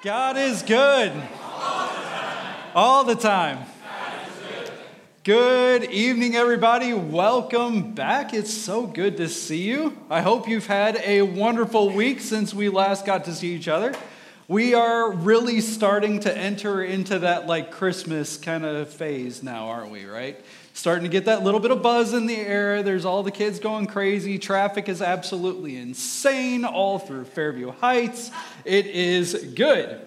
God 0.00 0.36
is 0.36 0.62
good. 0.62 1.10
All 2.72 3.02
the 3.02 3.16
time. 3.16 3.66
Good 5.24 5.90
evening, 5.90 6.36
everybody. 6.36 6.94
Welcome 6.94 7.94
back. 7.94 8.32
It's 8.32 8.54
so 8.54 8.86
good 8.86 9.16
to 9.16 9.28
see 9.28 9.62
you. 9.62 9.98
I 10.08 10.20
hope 10.20 10.48
you've 10.48 10.68
had 10.68 11.02
a 11.04 11.22
wonderful 11.22 11.90
week 11.90 12.20
since 12.20 12.54
we 12.54 12.68
last 12.68 13.06
got 13.06 13.24
to 13.24 13.34
see 13.34 13.56
each 13.56 13.66
other. 13.66 13.92
We 14.46 14.72
are 14.72 15.10
really 15.10 15.60
starting 15.60 16.20
to 16.20 16.36
enter 16.36 16.80
into 16.80 17.18
that 17.18 17.48
like 17.48 17.72
Christmas 17.72 18.36
kind 18.36 18.64
of 18.64 18.88
phase 18.90 19.42
now, 19.42 19.66
aren't 19.66 19.90
we, 19.90 20.04
right? 20.04 20.40
Starting 20.78 21.02
to 21.02 21.10
get 21.10 21.24
that 21.24 21.42
little 21.42 21.58
bit 21.58 21.72
of 21.72 21.82
buzz 21.82 22.14
in 22.14 22.26
the 22.26 22.36
air. 22.36 22.84
There's 22.84 23.04
all 23.04 23.24
the 23.24 23.32
kids 23.32 23.58
going 23.58 23.86
crazy. 23.86 24.38
Traffic 24.38 24.88
is 24.88 25.02
absolutely 25.02 25.76
insane 25.76 26.64
all 26.64 27.00
through 27.00 27.24
Fairview 27.24 27.72
Heights. 27.72 28.30
It 28.64 28.86
is 28.86 29.52
good. 29.56 30.00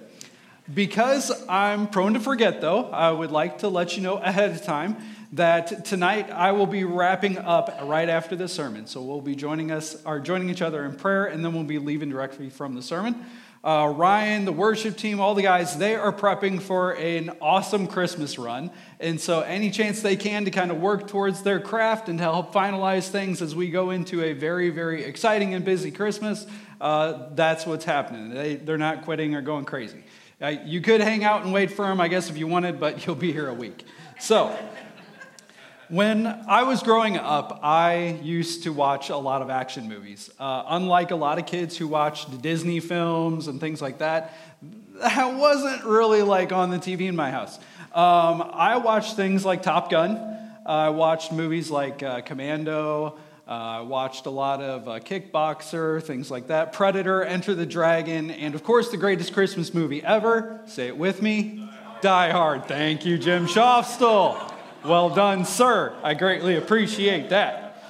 Because 0.73 1.29
I'm 1.49 1.88
prone 1.88 2.13
to 2.13 2.21
forget, 2.21 2.61
though, 2.61 2.85
I 2.85 3.11
would 3.11 3.31
like 3.31 3.57
to 3.59 3.67
let 3.67 3.97
you 3.97 4.02
know 4.03 4.16
ahead 4.16 4.52
of 4.52 4.63
time 4.63 4.95
that 5.34 5.84
tonight 5.84 6.31
I 6.31 6.53
will 6.53 6.67
be 6.67 6.85
wrapping 6.85 7.38
up 7.38 7.81
right 7.83 8.08
after 8.08 8.38
the 8.38 8.47
sermon. 8.47 8.88
So 8.88 9.02
we'll 9.02 9.19
be 9.19 9.35
joining 9.35 9.72
us, 9.72 10.02
or 10.05 10.22
joining 10.22 10.49
each 10.49 10.61
other 10.61 10.85
in 10.85 10.95
prayer, 10.95 11.25
and 11.25 11.44
then 11.44 11.53
we'll 11.53 11.66
be 11.66 11.80
leaving 11.80 12.09
directly 12.09 12.49
from 12.49 12.75
the 12.75 12.81
sermon. 12.81 13.25
Uh, 13.63 13.93
Ryan, 13.95 14.45
the 14.45 14.51
worship 14.51 14.97
team, 14.97 15.20
all 15.20 15.35
the 15.35 15.43
guys, 15.43 15.77
they 15.77 15.95
are 15.95 16.11
prepping 16.11 16.59
for 16.59 16.93
an 16.93 17.29
awesome 17.39 17.85
Christmas 17.85 18.39
run. 18.39 18.71
And 18.99 19.21
so, 19.21 19.41
any 19.41 19.69
chance 19.69 20.02
they 20.02 20.15
can 20.15 20.45
to 20.45 20.52
kind 20.52 20.71
of 20.71 20.81
work 20.81 21.07
towards 21.07 21.43
their 21.43 21.59
craft 21.59 22.09
and 22.09 22.17
to 22.17 22.23
help 22.23 22.55
finalize 22.55 23.09
things 23.09 23.39
as 23.39 23.55
we 23.55 23.69
go 23.69 23.91
into 23.91 24.23
a 24.23 24.33
very, 24.33 24.71
very 24.71 25.03
exciting 25.03 25.53
and 25.53 25.63
busy 25.63 25.91
Christmas, 25.91 26.47
uh, 26.79 27.29
that's 27.35 27.67
what's 27.67 27.85
happening. 27.85 28.31
They, 28.31 28.55
they're 28.55 28.79
not 28.79 29.03
quitting 29.03 29.35
or 29.35 29.43
going 29.43 29.66
crazy. 29.66 30.03
Uh, 30.41 30.55
you 30.66 30.81
could 30.81 30.99
hang 30.99 31.23
out 31.23 31.43
and 31.43 31.53
wait 31.53 31.69
for 31.69 31.85
them, 31.85 32.02
I 32.02 32.07
guess, 32.07 32.31
if 32.31 32.38
you 32.39 32.47
wanted, 32.47 32.80
but 32.80 33.05
you'll 33.05 33.16
be 33.16 33.31
here 33.31 33.47
a 33.47 33.53
week. 33.53 33.86
So, 34.19 34.58
when 35.92 36.25
I 36.25 36.64
was 36.64 36.81
growing 36.84 37.17
up, 37.17 37.59
I 37.61 38.17
used 38.23 38.64
to 38.64 38.72
watch 38.72 39.09
a 39.09 39.17
lot 39.17 39.42
of 39.42 39.50
action 39.50 39.89
movies. 39.89 40.30
Uh, 40.39 40.64
unlike 40.67 41.11
a 41.11 41.17
lot 41.17 41.38
of 41.38 41.45
kids 41.45 41.78
who 41.78 41.86
watched 41.86 42.42
Disney 42.42 42.80
films 42.80 43.50
and 43.50 43.59
things 43.59 43.81
like 43.81 43.98
that, 43.98 44.33
that 45.02 45.36
wasn't 45.36 45.83
really 45.83 46.22
like 46.22 46.53
on 46.53 46.70
the 46.70 46.78
TV 46.78 47.09
in 47.09 47.16
my 47.17 47.30
house. 47.30 47.58
Um, 47.94 48.42
I 48.53 48.78
watched 48.78 49.17
things 49.17 49.44
like 49.44 49.64
Top 49.64 49.92
Gun. 49.92 50.39
I 50.66 50.89
watched 50.89 51.33
movies 51.33 51.70
like 51.70 52.02
uh, 52.02 52.22
Commando. 52.22 53.17
Uh, 53.45 53.52
I 53.52 53.81
watched 53.81 54.28
a 54.28 54.30
lot 54.30 54.61
of 54.61 54.88
uh, 54.88 55.00
Kickboxer, 55.00 56.02
things 56.02 56.31
like 56.31 56.48
that. 56.48 56.72
Predator, 56.72 57.22
Enter 57.22 57.53
the 57.53 57.66
Dragon, 57.66 58.31
and 58.31 58.55
of 58.55 58.64
course, 58.64 58.92
the 58.92 58.98
greatest 58.98 59.33
Christmas 59.33 59.73
movie 59.73 60.02
ever. 60.02 60.61
Say 60.67 60.88
it 60.88 60.95
with 60.95 61.22
me 61.22 61.67
Die 62.00 62.30
Hard. 62.30 62.66
Thank 62.66 63.05
you, 63.05 63.17
Jim 63.17 63.45
Schofstall. 63.45 64.50
Well 64.83 65.11
done, 65.11 65.45
sir. 65.45 65.95
I 66.01 66.15
greatly 66.15 66.55
appreciate 66.55 67.29
that. 67.29 67.83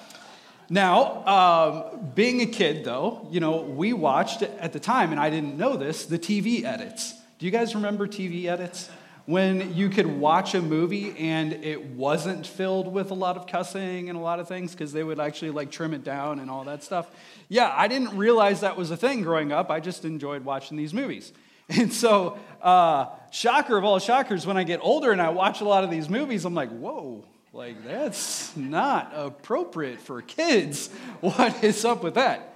Now, 0.70 1.25
um, 1.25 2.11
being 2.14 2.42
a 2.42 2.45
kid, 2.45 2.84
though, 2.84 3.30
you 3.31 3.39
know, 3.39 3.61
we 3.61 3.94
watched 3.94 4.42
at 4.42 4.73
the 4.73 4.80
time, 4.80 5.12
and 5.12 5.19
I 5.19 5.30
didn't 5.30 5.58
know 5.58 5.78
this, 5.78 6.06
the 6.06 6.19
TV 6.19 6.66
edits. 6.66 7.14
Do 7.39 7.45
you 7.45 7.52
guys 7.52 7.75
remember 7.75 8.08
TV 8.08 8.47
edits? 8.47 8.89
When 9.25 9.73
you 9.73 9.88
could 9.88 10.06
watch 10.06 10.53
a 10.53 10.62
movie 10.62 11.17
and 11.17 11.53
it 11.53 11.81
wasn't 11.92 12.45
filled 12.45 12.92
with 12.92 13.12
a 13.12 13.14
lot 13.14 13.38
of 13.38 13.47
cussing 13.47 14.09
and 14.09 14.17
a 14.17 14.22
lot 14.22 14.42
of 14.42 14.50
things 14.50 14.72
because 14.73 14.92
they 14.92 15.03
would 15.03 15.19
actually 15.19 15.52
like 15.52 15.72
trim 15.72 15.94
it 15.94 16.03
down 16.03 16.39
and 16.39 16.52
all 16.52 16.66
that 16.66 16.84
stuff. 16.84 17.09
Yeah, 17.47 17.73
I 17.73 17.88
didn't 17.88 18.17
realize 18.17 18.62
that 18.62 18.75
was 18.75 18.92
a 18.92 18.97
thing 18.97 19.22
growing 19.22 19.53
up. 19.53 19.69
I 19.69 19.80
just 19.80 20.03
enjoyed 20.03 20.44
watching 20.44 20.75
these 20.75 20.94
movies. 20.94 21.31
And 21.80 21.94
so, 21.94 22.38
uh, 22.62 23.06
shocker 23.32 23.78
of 23.78 23.86
all 23.86 23.98
shockers, 24.00 24.46
when 24.46 24.58
I 24.58 24.64
get 24.64 24.82
older 24.82 25.12
and 25.12 25.22
I 25.22 25.30
watch 25.30 25.62
a 25.62 25.66
lot 25.66 25.86
of 25.86 25.90
these 25.90 26.10
movies, 26.10 26.44
I'm 26.44 26.54
like, 26.54 26.70
whoa, 26.70 27.24
like 27.54 27.86
that's 27.86 28.56
not 28.58 29.14
appropriate 29.16 30.02
for 30.02 30.22
kids. 30.22 30.90
What 31.22 31.64
is 31.64 31.86
up 31.86 32.04
with 32.04 32.16
that? 32.16 32.56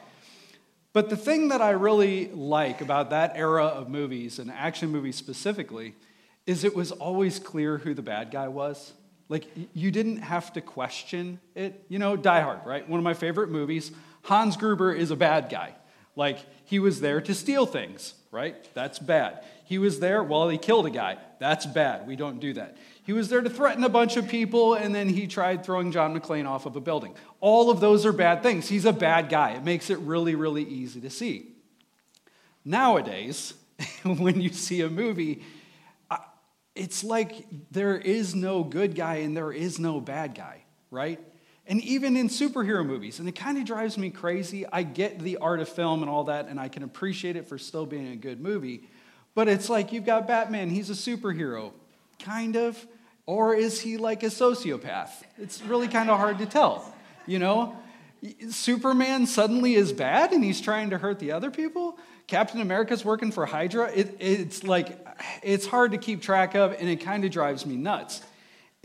But 0.92 1.09
the 1.09 1.18
thing 1.18 1.50
that 1.50 1.62
I 1.62 1.72
really 1.72 2.28
like 2.30 2.81
about 2.81 3.12
that 3.12 3.34
era 3.36 3.66
of 3.66 3.90
movies, 3.90 4.40
and 4.40 4.50
action 4.52 4.90
movies 4.90 5.16
specifically, 5.16 5.94
is 6.46 6.64
it 6.64 6.75
was 6.75 6.92
always 6.92 7.40
clear 7.40 7.78
who 7.78 7.94
the 7.94 8.02
bad 8.02 8.31
guy 8.31 8.48
was. 8.48 8.94
Like, 9.28 9.46
you 9.74 9.92
didn't 9.92 10.18
have 10.18 10.54
to 10.54 10.62
question 10.62 11.40
it. 11.54 11.84
You 11.90 12.00
know, 12.00 12.16
Die 12.16 12.42
Hard, 12.42 12.66
right? 12.66 12.88
One 12.88 13.00
of 13.00 13.04
my 13.04 13.14
favorite 13.14 13.50
movies. 13.50 13.92
Hans 14.24 14.56
Gruber 14.58 14.94
is 14.94 15.12
a 15.12 15.16
bad 15.16 15.50
guy. 15.50 15.75
Like, 16.16 16.40
he 16.66 16.80
was 16.80 17.02
there 17.02 17.22
to 17.22 17.34
steal 17.34 17.66
things, 17.66 18.14
right? 18.35 18.56
That's 18.73 19.00
bad. 19.00 19.44
He 19.63 19.78
was 19.78 20.00
there, 20.00 20.22
while 20.22 20.50
he 20.50 20.57
killed 20.57 20.85
a 20.85 20.90
guy. 20.90 21.18
That's 21.40 21.66
bad. 21.66 22.06
We 22.06 22.18
don't 22.18 22.40
do 22.40 22.53
that. 22.53 22.75
He 23.03 23.13
was 23.13 23.29
there 23.29 23.41
to 23.41 23.50
threaten 23.50 23.84
a 23.84 23.90
bunch 23.90 24.18
of 24.18 24.28
people, 24.28 24.73
and 24.73 24.94
then 24.94 25.07
he 25.07 25.25
tried 25.25 25.63
throwing 25.63 25.91
John 25.91 26.19
McClane 26.19 26.45
off 26.45 26.66
of 26.66 26.75
a 26.75 26.81
building. 26.81 27.16
All 27.40 27.72
of 27.72 27.79
those 27.79 28.06
are 28.06 28.12
bad 28.12 28.44
things. 28.44 28.68
He's 28.68 28.85
a 28.85 28.94
bad 28.94 29.29
guy. 29.29 29.51
It 29.51 29.63
makes 29.63 29.90
it 29.90 30.00
really, 30.00 30.35
really 30.35 30.63
easy 30.63 31.00
to 31.01 31.09
see. 31.09 31.53
Nowadays, 32.66 33.53
when 34.03 34.41
you 34.41 34.50
see 34.50 34.81
a 34.81 34.90
movie, 34.90 35.44
it's 36.75 37.06
like 37.06 37.47
there 37.72 37.97
is 37.97 38.35
no 38.35 38.63
good 38.63 38.95
guy 38.95 39.16
and 39.16 39.35
there 39.35 39.53
is 39.53 39.79
no 39.79 40.01
bad 40.01 40.35
guy, 40.35 40.62
right? 40.91 41.19
And 41.68 41.81
even 41.81 42.16
in 42.16 42.30
superhero 42.30 42.86
movies, 42.86 43.20
and 43.20 43.28
it 43.28 43.34
kind 43.34 43.58
of 43.58 43.66
drives 43.66 43.98
me 43.98 44.12
crazy. 44.12 44.66
I 44.72 44.84
get 44.84 45.20
the 45.20 45.38
art 45.38 45.59
of 45.59 45.68
film 45.68 46.03
and 46.03 46.09
all 46.09 46.26
that, 46.26 46.48
and 46.48 46.59
I 46.59 46.68
can 46.68 46.84
appreciate 46.84 47.36
it 47.36 47.48
for 47.48 47.58
still 47.58 47.86
being 47.86 48.12
a 48.12 48.16
good 48.16 48.40
movie. 48.40 48.88
But 49.34 49.48
it's 49.48 49.68
like 49.68 49.92
you've 49.92 50.06
got 50.06 50.28
Batman, 50.28 50.70
he's 50.70 50.90
a 50.90 50.94
superhero, 50.94 51.72
kind 52.20 52.56
of. 52.56 52.86
Or 53.25 53.56
is 53.56 53.81
he 53.81 53.98
like 53.98 54.22
a 54.22 54.28
sociopath? 54.28 55.09
It's 55.40 55.62
really 55.64 55.88
kind 55.88 56.12
of 56.12 56.20
hard 56.20 56.38
to 56.38 56.46
tell, 56.46 56.94
you 57.25 57.40
know? 57.40 57.75
Superman 58.50 59.25
suddenly 59.25 59.74
is 59.74 59.92
bad 59.92 60.31
and 60.31 60.44
he's 60.44 60.62
trying 60.62 60.92
to 60.92 61.00
hurt 61.00 61.20
the 61.20 61.31
other 61.31 61.50
people. 61.50 61.98
Captain 62.28 62.62
America's 62.62 63.04
working 63.04 63.31
for 63.31 63.46
Hydra. 63.46 63.92
It, 63.92 64.18
it's 64.20 64.64
like, 64.64 65.06
it's 65.42 65.66
hard 65.66 65.92
to 65.92 65.98
keep 65.98 66.22
track 66.22 66.56
of, 66.56 66.74
and 66.74 66.88
it 66.88 66.98
kind 66.98 67.25
of 67.25 67.31
drives 67.31 67.66
me 67.66 67.75
nuts. 67.75 68.22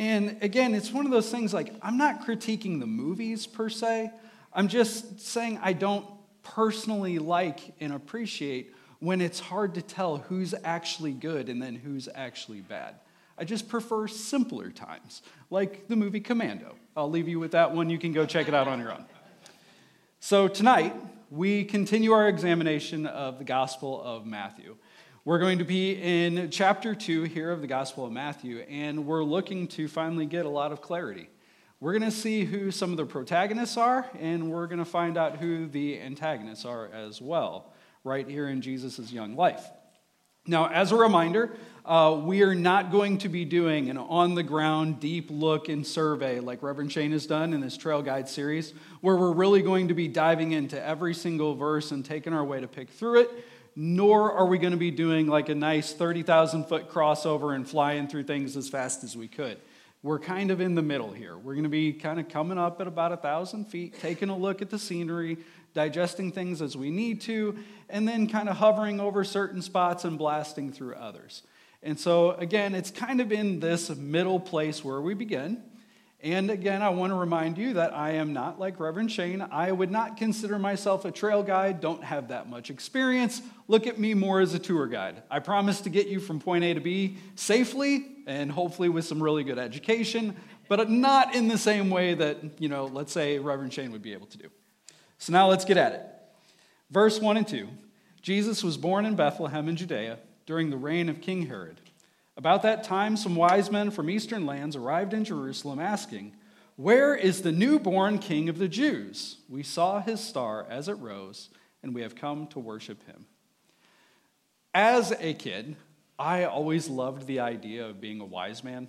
And 0.00 0.38
again, 0.40 0.74
it's 0.74 0.90
one 0.90 1.04
of 1.04 1.12
those 1.12 1.30
things 1.30 1.52
like, 1.52 1.74
I'm 1.82 1.98
not 1.98 2.26
critiquing 2.26 2.80
the 2.80 2.86
movies 2.86 3.46
per 3.46 3.68
se. 3.68 4.10
I'm 4.50 4.66
just 4.66 5.20
saying 5.20 5.60
I 5.62 5.74
don't 5.74 6.06
personally 6.42 7.18
like 7.18 7.74
and 7.80 7.92
appreciate 7.92 8.74
when 9.00 9.20
it's 9.20 9.40
hard 9.40 9.74
to 9.74 9.82
tell 9.82 10.16
who's 10.16 10.54
actually 10.64 11.12
good 11.12 11.50
and 11.50 11.60
then 11.60 11.74
who's 11.74 12.08
actually 12.14 12.62
bad. 12.62 12.94
I 13.36 13.44
just 13.44 13.68
prefer 13.68 14.08
simpler 14.08 14.70
times, 14.70 15.20
like 15.50 15.86
the 15.88 15.96
movie 15.96 16.20
Commando. 16.20 16.76
I'll 16.96 17.10
leave 17.10 17.28
you 17.28 17.38
with 17.38 17.50
that 17.50 17.74
one. 17.74 17.90
You 17.90 17.98
can 17.98 18.14
go 18.14 18.24
check 18.24 18.48
it 18.48 18.54
out 18.54 18.68
on 18.68 18.80
your 18.80 18.92
own. 18.92 19.04
So, 20.18 20.48
tonight, 20.48 20.96
we 21.30 21.62
continue 21.64 22.12
our 22.12 22.26
examination 22.26 23.04
of 23.04 23.36
the 23.36 23.44
Gospel 23.44 24.02
of 24.02 24.24
Matthew. 24.24 24.76
We're 25.26 25.38
going 25.38 25.58
to 25.58 25.66
be 25.66 25.92
in 25.92 26.50
chapter 26.50 26.94
2 26.94 27.24
here 27.24 27.50
of 27.50 27.60
the 27.60 27.66
Gospel 27.66 28.06
of 28.06 28.12
Matthew, 28.12 28.60
and 28.70 29.04
we're 29.04 29.22
looking 29.22 29.68
to 29.68 29.86
finally 29.86 30.24
get 30.24 30.46
a 30.46 30.48
lot 30.48 30.72
of 30.72 30.80
clarity. 30.80 31.28
We're 31.78 31.92
going 31.92 32.10
to 32.10 32.16
see 32.16 32.46
who 32.46 32.70
some 32.70 32.90
of 32.90 32.96
the 32.96 33.04
protagonists 33.04 33.76
are, 33.76 34.08
and 34.18 34.50
we're 34.50 34.66
going 34.66 34.78
to 34.78 34.86
find 34.86 35.18
out 35.18 35.36
who 35.36 35.66
the 35.66 36.00
antagonists 36.00 36.64
are 36.64 36.86
as 36.86 37.20
well, 37.20 37.70
right 38.02 38.26
here 38.26 38.48
in 38.48 38.62
Jesus' 38.62 39.12
young 39.12 39.36
life. 39.36 39.62
Now, 40.46 40.70
as 40.70 40.90
a 40.90 40.96
reminder, 40.96 41.50
uh, 41.84 42.18
we 42.24 42.40
are 42.40 42.54
not 42.54 42.90
going 42.90 43.18
to 43.18 43.28
be 43.28 43.44
doing 43.44 43.90
an 43.90 43.98
on 43.98 44.34
the 44.34 44.42
ground, 44.42 45.00
deep 45.00 45.26
look 45.30 45.68
and 45.68 45.86
survey 45.86 46.40
like 46.40 46.62
Reverend 46.62 46.92
Shane 46.92 47.12
has 47.12 47.26
done 47.26 47.52
in 47.52 47.60
this 47.60 47.76
Trail 47.76 48.00
Guide 48.00 48.26
series, 48.26 48.72
where 49.02 49.16
we're 49.16 49.32
really 49.32 49.60
going 49.60 49.88
to 49.88 49.94
be 49.94 50.08
diving 50.08 50.52
into 50.52 50.82
every 50.82 51.12
single 51.12 51.54
verse 51.54 51.90
and 51.90 52.06
taking 52.06 52.32
our 52.32 52.42
way 52.42 52.62
to 52.62 52.66
pick 52.66 52.88
through 52.88 53.20
it 53.20 53.44
nor 53.76 54.32
are 54.32 54.46
we 54.46 54.58
going 54.58 54.72
to 54.72 54.76
be 54.76 54.90
doing 54.90 55.26
like 55.26 55.48
a 55.48 55.54
nice 55.54 55.92
30,000 55.92 56.64
foot 56.64 56.90
crossover 56.90 57.54
and 57.54 57.68
flying 57.68 58.08
through 58.08 58.24
things 58.24 58.56
as 58.56 58.68
fast 58.68 59.04
as 59.04 59.16
we 59.16 59.28
could. 59.28 59.58
We're 60.02 60.18
kind 60.18 60.50
of 60.50 60.60
in 60.60 60.74
the 60.74 60.82
middle 60.82 61.12
here. 61.12 61.36
We're 61.36 61.54
going 61.54 61.64
to 61.64 61.68
be 61.68 61.92
kind 61.92 62.18
of 62.18 62.28
coming 62.28 62.56
up 62.56 62.80
at 62.80 62.86
about 62.86 63.12
a 63.12 63.16
thousand 63.16 63.66
feet, 63.66 64.00
taking 64.00 64.30
a 64.30 64.36
look 64.36 64.62
at 64.62 64.70
the 64.70 64.78
scenery, 64.78 65.38
digesting 65.74 66.32
things 66.32 66.62
as 66.62 66.76
we 66.76 66.90
need 66.90 67.20
to, 67.22 67.58
and 67.88 68.08
then 68.08 68.26
kind 68.26 68.48
of 68.48 68.56
hovering 68.56 68.98
over 68.98 69.24
certain 69.24 69.60
spots 69.60 70.04
and 70.04 70.16
blasting 70.16 70.72
through 70.72 70.94
others. 70.94 71.42
And 71.82 71.98
so, 71.98 72.32
again, 72.32 72.74
it's 72.74 72.90
kind 72.90 73.20
of 73.20 73.30
in 73.32 73.60
this 73.60 73.94
middle 73.94 74.40
place 74.40 74.84
where 74.84 75.00
we 75.00 75.14
begin. 75.14 75.62
And 76.22 76.50
again, 76.50 76.82
I 76.82 76.90
want 76.90 77.12
to 77.12 77.14
remind 77.14 77.56
you 77.56 77.74
that 77.74 77.94
I 77.94 78.12
am 78.12 78.34
not 78.34 78.60
like 78.60 78.78
Reverend 78.78 79.10
Shane. 79.10 79.40
I 79.40 79.72
would 79.72 79.90
not 79.90 80.18
consider 80.18 80.58
myself 80.58 81.06
a 81.06 81.10
trail 81.10 81.42
guide, 81.42 81.80
don't 81.80 82.04
have 82.04 82.28
that 82.28 82.48
much 82.48 82.68
experience. 82.68 83.40
Look 83.68 83.86
at 83.86 83.98
me 83.98 84.12
more 84.12 84.40
as 84.40 84.52
a 84.52 84.58
tour 84.58 84.86
guide. 84.86 85.22
I 85.30 85.38
promise 85.38 85.80
to 85.82 85.90
get 85.90 86.08
you 86.08 86.20
from 86.20 86.38
point 86.38 86.62
A 86.64 86.74
to 86.74 86.80
B 86.80 87.16
safely 87.36 88.06
and 88.26 88.52
hopefully 88.52 88.90
with 88.90 89.06
some 89.06 89.22
really 89.22 89.44
good 89.44 89.58
education, 89.58 90.36
but 90.68 90.90
not 90.90 91.34
in 91.34 91.48
the 91.48 91.56
same 91.56 91.88
way 91.88 92.12
that, 92.12 92.60
you 92.60 92.68
know, 92.68 92.84
let's 92.84 93.12
say 93.12 93.38
Reverend 93.38 93.72
Shane 93.72 93.90
would 93.92 94.02
be 94.02 94.12
able 94.12 94.26
to 94.26 94.38
do. 94.38 94.50
So 95.16 95.32
now 95.32 95.48
let's 95.48 95.64
get 95.64 95.78
at 95.78 95.92
it. 95.92 96.02
Verse 96.90 97.18
1 97.18 97.38
and 97.38 97.48
2 97.48 97.66
Jesus 98.20 98.62
was 98.62 98.76
born 98.76 99.06
in 99.06 99.16
Bethlehem 99.16 99.68
in 99.68 99.76
Judea 99.76 100.18
during 100.44 100.68
the 100.68 100.76
reign 100.76 101.08
of 101.08 101.22
King 101.22 101.46
Herod. 101.46 101.80
About 102.40 102.62
that 102.62 102.84
time, 102.84 103.18
some 103.18 103.36
wise 103.36 103.70
men 103.70 103.90
from 103.90 104.08
eastern 104.08 104.46
lands 104.46 104.74
arrived 104.74 105.12
in 105.12 105.24
Jerusalem 105.24 105.78
asking, 105.78 106.34
Where 106.76 107.14
is 107.14 107.42
the 107.42 107.52
newborn 107.52 108.18
king 108.18 108.48
of 108.48 108.56
the 108.56 108.66
Jews? 108.66 109.36
We 109.46 109.62
saw 109.62 110.00
his 110.00 110.20
star 110.20 110.66
as 110.70 110.88
it 110.88 110.94
rose, 110.94 111.50
and 111.82 111.94
we 111.94 112.00
have 112.00 112.14
come 112.14 112.46
to 112.46 112.58
worship 112.58 113.06
him. 113.06 113.26
As 114.72 115.12
a 115.20 115.34
kid, 115.34 115.76
I 116.18 116.44
always 116.44 116.88
loved 116.88 117.26
the 117.26 117.40
idea 117.40 117.84
of 117.86 118.00
being 118.00 118.22
a 118.22 118.24
wise 118.24 118.64
man. 118.64 118.88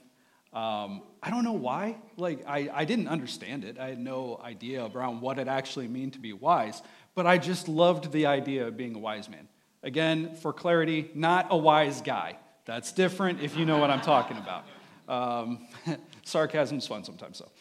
Um, 0.54 1.02
I 1.22 1.30
don't 1.30 1.44
know 1.44 1.52
why. 1.52 1.98
Like, 2.16 2.48
I, 2.48 2.70
I 2.74 2.86
didn't 2.86 3.10
understand 3.10 3.66
it. 3.66 3.78
I 3.78 3.90
had 3.90 4.00
no 4.00 4.40
idea 4.42 4.86
around 4.86 5.20
what 5.20 5.40
it 5.40 5.50
actually 5.50 5.90
meant 5.90 6.14
to 6.14 6.20
be 6.20 6.32
wise, 6.32 6.82
but 7.16 7.28
I 7.28 7.38
just 7.38 7.68
loved 7.68 8.14
the 8.14 8.28
idea 8.28 8.68
of 8.68 8.78
being 8.78 8.96
a 8.96 9.00
wise 9.00 9.28
man. 9.28 9.50
Again, 9.84 10.36
for 10.36 10.54
clarity, 10.54 11.12
not 11.14 11.48
a 11.50 11.58
wise 11.58 12.00
guy. 12.00 12.38
That's 12.66 12.92
different 12.92 13.42
if 13.42 13.58
you 13.58 13.66
know 13.66 13.80
what 13.80 13.90
I'm 13.90 14.02
talking 14.02 14.38
about. 14.38 14.66
Um, 15.08 15.68
sarcasm's 16.24 16.88
fun 16.88 17.04
sometimes, 17.04 17.40
though. 17.40 17.52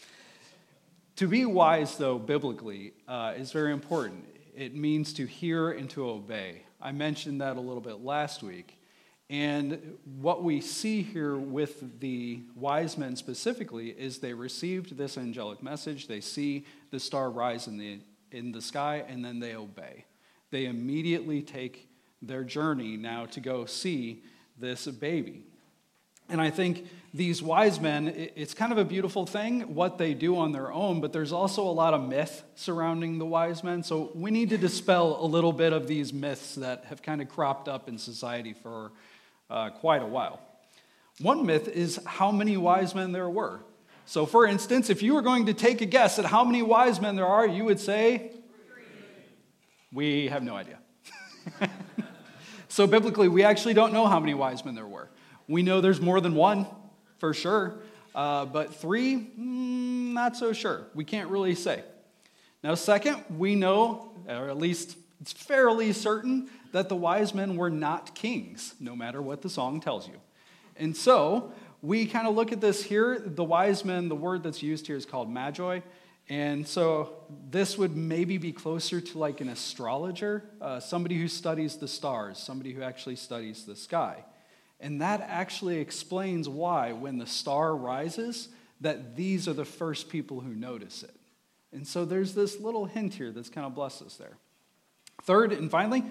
To 1.17 1.27
be 1.27 1.45
wise, 1.45 1.97
though, 1.97 2.19
biblically, 2.19 2.93
uh, 3.09 3.35
is 3.37 3.53
very 3.53 3.73
important. 3.73 4.25
It 4.55 4.75
means 4.75 5.13
to 5.15 5.27
hear 5.27 5.71
and 5.71 5.89
to 5.91 6.09
obey. 6.09 6.63
I 6.81 6.93
mentioned 6.93 7.41
that 7.41 7.57
a 7.57 7.61
little 7.61 7.81
bit 7.81 8.01
last 8.01 8.43
week. 8.43 8.77
And 9.29 9.97
what 10.21 10.43
we 10.43 10.61
see 10.61 11.03
here 11.03 11.37
with 11.37 12.01
the 12.01 12.43
wise 12.57 12.99
men 12.99 13.15
specifically 13.17 13.91
is 13.91 14.19
they 14.19 14.35
received 14.35 14.97
this 14.97 15.17
angelic 15.17 15.63
message. 15.63 16.09
They 16.09 16.21
see 16.21 16.67
the 16.91 16.99
star 16.99 17.31
rise 17.31 17.69
in 17.69 17.79
the, 17.79 18.01
in 18.33 18.51
the 18.51 18.61
sky, 18.61 19.05
and 19.07 19.25
then 19.25 19.39
they 19.39 19.55
obey. 19.55 20.05
They 20.51 20.67
immediately 20.67 21.43
take 21.43 21.89
their 22.21 22.43
journey 22.43 22.97
now 22.97 23.27
to 23.27 23.41
go 23.41 23.67
see 23.67 24.25
this 24.61 24.87
baby. 24.87 25.43
And 26.29 26.41
I 26.41 26.51
think 26.51 26.87
these 27.13 27.43
wise 27.43 27.81
men, 27.81 28.07
it's 28.37 28.55
kind 28.55 28.71
of 28.71 28.79
a 28.79 28.85
beautiful 28.85 29.27
thing 29.27 29.75
what 29.75 29.99
they 29.99 30.15
do 30.15 30.39
on 30.39 30.53
their 30.53 30.73
own, 30.73 31.01
but 31.01 31.13
there's 31.13 31.33
also 31.33 31.63
a 31.63 31.73
lot 31.73 31.93
of 31.93 32.09
myth 32.09 32.45
surrounding 32.55 33.19
the 33.19 33.27
wise 33.27 33.65
men. 33.65 33.83
So 33.83 34.13
we 34.15 34.31
need 34.31 34.51
to 34.51 34.59
dispel 34.59 35.19
a 35.21 35.27
little 35.27 35.53
bit 35.53 35.73
of 35.73 35.89
these 35.89 36.13
myths 36.13 36.55
that 36.57 36.85
have 36.85 37.03
kind 37.03 37.21
of 37.21 37.29
cropped 37.29 37.69
up 37.69 37.89
in 37.89 37.99
society 37.99 38.53
for 38.53 38.93
uh, 39.51 39.71
quite 39.71 40.03
a 40.03 40.07
while. 40.07 40.41
One 41.21 41.45
myth 41.45 41.67
is 41.67 41.99
how 42.07 42.31
many 42.31 42.57
wise 42.57 42.95
men 42.95 43.11
there 43.11 43.29
were. 43.29 43.61
So, 44.07 44.25
for 44.25 44.47
instance, 44.47 44.89
if 44.89 45.03
you 45.03 45.15
were 45.15 45.23
going 45.23 45.47
to 45.47 45.55
take 45.55 45.81
a 45.81 45.87
guess 45.87 46.19
at 46.19 46.25
how 46.25 46.45
many 46.45 46.63
wise 46.63 47.01
men 47.01 47.17
there 47.17 47.27
are, 47.27 47.47
you 47.47 47.65
would 47.65 47.81
say, 47.81 48.33
We 49.93 50.29
have 50.29 50.43
no 50.43 50.55
idea. 50.55 50.79
so, 52.71 52.87
biblically, 52.87 53.27
we 53.27 53.43
actually 53.43 53.75
don't 53.75 53.93
know 53.93 54.07
how 54.07 54.21
many 54.21 54.33
wise 54.33 54.65
men 54.65 54.77
there 54.77 54.87
were. 54.87 55.11
We 55.49 55.65
know 55.65 55.81
there's 55.81 56.01
more 56.01 56.21
than 56.21 56.37
one, 56.37 56.69
for 57.19 57.35
sure, 57.35 57.81
uh, 58.15 58.45
but 58.45 58.77
three, 58.77 59.17
mm, 59.17 60.13
not 60.13 60.37
so 60.37 60.53
sure. 60.53 60.87
We 60.95 61.05
can't 61.05 61.29
really 61.31 61.57
say. 61.57 61.83
Now, 62.63 62.77
second, 62.77 63.25
we 63.37 63.57
know, 63.57 64.13
or 64.29 64.49
at 64.49 64.57
least 64.57 64.97
it's 65.21 65.33
fairly 65.33 65.93
certain, 65.93 66.49
that 66.71 66.89
the 66.89 66.95
wise 66.95 67.35
men 67.35 67.57
were 67.57 67.71
not 67.71 68.15
kings, 68.15 68.75
no 68.79 68.95
matter 68.95 69.21
what 69.21 69.43
the 69.43 69.51
song 69.51 69.81
tells 69.81 70.07
you. 70.07 70.21
And 70.77 70.97
so 70.97 71.53
we 71.83 72.07
kind 72.07 72.29
of 72.29 72.37
look 72.37 72.53
at 72.53 72.61
this 72.61 72.85
here. 72.85 73.19
The 73.19 73.43
wise 73.43 73.85
men, 73.85 74.09
the 74.09 74.15
word 74.15 74.45
that's 74.45 74.63
used 74.63 74.87
here 74.87 74.97
is 74.97 75.05
called 75.05 75.29
magi. 75.29 75.81
And 76.31 76.67
so 76.67 77.13
this 77.51 77.77
would 77.77 77.97
maybe 77.97 78.39
be 78.39 78.53
closer 78.53 79.01
to 79.01 79.19
like 79.19 79.41
an 79.41 79.49
astrologer, 79.49 80.45
uh, 80.61 80.79
somebody 80.79 81.19
who 81.19 81.27
studies 81.27 81.77
the 81.77 81.89
stars, 81.89 82.39
somebody 82.39 82.73
who 82.73 82.83
actually 82.83 83.17
studies 83.17 83.65
the 83.65 83.75
sky. 83.75 84.25
And 84.79 85.03
that 85.03 85.21
actually 85.29 85.79
explains 85.79 86.49
why, 86.49 86.93
when 86.93 87.19
the 87.19 87.27
star 87.27 87.75
rises, 87.77 88.49
that 88.81 89.17
these 89.17 89.49
are 89.49 89.53
the 89.53 89.65
first 89.65 90.09
people 90.09 90.41
who 90.41 90.55
notice 90.55 91.03
it. 91.03 91.15
And 91.73 91.85
so 91.85 92.05
there's 92.05 92.33
this 92.33 92.61
little 92.61 92.87
hint 92.87 93.15
here 93.15 93.33
that's 93.33 93.51
kind 93.51 93.67
of 93.67 93.75
blessed 93.75 94.03
us 94.03 94.15
there. 94.15 94.37
Third, 95.25 95.53
and 95.53 95.69
finally, 95.69 96.05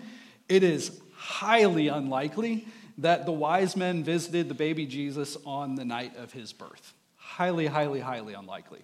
it 0.50 0.64
is 0.64 1.00
highly 1.16 1.88
unlikely 1.88 2.68
that 2.98 3.26
the 3.26 3.32
wise 3.32 3.78
men 3.78 4.04
visited 4.04 4.50
the 4.50 4.54
baby 4.54 4.86
Jesus 4.86 5.38
on 5.46 5.76
the 5.76 5.86
night 5.86 6.18
of 6.18 6.34
his 6.34 6.52
birth. 6.52 6.94
Highly, 7.16 7.68
highly, 7.68 8.02
highly 8.02 8.34
unlikely. 8.34 8.84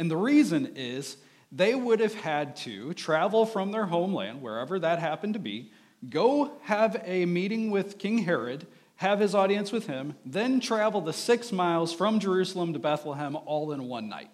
And 0.00 0.10
the 0.10 0.16
reason 0.16 0.72
is 0.76 1.18
they 1.52 1.74
would 1.74 2.00
have 2.00 2.14
had 2.14 2.56
to 2.56 2.94
travel 2.94 3.44
from 3.44 3.70
their 3.70 3.84
homeland, 3.84 4.40
wherever 4.40 4.78
that 4.78 4.98
happened 4.98 5.34
to 5.34 5.40
be, 5.40 5.72
go 6.08 6.52
have 6.62 7.02
a 7.04 7.26
meeting 7.26 7.70
with 7.70 7.98
King 7.98 8.16
Herod, 8.16 8.66
have 8.96 9.20
his 9.20 9.34
audience 9.34 9.70
with 9.70 9.86
him, 9.86 10.14
then 10.24 10.58
travel 10.58 11.02
the 11.02 11.12
six 11.12 11.52
miles 11.52 11.92
from 11.92 12.18
Jerusalem 12.18 12.72
to 12.72 12.78
Bethlehem 12.78 13.36
all 13.44 13.72
in 13.72 13.88
one 13.88 14.08
night. 14.08 14.30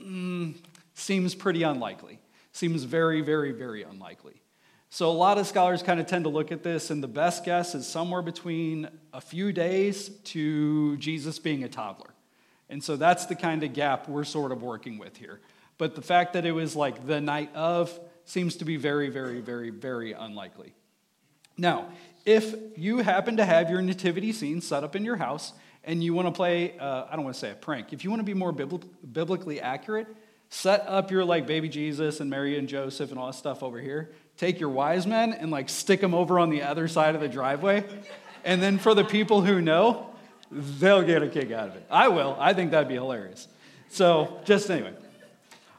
Mm, 0.00 0.56
seems 0.94 1.34
pretty 1.34 1.62
unlikely. 1.62 2.18
Seems 2.52 2.84
very, 2.84 3.20
very, 3.20 3.52
very 3.52 3.82
unlikely. 3.82 4.40
So, 4.88 5.10
a 5.10 5.12
lot 5.12 5.36
of 5.36 5.46
scholars 5.46 5.82
kind 5.82 6.00
of 6.00 6.06
tend 6.06 6.24
to 6.24 6.30
look 6.30 6.50
at 6.50 6.62
this, 6.62 6.88
and 6.88 7.02
the 7.02 7.08
best 7.08 7.44
guess 7.44 7.74
is 7.74 7.86
somewhere 7.86 8.22
between 8.22 8.88
a 9.12 9.20
few 9.20 9.52
days 9.52 10.08
to 10.08 10.96
Jesus 10.96 11.38
being 11.38 11.62
a 11.62 11.68
toddler. 11.68 12.15
And 12.68 12.82
so, 12.82 12.96
that's 12.96 13.26
the 13.26 13.34
kind 13.34 13.62
of 13.62 13.72
gap 13.72 14.08
we're 14.08 14.24
sort 14.24 14.52
of 14.52 14.62
working 14.62 14.98
with 14.98 15.16
here. 15.16 15.40
But 15.78 15.94
the 15.94 16.02
fact 16.02 16.32
that 16.32 16.44
it 16.44 16.52
was 16.52 16.74
like 16.74 17.06
the 17.06 17.20
night 17.20 17.54
of 17.54 17.98
seems 18.24 18.56
to 18.56 18.64
be 18.64 18.76
very, 18.76 19.08
very, 19.08 19.40
very, 19.40 19.70
very 19.70 20.12
unlikely. 20.12 20.74
Now, 21.56 21.88
if 22.24 22.54
you 22.76 22.98
happen 22.98 23.36
to 23.36 23.44
have 23.44 23.70
your 23.70 23.82
nativity 23.82 24.32
scene 24.32 24.60
set 24.60 24.84
up 24.84 24.96
in 24.96 25.04
your 25.04 25.16
house 25.16 25.52
and 25.84 26.02
you 26.02 26.12
want 26.12 26.26
to 26.26 26.32
play, 26.32 26.76
uh, 26.78 27.04
I 27.08 27.14
don't 27.14 27.24
want 27.24 27.34
to 27.34 27.40
say 27.40 27.52
a 27.52 27.54
prank, 27.54 27.92
if 27.92 28.04
you 28.04 28.10
want 28.10 28.20
to 28.20 28.24
be 28.24 28.34
more 28.34 28.52
biblically 28.52 29.60
accurate, 29.60 30.08
set 30.48 30.84
up 30.88 31.10
your 31.10 31.24
like 31.24 31.46
baby 31.46 31.68
Jesus 31.68 32.20
and 32.20 32.28
Mary 32.28 32.58
and 32.58 32.68
Joseph 32.68 33.10
and 33.10 33.18
all 33.18 33.26
that 33.26 33.34
stuff 33.34 33.62
over 33.62 33.80
here 33.80 34.10
take 34.36 34.60
your 34.60 34.68
wise 34.68 35.06
men 35.06 35.32
and 35.32 35.50
like 35.50 35.68
stick 35.68 36.00
them 36.00 36.14
over 36.14 36.38
on 36.38 36.50
the 36.50 36.62
other 36.62 36.88
side 36.88 37.14
of 37.14 37.20
the 37.20 37.28
driveway. 37.28 37.84
And 38.44 38.62
then 38.62 38.78
for 38.78 38.94
the 38.94 39.04
people 39.04 39.42
who 39.42 39.60
know, 39.60 40.14
they'll 40.50 41.02
get 41.02 41.22
a 41.22 41.28
kick 41.28 41.50
out 41.50 41.68
of 41.68 41.76
it. 41.76 41.86
I 41.90 42.08
will. 42.08 42.36
I 42.38 42.54
think 42.54 42.70
that'd 42.70 42.88
be 42.88 42.94
hilarious. 42.94 43.48
So, 43.88 44.40
just 44.44 44.70
anyway. 44.70 44.94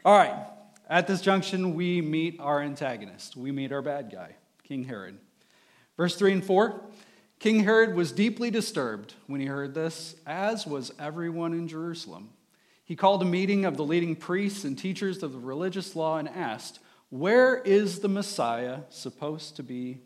All 0.06 0.18
right. 0.18 0.46
At 0.90 1.08
this 1.08 1.22
junction, 1.22 1.76
we 1.76 2.02
meet 2.02 2.40
our 2.40 2.62
antagonist. 2.62 3.36
We 3.36 3.52
meet 3.52 3.72
our 3.72 3.82
bad 3.82 4.10
guy, 4.12 4.36
King 4.64 4.86
Herod. 4.86 5.18
Verse 5.98 6.16
3 6.16 6.34
and 6.34 6.46
4 6.46 6.82
King 7.40 7.64
Herod 7.64 7.94
was 7.94 8.12
deeply 8.12 8.50
disturbed 8.50 9.14
when 9.28 9.40
he 9.40 9.46
heard 9.46 9.76
this, 9.76 10.16
as 10.26 10.66
was 10.66 10.92
everyone 10.98 11.54
in 11.54 11.68
Jerusalem. 11.68 12.30
He 12.84 12.96
called 12.96 13.22
a 13.22 13.26
meeting 13.26 13.66
of 13.66 13.78
the 13.78 13.84
leading 13.84 14.16
priests 14.16 14.64
and 14.64 14.78
teachers 14.78 15.22
of 15.22 15.34
the 15.34 15.40
religious 15.40 15.96
law 15.96 16.18
and 16.18 16.30
asked, 16.30 16.80
where 17.10 17.58
is 17.58 18.00
the 18.00 18.08
Messiah 18.10 18.80
supposed 18.90 19.56
to 19.58 19.64
be? 19.64 20.00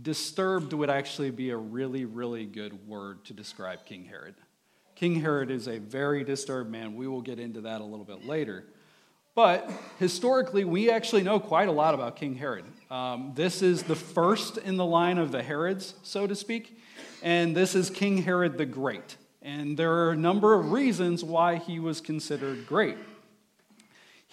Disturbed 0.00 0.72
would 0.72 0.88
actually 0.88 1.30
be 1.30 1.50
a 1.50 1.56
really, 1.56 2.04
really 2.04 2.46
good 2.46 2.86
word 2.86 3.24
to 3.26 3.34
describe 3.34 3.84
King 3.84 4.04
Herod. 4.04 4.34
King 4.94 5.20
Herod 5.20 5.50
is 5.50 5.68
a 5.68 5.78
very 5.78 6.24
disturbed 6.24 6.70
man. 6.70 6.94
We 6.94 7.06
will 7.08 7.20
get 7.20 7.38
into 7.38 7.60
that 7.62 7.80
a 7.80 7.84
little 7.84 8.04
bit 8.04 8.24
later. 8.24 8.64
But 9.34 9.70
historically, 9.98 10.64
we 10.64 10.90
actually 10.90 11.22
know 11.22 11.40
quite 11.40 11.68
a 11.68 11.72
lot 11.72 11.94
about 11.94 12.16
King 12.16 12.34
Herod. 12.34 12.64
Um, 12.90 13.32
this 13.34 13.62
is 13.62 13.82
the 13.82 13.96
first 13.96 14.58
in 14.58 14.76
the 14.76 14.84
line 14.84 15.18
of 15.18 15.32
the 15.32 15.42
Herods, 15.42 15.94
so 16.02 16.26
to 16.26 16.34
speak, 16.34 16.78
and 17.22 17.56
this 17.56 17.74
is 17.74 17.90
King 17.90 18.18
Herod 18.18 18.58
the 18.58 18.66
Great. 18.66 19.16
And 19.40 19.76
there 19.76 19.92
are 19.92 20.12
a 20.12 20.16
number 20.16 20.54
of 20.54 20.72
reasons 20.72 21.24
why 21.24 21.56
he 21.56 21.78
was 21.78 22.00
considered 22.00 22.66
great 22.66 22.96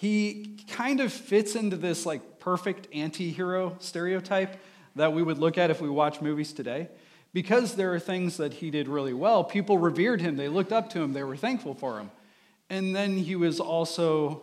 he 0.00 0.56
kind 0.70 1.00
of 1.00 1.12
fits 1.12 1.54
into 1.54 1.76
this 1.76 2.06
like 2.06 2.38
perfect 2.38 2.88
anti-hero 2.94 3.76
stereotype 3.80 4.56
that 4.96 5.12
we 5.12 5.22
would 5.22 5.38
look 5.38 5.58
at 5.58 5.70
if 5.70 5.80
we 5.80 5.88
watch 5.88 6.20
movies 6.20 6.52
today. 6.52 6.88
Because 7.32 7.76
there 7.76 7.94
are 7.94 8.00
things 8.00 8.38
that 8.38 8.54
he 8.54 8.70
did 8.70 8.88
really 8.88 9.12
well 9.12 9.44
people 9.44 9.78
revered 9.78 10.20
him. 10.20 10.36
They 10.36 10.48
looked 10.48 10.72
up 10.72 10.90
to 10.90 11.00
him. 11.00 11.12
They 11.12 11.22
were 11.22 11.36
thankful 11.36 11.74
for 11.74 11.98
him. 11.98 12.10
And 12.68 12.94
then 12.94 13.16
he 13.16 13.36
was 13.36 13.60
also 13.60 14.42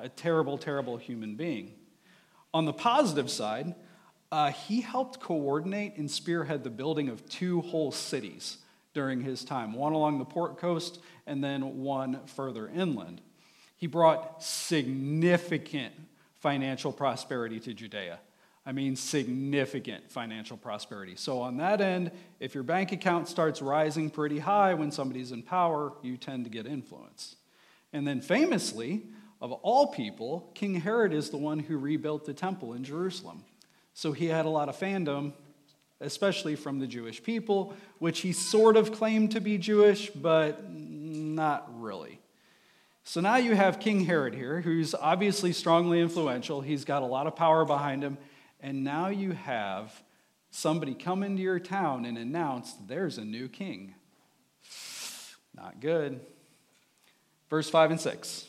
a 0.00 0.08
terrible 0.08 0.56
terrible 0.58 0.96
human 0.96 1.36
being. 1.36 1.72
On 2.54 2.64
the 2.64 2.72
positive 2.72 3.30
side 3.30 3.74
uh, 4.30 4.50
he 4.50 4.80
helped 4.80 5.20
coordinate 5.20 5.98
and 5.98 6.10
spearhead 6.10 6.64
the 6.64 6.70
building 6.70 7.10
of 7.10 7.28
two 7.28 7.60
whole 7.60 7.92
cities 7.92 8.56
during 8.94 9.20
his 9.20 9.44
time 9.44 9.74
one 9.74 9.92
along 9.92 10.18
the 10.18 10.24
port 10.24 10.58
coast 10.58 10.98
and 11.26 11.44
then 11.44 11.82
one 11.82 12.20
further 12.26 12.68
inland. 12.68 13.20
He 13.76 13.86
brought 13.86 14.42
significant 14.42 15.94
financial 16.36 16.92
prosperity 16.92 17.60
to 17.60 17.74
Judea. 17.74 18.20
I 18.64 18.72
mean, 18.72 18.94
significant 18.94 20.10
financial 20.10 20.56
prosperity. 20.56 21.16
So, 21.16 21.40
on 21.40 21.56
that 21.56 21.80
end, 21.80 22.12
if 22.38 22.54
your 22.54 22.62
bank 22.62 22.92
account 22.92 23.28
starts 23.28 23.60
rising 23.60 24.08
pretty 24.08 24.38
high 24.38 24.74
when 24.74 24.92
somebody's 24.92 25.32
in 25.32 25.42
power, 25.42 25.92
you 26.02 26.16
tend 26.16 26.44
to 26.44 26.50
get 26.50 26.66
influence. 26.66 27.36
And 27.92 28.06
then, 28.06 28.20
famously, 28.20 29.02
of 29.40 29.50
all 29.50 29.88
people, 29.88 30.50
King 30.54 30.76
Herod 30.76 31.12
is 31.12 31.30
the 31.30 31.38
one 31.38 31.58
who 31.58 31.76
rebuilt 31.76 32.24
the 32.24 32.34
temple 32.34 32.72
in 32.74 32.84
Jerusalem. 32.84 33.44
So, 33.94 34.12
he 34.12 34.26
had 34.26 34.46
a 34.46 34.50
lot 34.50 34.68
of 34.68 34.78
fandom 34.78 35.32
especially 36.02 36.56
from 36.56 36.78
the 36.78 36.86
Jewish 36.86 37.22
people, 37.22 37.74
which 37.98 38.20
he 38.20 38.32
sort 38.32 38.76
of 38.76 38.92
claimed 38.92 39.30
to 39.32 39.40
be 39.40 39.56
Jewish, 39.56 40.10
but 40.10 40.68
not 40.70 41.68
really. 41.80 42.18
So 43.04 43.20
now 43.20 43.36
you 43.36 43.54
have 43.54 43.80
King 43.80 44.04
Herod 44.04 44.34
here, 44.34 44.60
who's 44.60 44.94
obviously 44.94 45.52
strongly 45.52 46.00
influential. 46.00 46.60
He's 46.60 46.84
got 46.84 47.02
a 47.02 47.06
lot 47.06 47.26
of 47.26 47.34
power 47.34 47.64
behind 47.64 48.02
him. 48.02 48.18
And 48.62 48.84
now 48.84 49.08
you 49.08 49.32
have 49.32 50.02
somebody 50.50 50.94
come 50.94 51.22
into 51.22 51.42
your 51.42 51.58
town 51.58 52.04
and 52.04 52.16
announce 52.16 52.72
there's 52.86 53.18
a 53.18 53.24
new 53.24 53.48
king. 53.48 53.94
Not 55.54 55.80
good. 55.80 56.20
Verse 57.50 57.68
5 57.68 57.90
and 57.90 58.00
6. 58.00 58.46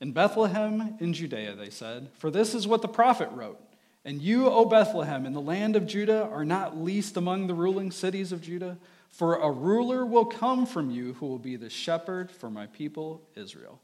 In 0.00 0.12
Bethlehem 0.12 0.96
in 1.00 1.12
Judea, 1.12 1.54
they 1.54 1.70
said, 1.70 2.08
For 2.18 2.30
this 2.30 2.54
is 2.54 2.66
what 2.66 2.82
the 2.82 2.88
prophet 2.88 3.28
wrote. 3.32 3.60
And 4.04 4.20
you, 4.20 4.48
O 4.48 4.64
Bethlehem, 4.64 5.26
in 5.26 5.32
the 5.32 5.40
land 5.40 5.76
of 5.76 5.86
Judah, 5.86 6.24
are 6.24 6.44
not 6.44 6.76
least 6.76 7.16
among 7.16 7.46
the 7.46 7.54
ruling 7.54 7.92
cities 7.92 8.32
of 8.32 8.42
Judah, 8.42 8.78
for 9.10 9.36
a 9.36 9.50
ruler 9.50 10.04
will 10.04 10.24
come 10.24 10.66
from 10.66 10.90
you 10.90 11.14
who 11.14 11.26
will 11.26 11.38
be 11.38 11.54
the 11.54 11.70
shepherd 11.70 12.30
for 12.32 12.50
my 12.50 12.66
people 12.66 13.22
Israel. 13.36 13.80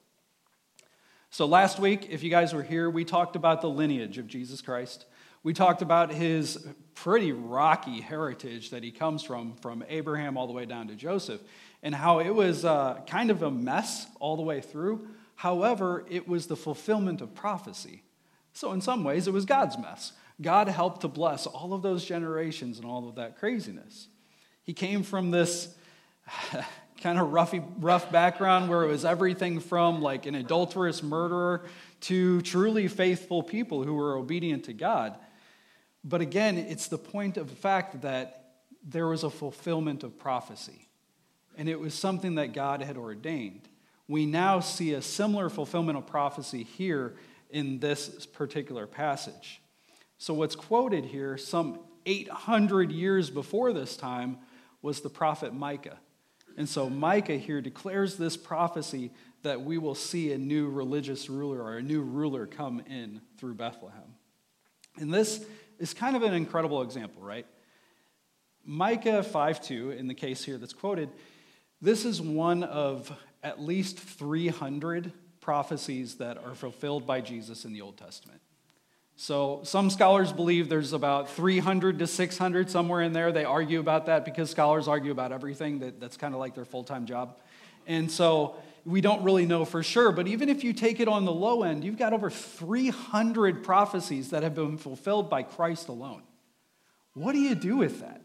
So, 1.30 1.46
last 1.46 1.78
week, 1.78 2.08
if 2.10 2.22
you 2.22 2.30
guys 2.30 2.54
were 2.54 2.62
here, 2.62 2.88
we 2.88 3.04
talked 3.04 3.36
about 3.36 3.60
the 3.60 3.68
lineage 3.68 4.18
of 4.18 4.26
Jesus 4.26 4.60
Christ. 4.60 5.04
We 5.48 5.54
talked 5.54 5.80
about 5.80 6.12
his 6.12 6.58
pretty 6.94 7.32
rocky 7.32 8.02
heritage 8.02 8.68
that 8.68 8.82
he 8.82 8.90
comes 8.90 9.22
from, 9.22 9.56
from 9.62 9.82
Abraham 9.88 10.36
all 10.36 10.46
the 10.46 10.52
way 10.52 10.66
down 10.66 10.88
to 10.88 10.94
Joseph, 10.94 11.40
and 11.82 11.94
how 11.94 12.18
it 12.18 12.28
was 12.28 12.66
uh, 12.66 13.00
kind 13.06 13.30
of 13.30 13.42
a 13.42 13.50
mess 13.50 14.06
all 14.20 14.36
the 14.36 14.42
way 14.42 14.60
through. 14.60 15.08
However, 15.36 16.04
it 16.10 16.28
was 16.28 16.48
the 16.48 16.54
fulfillment 16.54 17.22
of 17.22 17.34
prophecy. 17.34 18.02
So, 18.52 18.72
in 18.72 18.82
some 18.82 19.04
ways, 19.04 19.26
it 19.26 19.32
was 19.32 19.46
God's 19.46 19.78
mess. 19.78 20.12
God 20.38 20.68
helped 20.68 21.00
to 21.00 21.08
bless 21.08 21.46
all 21.46 21.72
of 21.72 21.80
those 21.80 22.04
generations 22.04 22.76
and 22.76 22.86
all 22.86 23.08
of 23.08 23.14
that 23.14 23.38
craziness. 23.38 24.08
He 24.64 24.74
came 24.74 25.02
from 25.02 25.30
this 25.30 25.74
kind 27.00 27.18
of 27.18 27.28
roughy, 27.28 27.66
rough 27.78 28.12
background 28.12 28.68
where 28.68 28.82
it 28.82 28.88
was 28.88 29.06
everything 29.06 29.60
from 29.60 30.02
like 30.02 30.26
an 30.26 30.34
adulterous 30.34 31.02
murderer 31.02 31.64
to 32.02 32.42
truly 32.42 32.86
faithful 32.86 33.42
people 33.42 33.82
who 33.82 33.94
were 33.94 34.14
obedient 34.14 34.64
to 34.64 34.74
God. 34.74 35.18
But 36.04 36.20
again, 36.20 36.56
it's 36.56 36.88
the 36.88 36.98
point 36.98 37.36
of 37.36 37.48
the 37.50 37.56
fact 37.56 38.02
that 38.02 38.38
there 38.82 39.08
was 39.08 39.24
a 39.24 39.30
fulfillment 39.30 40.04
of 40.04 40.18
prophecy, 40.18 40.88
and 41.56 41.68
it 41.68 41.78
was 41.78 41.94
something 41.94 42.36
that 42.36 42.52
God 42.52 42.82
had 42.82 42.96
ordained. 42.96 43.68
We 44.06 44.24
now 44.24 44.60
see 44.60 44.94
a 44.94 45.02
similar 45.02 45.50
fulfillment 45.50 45.98
of 45.98 46.06
prophecy 46.06 46.62
here 46.62 47.16
in 47.50 47.78
this 47.78 48.26
particular 48.26 48.86
passage. 48.86 49.60
So, 50.16 50.34
what's 50.34 50.56
quoted 50.56 51.04
here, 51.04 51.36
some 51.36 51.80
800 52.06 52.90
years 52.90 53.30
before 53.30 53.72
this 53.72 53.96
time, 53.96 54.38
was 54.82 55.00
the 55.00 55.10
prophet 55.10 55.52
Micah. 55.52 55.98
And 56.56 56.68
so, 56.68 56.88
Micah 56.88 57.36
here 57.36 57.60
declares 57.60 58.16
this 58.16 58.36
prophecy 58.36 59.12
that 59.42 59.62
we 59.62 59.78
will 59.78 59.94
see 59.94 60.32
a 60.32 60.38
new 60.38 60.68
religious 60.68 61.30
ruler 61.30 61.62
or 61.62 61.76
a 61.76 61.82
new 61.82 62.02
ruler 62.02 62.46
come 62.46 62.80
in 62.88 63.20
through 63.36 63.54
Bethlehem. 63.54 64.14
And 64.98 65.14
this 65.14 65.44
is 65.78 65.94
kind 65.94 66.16
of 66.16 66.22
an 66.22 66.34
incredible 66.34 66.82
example, 66.82 67.22
right? 67.22 67.46
Micah 68.64 69.22
5:2 69.22 69.96
in 69.96 70.08
the 70.08 70.14
case 70.14 70.44
here 70.44 70.58
that's 70.58 70.72
quoted, 70.72 71.10
this 71.80 72.04
is 72.04 72.20
one 72.20 72.64
of 72.64 73.12
at 73.42 73.60
least 73.60 73.98
300 73.98 75.12
prophecies 75.40 76.16
that 76.16 76.36
are 76.38 76.54
fulfilled 76.54 77.06
by 77.06 77.20
Jesus 77.20 77.64
in 77.64 77.72
the 77.72 77.80
Old 77.80 77.96
Testament. 77.96 78.40
So 79.16 79.60
some 79.64 79.90
scholars 79.90 80.32
believe 80.32 80.68
there's 80.68 80.92
about 80.92 81.28
300 81.30 81.98
to 81.98 82.06
600 82.06 82.70
somewhere 82.70 83.02
in 83.02 83.12
there. 83.12 83.32
They 83.32 83.44
argue 83.44 83.80
about 83.80 84.06
that 84.06 84.24
because 84.24 84.50
scholars 84.50 84.86
argue 84.86 85.10
about 85.10 85.32
everything. 85.32 85.80
That, 85.80 85.98
that's 85.98 86.16
kind 86.16 86.34
of 86.34 86.40
like 86.40 86.54
their 86.54 86.64
full 86.64 86.84
time 86.84 87.06
job. 87.06 87.36
And 87.86 88.10
so 88.10 88.56
we 88.84 89.00
don't 89.00 89.22
really 89.22 89.46
know 89.46 89.64
for 89.64 89.82
sure. 89.82 90.12
But 90.12 90.28
even 90.28 90.48
if 90.48 90.64
you 90.64 90.72
take 90.72 91.00
it 91.00 91.08
on 91.08 91.24
the 91.24 91.32
low 91.32 91.62
end, 91.62 91.84
you've 91.84 91.98
got 91.98 92.12
over 92.12 92.30
300 92.30 93.62
prophecies 93.62 94.30
that 94.30 94.42
have 94.42 94.54
been 94.54 94.78
fulfilled 94.78 95.28
by 95.28 95.42
Christ 95.42 95.88
alone. 95.88 96.22
What 97.14 97.32
do 97.32 97.38
you 97.38 97.54
do 97.54 97.76
with 97.76 98.00
that? 98.00 98.22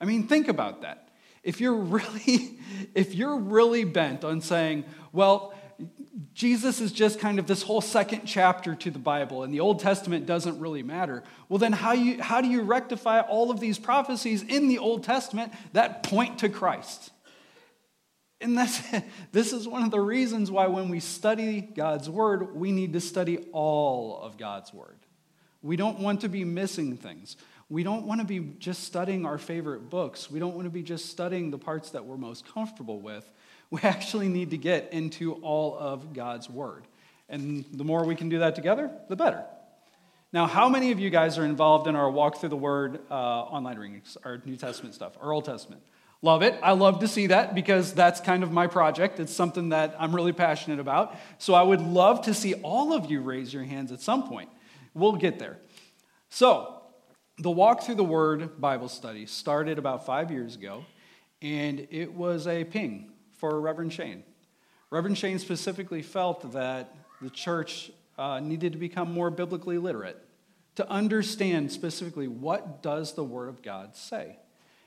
I 0.00 0.04
mean, 0.04 0.26
think 0.26 0.48
about 0.48 0.82
that. 0.82 1.08
If 1.42 1.60
you're 1.60 1.76
really, 1.76 2.58
if 2.94 3.14
you're 3.14 3.38
really 3.38 3.84
bent 3.84 4.24
on 4.24 4.40
saying, 4.40 4.84
well, 5.12 5.54
Jesus 6.34 6.80
is 6.80 6.92
just 6.92 7.20
kind 7.20 7.38
of 7.38 7.46
this 7.46 7.62
whole 7.62 7.80
second 7.80 8.22
chapter 8.26 8.74
to 8.74 8.90
the 8.90 8.98
Bible, 8.98 9.42
and 9.42 9.52
the 9.52 9.60
Old 9.60 9.80
Testament 9.80 10.26
doesn't 10.26 10.58
really 10.58 10.82
matter. 10.82 11.22
Well, 11.48 11.58
then, 11.58 11.72
how, 11.72 11.92
you, 11.92 12.20
how 12.22 12.40
do 12.40 12.48
you 12.48 12.62
rectify 12.62 13.20
all 13.20 13.50
of 13.50 13.60
these 13.60 13.78
prophecies 13.78 14.42
in 14.42 14.68
the 14.68 14.78
Old 14.78 15.04
Testament 15.04 15.52
that 15.72 16.02
point 16.02 16.38
to 16.40 16.48
Christ? 16.48 17.11
And 18.42 18.58
that's, 18.58 18.82
this 19.32 19.52
is 19.52 19.66
one 19.68 19.82
of 19.82 19.90
the 19.90 20.00
reasons 20.00 20.50
why, 20.50 20.66
when 20.66 20.88
we 20.88 21.00
study 21.00 21.60
God's 21.60 22.10
Word, 22.10 22.54
we 22.54 22.72
need 22.72 22.92
to 22.94 23.00
study 23.00 23.38
all 23.52 24.20
of 24.20 24.36
God's 24.36 24.72
Word. 24.74 24.98
We 25.62 25.76
don't 25.76 26.00
want 26.00 26.22
to 26.22 26.28
be 26.28 26.44
missing 26.44 26.96
things. 26.96 27.36
We 27.68 27.84
don't 27.84 28.06
want 28.06 28.20
to 28.20 28.26
be 28.26 28.40
just 28.58 28.84
studying 28.84 29.24
our 29.24 29.38
favorite 29.38 29.88
books. 29.88 30.30
We 30.30 30.40
don't 30.40 30.54
want 30.54 30.66
to 30.66 30.70
be 30.70 30.82
just 30.82 31.06
studying 31.06 31.50
the 31.50 31.58
parts 31.58 31.90
that 31.90 32.04
we're 32.04 32.16
most 32.16 32.46
comfortable 32.52 33.00
with 33.00 33.30
we 33.72 33.80
actually 33.82 34.28
need 34.28 34.50
to 34.50 34.58
get 34.58 34.92
into 34.92 35.32
all 35.36 35.76
of 35.76 36.12
God's 36.12 36.48
Word. 36.48 36.86
And 37.28 37.64
the 37.72 37.84
more 37.84 38.04
we 38.04 38.14
can 38.14 38.28
do 38.28 38.40
that 38.40 38.54
together, 38.54 38.90
the 39.08 39.16
better. 39.16 39.44
Now, 40.32 40.46
how 40.46 40.68
many 40.68 40.92
of 40.92 41.00
you 41.00 41.10
guys 41.10 41.38
are 41.38 41.44
involved 41.44 41.88
in 41.88 41.96
our 41.96 42.10
Walk 42.10 42.36
Through 42.36 42.50
the 42.50 42.56
Word 42.56 43.00
uh, 43.10 43.14
online 43.14 43.78
readings, 43.78 44.16
our 44.24 44.40
New 44.44 44.56
Testament 44.56 44.94
stuff, 44.94 45.16
our 45.20 45.32
Old 45.32 45.46
Testament? 45.46 45.82
Love 46.24 46.42
it. 46.42 46.58
I 46.62 46.72
love 46.72 47.00
to 47.00 47.08
see 47.08 47.26
that 47.26 47.54
because 47.54 47.92
that's 47.92 48.20
kind 48.20 48.44
of 48.44 48.52
my 48.52 48.68
project. 48.68 49.18
It's 49.18 49.34
something 49.34 49.70
that 49.70 49.96
I'm 49.98 50.14
really 50.14 50.32
passionate 50.32 50.78
about. 50.78 51.16
So 51.38 51.52
I 51.52 51.62
would 51.62 51.80
love 51.80 52.22
to 52.22 52.34
see 52.34 52.54
all 52.54 52.92
of 52.92 53.10
you 53.10 53.20
raise 53.20 53.52
your 53.52 53.64
hands 53.64 53.90
at 53.90 54.00
some 54.00 54.28
point. 54.28 54.48
We'll 54.94 55.16
get 55.16 55.40
there. 55.40 55.58
So, 56.30 56.78
the 57.38 57.50
Walk 57.50 57.82
Through 57.82 57.96
the 57.96 58.04
Word 58.04 58.60
Bible 58.60 58.88
study 58.88 59.26
started 59.26 59.78
about 59.78 60.06
five 60.06 60.30
years 60.30 60.54
ago, 60.54 60.84
and 61.40 61.88
it 61.90 62.12
was 62.12 62.46
a 62.46 62.64
ping 62.64 63.10
for 63.38 63.60
Reverend 63.60 63.92
Shane. 63.92 64.22
Reverend 64.90 65.18
Shane 65.18 65.38
specifically 65.38 66.02
felt 66.02 66.52
that 66.52 66.94
the 67.20 67.30
church 67.30 67.90
uh, 68.18 68.38
needed 68.38 68.72
to 68.72 68.78
become 68.78 69.12
more 69.12 69.30
biblically 69.30 69.78
literate 69.78 70.18
to 70.76 70.88
understand 70.88 71.72
specifically 71.72 72.28
what 72.28 72.82
does 72.82 73.14
the 73.14 73.24
word 73.24 73.48
of 73.48 73.62
god 73.62 73.96
say 73.96 74.36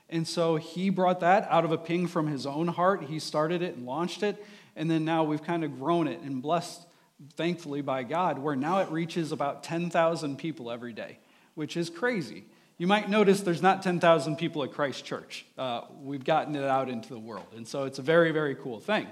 and 0.08 0.26
so 0.26 0.56
he 0.56 0.90
brought 0.90 1.20
that 1.20 1.46
out 1.50 1.64
of 1.64 1.72
a 1.72 1.78
ping 1.78 2.06
from 2.06 2.26
his 2.26 2.46
own 2.46 2.68
heart 2.68 3.04
he 3.04 3.18
started 3.18 3.62
it 3.62 3.76
and 3.76 3.86
launched 3.86 4.22
it 4.22 4.44
and 4.74 4.90
then 4.90 5.04
now 5.04 5.24
we've 5.24 5.42
kind 5.42 5.64
of 5.64 5.78
grown 5.78 6.06
it 6.08 6.20
and 6.20 6.42
blessed 6.42 6.86
thankfully 7.34 7.80
by 7.80 8.02
god 8.02 8.38
where 8.38 8.56
now 8.56 8.80
it 8.80 8.90
reaches 8.90 9.32
about 9.32 9.62
10000 9.62 10.36
people 10.36 10.70
every 10.70 10.92
day 10.92 11.18
which 11.54 11.76
is 11.76 11.90
crazy 11.90 12.44
you 12.78 12.86
might 12.86 13.08
notice 13.08 13.40
there's 13.40 13.62
not 13.62 13.82
10,000 13.82 14.36
people 14.36 14.62
at 14.62 14.72
Christ 14.72 15.04
Church. 15.04 15.46
Uh, 15.56 15.82
we've 16.02 16.24
gotten 16.24 16.54
it 16.54 16.64
out 16.64 16.90
into 16.90 17.08
the 17.08 17.18
world. 17.18 17.46
And 17.56 17.66
so 17.66 17.84
it's 17.84 17.98
a 17.98 18.02
very, 18.02 18.32
very 18.32 18.54
cool 18.54 18.80
thing. 18.80 19.06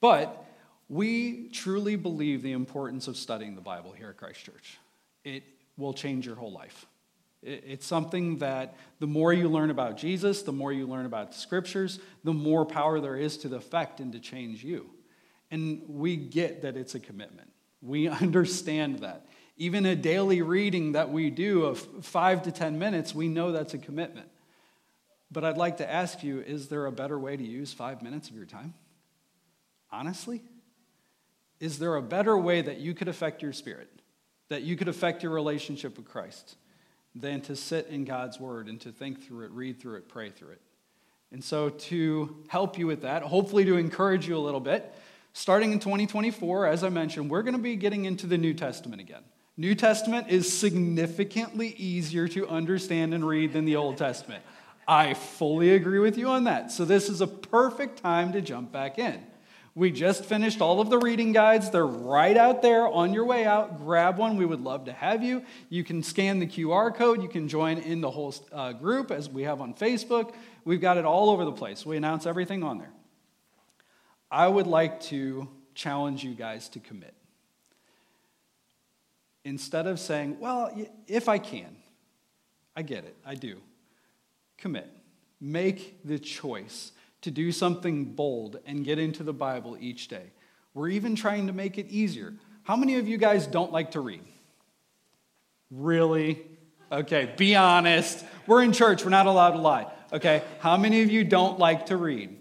But 0.00 0.44
we 0.88 1.48
truly 1.48 1.96
believe 1.96 2.40
the 2.40 2.52
importance 2.52 3.08
of 3.08 3.16
studying 3.18 3.54
the 3.54 3.60
Bible 3.60 3.92
here 3.92 4.08
at 4.08 4.16
Christ 4.16 4.42
Church. 4.42 4.78
It 5.24 5.42
will 5.76 5.92
change 5.92 6.24
your 6.24 6.36
whole 6.36 6.52
life. 6.52 6.86
It's 7.42 7.86
something 7.86 8.38
that 8.38 8.74
the 8.98 9.06
more 9.06 9.32
you 9.32 9.48
learn 9.48 9.70
about 9.70 9.96
Jesus, 9.96 10.42
the 10.42 10.52
more 10.52 10.72
you 10.72 10.86
learn 10.86 11.06
about 11.06 11.32
the 11.32 11.38
scriptures, 11.38 12.00
the 12.24 12.32
more 12.32 12.66
power 12.66 13.00
there 13.00 13.16
is 13.16 13.36
to 13.38 13.48
the 13.48 13.56
effect 13.56 14.00
and 14.00 14.12
to 14.12 14.18
change 14.18 14.64
you. 14.64 14.90
And 15.50 15.82
we 15.88 16.16
get 16.16 16.62
that 16.62 16.76
it's 16.76 16.94
a 16.94 17.00
commitment. 17.00 17.50
We 17.80 18.08
understand 18.08 19.00
that. 19.00 19.26
Even 19.56 19.86
a 19.86 19.96
daily 19.96 20.42
reading 20.42 20.92
that 20.92 21.10
we 21.10 21.30
do 21.30 21.64
of 21.64 21.78
five 22.04 22.42
to 22.42 22.52
10 22.52 22.78
minutes, 22.78 23.14
we 23.14 23.28
know 23.28 23.52
that's 23.52 23.74
a 23.74 23.78
commitment. 23.78 24.28
But 25.30 25.44
I'd 25.44 25.58
like 25.58 25.78
to 25.78 25.90
ask 25.90 26.22
you 26.22 26.40
is 26.40 26.68
there 26.68 26.86
a 26.86 26.92
better 26.92 27.18
way 27.18 27.36
to 27.36 27.44
use 27.44 27.72
five 27.72 28.02
minutes 28.02 28.30
of 28.30 28.36
your 28.36 28.46
time? 28.46 28.74
Honestly? 29.90 30.42
Is 31.60 31.78
there 31.78 31.96
a 31.96 32.02
better 32.02 32.38
way 32.38 32.62
that 32.62 32.78
you 32.78 32.94
could 32.94 33.08
affect 33.08 33.42
your 33.42 33.52
spirit, 33.52 33.90
that 34.48 34.62
you 34.62 34.76
could 34.76 34.88
affect 34.88 35.22
your 35.22 35.32
relationship 35.32 35.96
with 35.96 36.06
Christ, 36.06 36.56
than 37.20 37.40
to 37.42 37.56
sit 37.56 37.88
in 37.88 38.04
God's 38.04 38.38
Word 38.38 38.68
and 38.68 38.80
to 38.80 38.92
think 38.92 39.26
through 39.26 39.44
it, 39.44 39.50
read 39.50 39.80
through 39.80 39.96
it, 39.96 40.08
pray 40.08 40.30
through 40.30 40.50
it? 40.50 40.60
And 41.30 41.44
so, 41.44 41.68
to 41.68 42.42
help 42.48 42.78
you 42.78 42.86
with 42.86 43.02
that, 43.02 43.22
hopefully 43.22 43.64
to 43.66 43.76
encourage 43.76 44.26
you 44.26 44.36
a 44.36 44.40
little 44.40 44.60
bit, 44.60 44.94
starting 45.34 45.72
in 45.72 45.78
2024, 45.78 46.66
as 46.66 46.82
I 46.82 46.88
mentioned, 46.88 47.30
we're 47.30 47.42
going 47.42 47.56
to 47.56 47.62
be 47.62 47.76
getting 47.76 48.06
into 48.06 48.26
the 48.26 48.38
New 48.38 48.54
Testament 48.54 49.00
again. 49.00 49.22
New 49.56 49.74
Testament 49.74 50.28
is 50.28 50.50
significantly 50.56 51.74
easier 51.76 52.28
to 52.28 52.48
understand 52.48 53.12
and 53.12 53.26
read 53.26 53.52
than 53.52 53.66
the 53.66 53.76
Old 53.76 53.98
Testament. 53.98 54.42
I 54.86 55.12
fully 55.14 55.74
agree 55.74 55.98
with 55.98 56.16
you 56.16 56.28
on 56.28 56.44
that. 56.44 56.72
So, 56.72 56.86
this 56.86 57.10
is 57.10 57.20
a 57.20 57.26
perfect 57.26 58.02
time 58.02 58.32
to 58.32 58.40
jump 58.40 58.72
back 58.72 58.98
in. 58.98 59.22
We 59.78 59.92
just 59.92 60.24
finished 60.24 60.60
all 60.60 60.80
of 60.80 60.90
the 60.90 60.98
reading 60.98 61.30
guides. 61.30 61.70
They're 61.70 61.86
right 61.86 62.36
out 62.36 62.62
there 62.62 62.88
on 62.88 63.14
your 63.14 63.24
way 63.24 63.44
out. 63.44 63.78
Grab 63.78 64.18
one. 64.18 64.36
We 64.36 64.44
would 64.44 64.60
love 64.60 64.86
to 64.86 64.92
have 64.92 65.22
you. 65.22 65.44
You 65.68 65.84
can 65.84 66.02
scan 66.02 66.40
the 66.40 66.48
QR 66.48 66.92
code. 66.92 67.22
You 67.22 67.28
can 67.28 67.46
join 67.46 67.78
in 67.78 68.00
the 68.00 68.10
whole 68.10 68.34
uh, 68.50 68.72
group 68.72 69.12
as 69.12 69.30
we 69.30 69.44
have 69.44 69.60
on 69.60 69.74
Facebook. 69.74 70.34
We've 70.64 70.80
got 70.80 70.96
it 70.96 71.04
all 71.04 71.30
over 71.30 71.44
the 71.44 71.52
place. 71.52 71.86
We 71.86 71.96
announce 71.96 72.26
everything 72.26 72.64
on 72.64 72.78
there. 72.78 72.90
I 74.32 74.48
would 74.48 74.66
like 74.66 74.98
to 75.02 75.48
challenge 75.76 76.24
you 76.24 76.34
guys 76.34 76.68
to 76.70 76.80
commit. 76.80 77.14
Instead 79.44 79.86
of 79.86 80.00
saying, 80.00 80.40
well, 80.40 80.76
if 81.06 81.28
I 81.28 81.38
can, 81.38 81.76
I 82.74 82.82
get 82.82 83.04
it, 83.04 83.16
I 83.24 83.36
do. 83.36 83.60
Commit. 84.56 84.90
Make 85.40 86.04
the 86.04 86.18
choice 86.18 86.90
to 87.22 87.30
do 87.30 87.52
something 87.52 88.04
bold 88.04 88.58
and 88.66 88.84
get 88.84 88.98
into 88.98 89.22
the 89.22 89.32
Bible 89.32 89.76
each 89.80 90.08
day. 90.08 90.30
We're 90.74 90.88
even 90.88 91.16
trying 91.16 91.46
to 91.48 91.52
make 91.52 91.78
it 91.78 91.88
easier. 91.88 92.34
How 92.62 92.76
many 92.76 92.96
of 92.96 93.08
you 93.08 93.18
guys 93.18 93.46
don't 93.46 93.72
like 93.72 93.92
to 93.92 94.00
read? 94.00 94.22
Really? 95.70 96.40
Okay, 96.90 97.32
be 97.36 97.56
honest. 97.56 98.24
We're 98.46 98.62
in 98.62 98.72
church, 98.72 99.04
we're 99.04 99.10
not 99.10 99.26
allowed 99.26 99.52
to 99.52 99.58
lie. 99.58 99.86
Okay, 100.12 100.42
how 100.60 100.76
many 100.76 101.02
of 101.02 101.10
you 101.10 101.24
don't 101.24 101.58
like 101.58 101.86
to 101.86 101.96
read? 101.96 102.36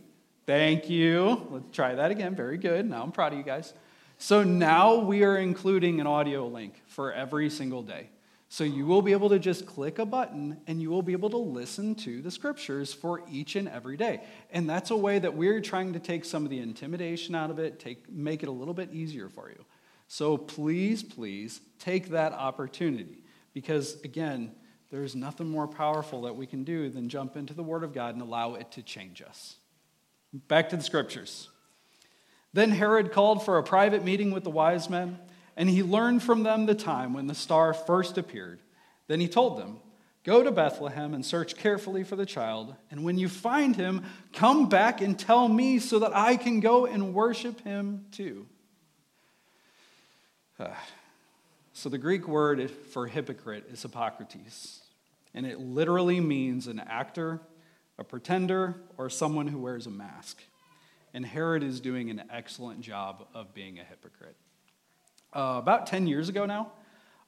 Thank 0.46 0.89
you. 0.89 1.46
Let's 1.50 1.72
try 1.75 1.96
that 1.96 2.12
again. 2.12 2.36
Very 2.36 2.57
good. 2.57 2.89
Now 2.89 3.03
I'm 3.03 3.12
proud 3.12 3.34
of 3.34 3.38
you 3.38 3.43
guys. 3.43 3.74
So 4.17 4.43
now 4.43 4.96
we 4.96 5.24
are 5.24 5.38
including 5.38 6.00
an 6.00 6.07
audio 6.07 6.48
link 6.48 6.81
for 6.88 7.12
every 7.12 7.50
single 7.50 7.84
day. 7.84 8.10
So 8.50 8.63
you 8.63 8.86
will 8.86 9.01
be 9.01 9.12
able 9.12 9.30
to 9.30 9.39
just 9.39 9.66
click 9.66 10.00
a 10.00 10.06
button 10.06 10.62
and 10.68 10.82
you 10.82 10.89
will 10.89 11.01
be 11.01 11.12
able 11.12 11.30
to 11.32 11.38
listen 11.38 11.96
to 11.96 12.22
the 12.22 12.32
scriptures 12.32 12.94
for 12.94 13.22
each 13.30 13.58
and 13.58 13.68
every 13.68 13.98
day. 13.98 14.24
And 14.51 14.70
that's 14.70 14.89
a 14.89 14.96
way 14.96 15.20
that 15.20 15.34
we're 15.36 15.60
trying 15.60 15.94
to 15.94 16.00
take 16.00 16.24
some 16.24 16.46
of 16.46 16.50
the 16.50 16.60
intimidation 16.60 17.36
out 17.36 17.50
of 17.50 17.60
it, 17.60 17.80
take, 17.80 18.10
make 18.10 18.44
it 18.44 18.50
a 18.50 18.51
little 18.51 18.74
bit 18.74 18.94
easier 18.94 19.27
for 19.27 19.50
you. 19.50 19.66
So 20.08 20.38
please, 20.38 21.04
please 21.04 21.60
take 21.80 22.10
that 22.10 22.32
opportunity 22.32 23.24
because, 23.54 24.01
again, 24.04 24.56
there's 24.89 25.16
nothing 25.16 25.50
more 25.50 25.68
powerful 25.68 26.22
that 26.22 26.38
we 26.38 26.48
can 26.48 26.63
do 26.63 26.89
than 26.89 27.10
jump 27.10 27.36
into 27.36 27.54
the 27.54 27.63
Word 27.63 27.84
of 27.84 27.94
God 27.94 28.13
and 28.13 28.22
allow 28.22 28.54
it 28.54 28.72
to 28.72 28.82
change 28.82 29.22
us. 29.22 29.58
Back 30.48 30.70
to 30.70 30.77
the 30.77 30.84
scriptures. 30.84 31.50
Then 32.54 32.72
Herod 32.72 33.12
called 33.12 33.44
for 33.44 33.58
a 33.58 33.63
private 33.63 34.06
meeting 34.06 34.32
with 34.32 34.46
the 34.46 34.50
wise 34.50 34.89
men 34.89 35.20
and 35.57 35.67
he 35.67 35.81
learned 35.81 36.21
from 36.21 36.43
them 36.43 36.67
the 36.67 36.75
time 36.75 37.13
when 37.13 37.25
the 37.25 37.35
star 37.35 37.73
first 37.73 38.17
appeared. 38.17 38.59
Then 39.07 39.19
he 39.19 39.27
told 39.27 39.57
them, 39.57 39.79
Go 40.23 40.43
to 40.43 40.51
Bethlehem 40.51 41.13
and 41.13 41.25
search 41.25 41.55
carefully 41.55 42.03
for 42.03 42.15
the 42.15 42.25
child, 42.25 42.75
and 42.91 43.03
when 43.03 43.17
you 43.17 43.27
find 43.27 43.75
him, 43.75 44.03
come 44.33 44.69
back 44.69 45.01
and 45.01 45.17
tell 45.17 45.47
me 45.47 45.79
so 45.79 45.99
that 45.99 46.15
I 46.15 46.35
can 46.35 46.59
go 46.59 46.85
and 46.85 47.13
worship 47.13 47.61
him 47.61 48.05
too. 48.11 48.45
Ah. 50.59 50.77
so 51.71 51.87
the 51.87 51.97
Greek 51.97 52.27
word 52.27 52.69
for 52.69 53.07
hypocrite 53.07 53.69
is 53.71 53.83
hypokrites, 53.83 54.79
and 55.33 55.45
it 55.45 55.59
literally 55.59 56.19
means 56.19 56.67
an 56.67 56.79
actor, 56.79 57.39
a 57.97 58.03
pretender, 58.03 58.75
or 58.97 59.09
someone 59.09 59.47
who 59.47 59.59
wears 59.59 59.87
a 59.87 59.91
mask. 59.91 60.43
And 61.13 61.25
Herod 61.25 61.63
is 61.63 61.79
doing 61.79 62.09
an 62.09 62.23
excellent 62.29 62.81
job 62.81 63.27
of 63.33 63.53
being 63.53 63.79
a 63.79 63.83
hypocrite 63.83 64.35
uh, 65.38 65.60
about 65.60 65.86
10 65.86 66.08
years 66.08 66.29
ago 66.29 66.48
now, 66.48 66.72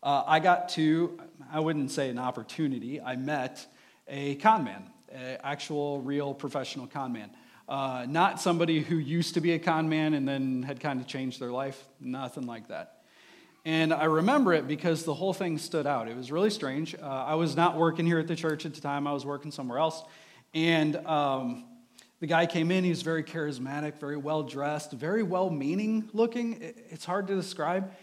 uh, 0.01 0.23
I 0.25 0.39
got 0.39 0.69
to, 0.69 1.21
I 1.51 1.59
wouldn't 1.59 1.91
say 1.91 2.09
an 2.09 2.17
opportunity, 2.17 2.99
I 2.99 3.15
met 3.15 3.67
a 4.07 4.33
con 4.35 4.63
man, 4.63 4.89
an 5.11 5.37
actual, 5.43 6.01
real 6.01 6.33
professional 6.33 6.87
con 6.87 7.13
man. 7.13 7.29
Uh, 7.67 8.07
not 8.09 8.41
somebody 8.41 8.79
who 8.79 8.95
used 8.95 9.35
to 9.35 9.41
be 9.41 9.51
a 9.51 9.59
con 9.59 9.89
man 9.89 10.15
and 10.15 10.27
then 10.27 10.63
had 10.63 10.79
kind 10.79 10.99
of 10.99 11.05
changed 11.05 11.39
their 11.39 11.51
life, 11.51 11.87
nothing 11.99 12.47
like 12.47 12.69
that. 12.69 13.03
And 13.63 13.93
I 13.93 14.05
remember 14.05 14.53
it 14.53 14.67
because 14.67 15.03
the 15.03 15.13
whole 15.13 15.33
thing 15.33 15.59
stood 15.59 15.85
out. 15.85 16.07
It 16.07 16.17
was 16.17 16.31
really 16.31 16.49
strange. 16.49 16.95
Uh, 16.95 17.05
I 17.05 17.35
was 17.35 17.55
not 17.55 17.77
working 17.77 18.07
here 18.07 18.17
at 18.17 18.27
the 18.27 18.35
church 18.35 18.65
at 18.65 18.73
the 18.73 18.81
time, 18.81 19.05
I 19.05 19.13
was 19.13 19.23
working 19.23 19.51
somewhere 19.51 19.77
else. 19.77 20.01
And 20.55 20.95
um, 21.05 21.65
the 22.19 22.27
guy 22.27 22.45
came 22.47 22.69
in, 22.69 22.83
he 22.83 22.89
was 22.89 23.01
very 23.01 23.23
charismatic, 23.23 23.97
very 23.97 24.17
well 24.17 24.43
dressed, 24.43 24.91
very 24.91 25.23
well 25.23 25.49
meaning 25.49 26.09
looking. 26.11 26.57
It's 26.89 27.05
hard 27.05 27.27
to 27.27 27.35
describe. 27.35 27.93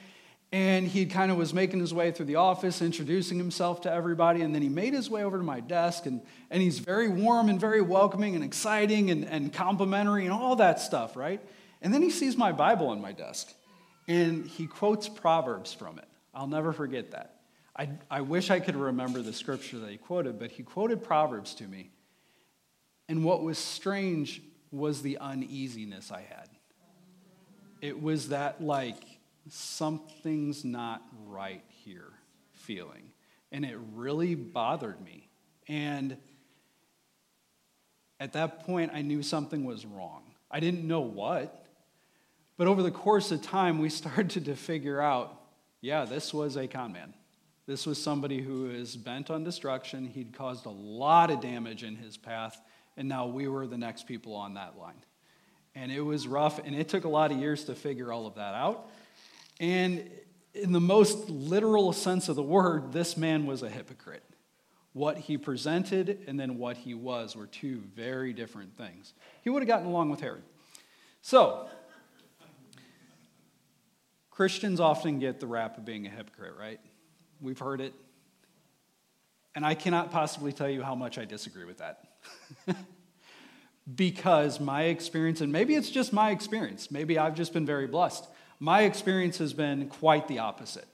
And 0.53 0.87
he 0.87 1.07
kind 1.07 1.33
of 1.33 1.37
was 1.37 1.53
making 1.53 1.81
his 1.81 1.93
way 1.93 2.13
through 2.13 2.27
the 2.27 2.37
office, 2.37 2.81
introducing 2.81 3.37
himself 3.37 3.81
to 3.83 3.93
everybody. 3.93 4.43
And 4.43 4.55
then 4.55 4.63
he 4.63 4.69
made 4.69 4.95
his 4.95 5.11
way 5.11 5.25
over 5.25 5.39
to 5.39 5.45
my 5.45 5.61
desk, 5.61 6.07
and, 6.07 6.23
and 6.51 6.63
he's 6.63 6.79
very 6.79 7.09
warm 7.09 7.49
and 7.49 7.61
very 7.61 7.83
welcoming 7.83 8.37
and 8.37 8.45
exciting 8.45 9.11
and, 9.11 9.25
and 9.25 9.53
complimentary 9.53 10.25
and 10.25 10.33
all 10.33 10.57
that 10.57 10.79
stuff, 10.81 11.17
right? 11.17 11.41
And 11.83 11.93
then 11.93 12.01
he 12.01 12.11
sees 12.11 12.37
my 12.37 12.53
Bible 12.53 12.89
on 12.89 13.01
my 13.01 13.13
desk, 13.13 13.53
and 14.07 14.47
he 14.47 14.67
quotes 14.67 15.09
Proverbs 15.09 15.75
from 15.75 15.99
it. 15.99 16.09
I'll 16.33 16.47
never 16.47 16.73
forget 16.73 17.11
that. 17.11 17.41
I, 17.77 17.91
I 18.11 18.21
wish 18.23 18.51
I 18.51 18.61
could 18.61 18.77
remember 18.77 19.23
the 19.23 19.33
scripture 19.33 19.81
that 19.81 19.91
he 19.91 19.97
quoted, 19.97 20.39
but 20.39 20.53
he 20.53 20.63
quoted 20.63 21.03
Proverbs 21.03 21.55
to 21.57 21.65
me. 21.65 21.91
And 23.09 23.25
what 23.25 23.43
was 23.43 23.59
strange 23.59 24.41
was 24.71 25.03
the 25.03 25.19
uneasiness 25.19 26.11
I 26.11 26.23
had. 26.23 26.49
It 27.83 28.01
was 28.01 28.29
that, 28.29 28.63
like, 28.63 29.03
something's 29.49 30.65
not 30.65 31.03
right 31.27 31.63
here 31.85 32.13
feeling. 32.53 33.13
And 33.53 33.65
it 33.65 33.77
really 33.95 34.35
bothered 34.35 35.01
me. 35.01 35.29
And 35.69 36.17
at 38.19 38.33
that 38.33 38.65
point, 38.65 38.93
I 38.95 39.03
knew 39.03 39.23
something 39.23 39.65
was 39.65 39.85
wrong. 39.87 40.23
I 40.51 40.61
didn't 40.61 40.87
know 40.87 41.01
what. 41.01 41.67
But 42.57 42.67
over 42.67 42.83
the 42.83 42.91
course 42.91 43.31
of 43.33 43.43
time, 43.43 43.79
we 43.79 43.89
started 43.91 44.47
to 44.47 44.57
figure 44.57 45.01
out 45.01 45.41
yeah, 45.83 46.05
this 46.05 46.35
was 46.35 46.57
a 46.57 46.67
con 46.67 46.93
man. 46.93 47.15
This 47.67 47.87
was 47.87 48.03
somebody 48.03 48.41
who 48.41 48.71
is 48.71 48.97
bent 48.97 49.31
on 49.31 49.45
destruction. 49.45 50.07
He'd 50.07 50.33
caused 50.33 50.67
a 50.67 50.71
lot 50.71 51.31
of 51.31 51.41
damage 51.41 51.85
in 51.85 51.97
his 51.97 52.17
path 52.17 52.61
and 52.97 53.09
now 53.09 53.27
we 53.27 53.47
were 53.49 53.67
the 53.67 53.79
next 53.79 54.07
people 54.07 54.35
on 54.35 54.55
that 54.55 54.79
line. 54.79 55.03
And 55.75 55.93
it 55.93 56.01
was 56.01 56.27
rough, 56.27 56.59
and 56.65 56.75
it 56.75 56.89
took 56.89 57.05
a 57.05 57.09
lot 57.09 57.31
of 57.31 57.39
years 57.39 57.65
to 57.65 57.75
figure 57.75 58.13
all 58.13 58.27
of 58.27 58.37
that 58.37 58.55
out. 58.55 58.89
And 59.61 60.11
in 60.55 60.73
the 60.73 60.81
most 60.81 61.29
literal 61.29 61.93
sense 61.93 62.29
of 62.29 62.37
the 62.37 62.43
word, 62.43 62.93
this 62.93 63.17
man 63.17 63.47
was 63.47 63.63
a 63.63 63.69
hypocrite. 63.69 64.23
What 64.93 65.19
he 65.19 65.37
presented 65.37 66.25
and 66.27 66.41
then 66.41 66.57
what 66.57 66.79
he 66.79 66.95
was 66.95 67.37
were 67.37 67.47
two 67.47 67.83
very 67.95 68.33
different 68.33 68.77
things. 68.77 69.13
He 69.43 69.51
would 69.51 69.63
have 69.63 69.69
gotten 69.69 69.87
along 69.87 70.11
with 70.11 70.21
Herod. 70.21 70.43
So, 71.21 71.69
Christians 74.31 74.81
often 74.81 75.19
get 75.19 75.41
the 75.41 75.47
rap 75.47 75.79
of 75.79 75.85
being 75.85 76.07
a 76.07 76.11
hypocrite, 76.11 76.55
right? 76.59 76.81
We've 77.41 77.59
heard 77.59 77.81
it. 77.81 77.95
And 79.55 79.65
I 79.65 79.75
cannot 79.75 80.11
possibly 80.11 80.53
tell 80.53 80.69
you 80.69 80.83
how 80.83 80.95
much 80.95 81.19
I 81.19 81.25
disagree 81.25 81.65
with 81.65 81.79
that. 81.79 82.05
because 83.95 84.61
my 84.61 84.85
experience, 84.85 85.41
and 85.41 85.51
maybe 85.51 85.75
it's 85.75 85.91
just 85.91 86.13
my 86.13 86.31
experience, 86.31 86.91
maybe 86.91 87.19
I've 87.19 87.35
just 87.35 87.53
been 87.53 87.65
very 87.65 87.87
blessed. 87.87 88.27
My 88.59 88.83
experience 88.83 89.39
has 89.39 89.53
been 89.53 89.89
quite 89.89 90.29
the 90.29 90.41
opposite. 90.41 90.87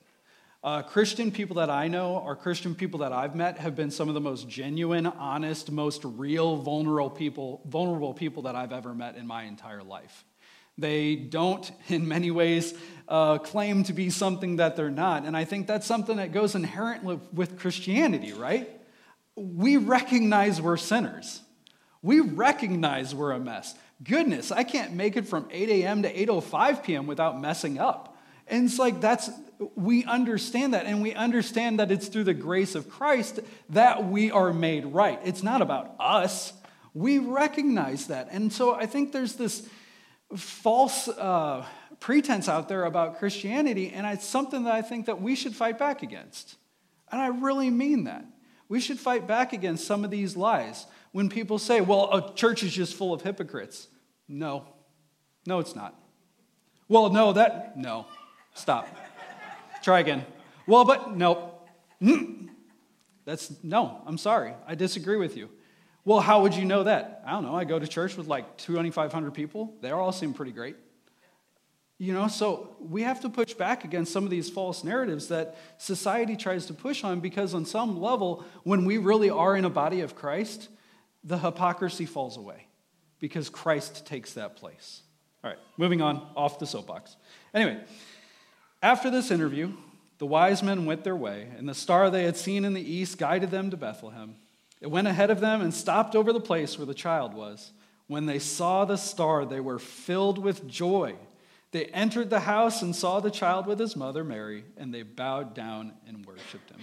Uh, 0.64 0.82
Christian 0.82 1.32
people 1.32 1.56
that 1.56 1.70
I 1.70 1.88
know, 1.88 2.18
or 2.18 2.36
Christian 2.36 2.74
people 2.74 3.00
that 3.00 3.12
I've 3.12 3.34
met, 3.34 3.58
have 3.58 3.74
been 3.74 3.90
some 3.90 4.08
of 4.08 4.14
the 4.14 4.20
most 4.20 4.48
genuine, 4.48 5.06
honest, 5.06 5.70
most 5.70 6.04
real, 6.04 6.56
vulnerable 6.56 7.10
people, 7.10 7.60
vulnerable 7.66 8.14
people 8.14 8.42
that 8.44 8.54
I've 8.54 8.72
ever 8.72 8.94
met 8.94 9.16
in 9.16 9.26
my 9.26 9.44
entire 9.44 9.82
life. 9.82 10.24
They 10.78 11.16
don't, 11.16 11.70
in 11.88 12.06
many 12.06 12.30
ways, 12.30 12.74
uh, 13.08 13.38
claim 13.38 13.84
to 13.84 13.92
be 13.92 14.10
something 14.10 14.56
that 14.56 14.76
they're 14.76 14.90
not. 14.90 15.24
And 15.24 15.36
I 15.36 15.44
think 15.44 15.66
that's 15.66 15.86
something 15.86 16.16
that 16.18 16.32
goes 16.32 16.54
inherent 16.54 17.02
with 17.32 17.58
Christianity, 17.58 18.32
right? 18.32 18.68
we 19.36 19.76
recognize 19.76 20.60
we're 20.60 20.76
sinners. 20.76 21.40
We 22.02 22.20
recognize 22.20 23.14
we're 23.14 23.32
a 23.32 23.38
mess. 23.38 23.74
Goodness, 24.02 24.50
I 24.50 24.64
can't 24.64 24.94
make 24.94 25.16
it 25.16 25.28
from 25.28 25.46
8 25.50 25.68
a.m. 25.68 26.02
to 26.02 26.12
8.05 26.12 26.82
p.m. 26.82 27.06
without 27.06 27.40
messing 27.40 27.78
up. 27.78 28.18
And 28.48 28.66
it's 28.66 28.78
like 28.78 29.00
that's, 29.00 29.30
we 29.76 30.04
understand 30.04 30.74
that, 30.74 30.86
and 30.86 31.00
we 31.00 31.14
understand 31.14 31.78
that 31.78 31.92
it's 31.92 32.08
through 32.08 32.24
the 32.24 32.34
grace 32.34 32.74
of 32.74 32.88
Christ 32.88 33.40
that 33.70 34.04
we 34.04 34.30
are 34.32 34.52
made 34.52 34.86
right. 34.86 35.20
It's 35.24 35.44
not 35.44 35.62
about 35.62 35.94
us. 36.00 36.52
We 36.92 37.18
recognize 37.18 38.08
that. 38.08 38.28
And 38.32 38.52
so 38.52 38.74
I 38.74 38.86
think 38.86 39.12
there's 39.12 39.34
this 39.34 39.68
false 40.36 41.06
uh, 41.08 41.64
pretense 42.00 42.48
out 42.48 42.68
there 42.68 42.84
about 42.84 43.18
Christianity, 43.18 43.90
and 43.90 44.06
it's 44.06 44.26
something 44.26 44.64
that 44.64 44.74
I 44.74 44.82
think 44.82 45.06
that 45.06 45.22
we 45.22 45.36
should 45.36 45.54
fight 45.54 45.78
back 45.78 46.02
against. 46.02 46.56
And 47.10 47.20
I 47.20 47.28
really 47.28 47.70
mean 47.70 48.04
that. 48.04 48.24
We 48.68 48.80
should 48.80 48.98
fight 48.98 49.26
back 49.26 49.52
against 49.52 49.86
some 49.86 50.04
of 50.04 50.10
these 50.10 50.36
lies. 50.36 50.86
When 51.12 51.28
people 51.28 51.58
say, 51.58 51.80
well, 51.80 52.12
a 52.12 52.34
church 52.34 52.62
is 52.62 52.72
just 52.72 52.94
full 52.94 53.12
of 53.12 53.22
hypocrites. 53.22 53.88
No. 54.28 54.64
No, 55.46 55.58
it's 55.58 55.76
not. 55.76 55.94
Well, 56.88 57.10
no, 57.10 57.32
that, 57.34 57.76
no. 57.76 58.06
Stop. 58.54 58.88
Try 59.82 60.00
again. 60.00 60.24
Well, 60.66 60.84
but 60.84 61.16
no. 61.16 61.54
Mm. 62.00 62.48
That's, 63.24 63.52
no, 63.62 64.02
I'm 64.06 64.18
sorry. 64.18 64.54
I 64.66 64.74
disagree 64.74 65.16
with 65.16 65.36
you. 65.36 65.48
Well, 66.04 66.20
how 66.20 66.42
would 66.42 66.54
you 66.54 66.64
know 66.64 66.82
that? 66.84 67.22
I 67.24 67.32
don't 67.32 67.44
know. 67.44 67.54
I 67.54 67.64
go 67.64 67.78
to 67.78 67.86
church 67.86 68.16
with 68.16 68.26
like 68.26 68.56
2,500 68.56 69.32
people. 69.32 69.74
They 69.80 69.90
all 69.90 70.12
seem 70.12 70.34
pretty 70.34 70.52
great. 70.52 70.76
You 71.98 72.12
know, 72.12 72.26
so 72.26 72.74
we 72.80 73.02
have 73.02 73.20
to 73.20 73.28
push 73.28 73.54
back 73.54 73.84
against 73.84 74.12
some 74.12 74.24
of 74.24 74.30
these 74.30 74.50
false 74.50 74.82
narratives 74.82 75.28
that 75.28 75.56
society 75.78 76.36
tries 76.36 76.66
to 76.66 76.74
push 76.74 77.04
on 77.04 77.20
because, 77.20 77.54
on 77.54 77.64
some 77.64 78.00
level, 78.00 78.44
when 78.64 78.84
we 78.84 78.98
really 78.98 79.30
are 79.30 79.56
in 79.56 79.64
a 79.64 79.70
body 79.70 80.00
of 80.00 80.16
Christ, 80.16 80.68
the 81.24 81.38
hypocrisy 81.38 82.06
falls 82.06 82.36
away 82.36 82.66
because 83.18 83.48
Christ 83.48 84.06
takes 84.06 84.34
that 84.34 84.56
place. 84.56 85.02
All 85.44 85.50
right, 85.50 85.58
moving 85.76 86.02
on 86.02 86.26
off 86.36 86.58
the 86.58 86.66
soapbox. 86.66 87.16
Anyway, 87.54 87.80
after 88.82 89.10
this 89.10 89.30
interview, 89.30 89.72
the 90.18 90.26
wise 90.26 90.62
men 90.62 90.86
went 90.86 91.04
their 91.04 91.16
way, 91.16 91.48
and 91.56 91.68
the 91.68 91.74
star 91.74 92.10
they 92.10 92.24
had 92.24 92.36
seen 92.36 92.64
in 92.64 92.74
the 92.74 92.92
east 92.92 93.18
guided 93.18 93.50
them 93.50 93.70
to 93.70 93.76
Bethlehem. 93.76 94.36
It 94.80 94.90
went 94.90 95.08
ahead 95.08 95.30
of 95.30 95.40
them 95.40 95.60
and 95.60 95.72
stopped 95.72 96.14
over 96.16 96.32
the 96.32 96.40
place 96.40 96.78
where 96.78 96.86
the 96.86 96.94
child 96.94 97.34
was. 97.34 97.72
When 98.08 98.26
they 98.26 98.38
saw 98.38 98.84
the 98.84 98.96
star, 98.96 99.44
they 99.44 99.60
were 99.60 99.78
filled 99.78 100.38
with 100.38 100.66
joy. 100.68 101.14
They 101.70 101.86
entered 101.86 102.30
the 102.30 102.40
house 102.40 102.82
and 102.82 102.94
saw 102.94 103.20
the 103.20 103.30
child 103.30 103.66
with 103.66 103.78
his 103.78 103.96
mother 103.96 104.24
Mary, 104.24 104.64
and 104.76 104.92
they 104.92 105.02
bowed 105.02 105.54
down 105.54 105.94
and 106.06 106.26
worshiped 106.26 106.70
him. 106.70 106.80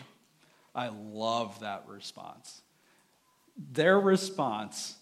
I 0.73 0.89
love 0.89 1.59
that 1.59 1.85
response. 1.87 2.61
Their 3.57 3.99
response 3.99 4.95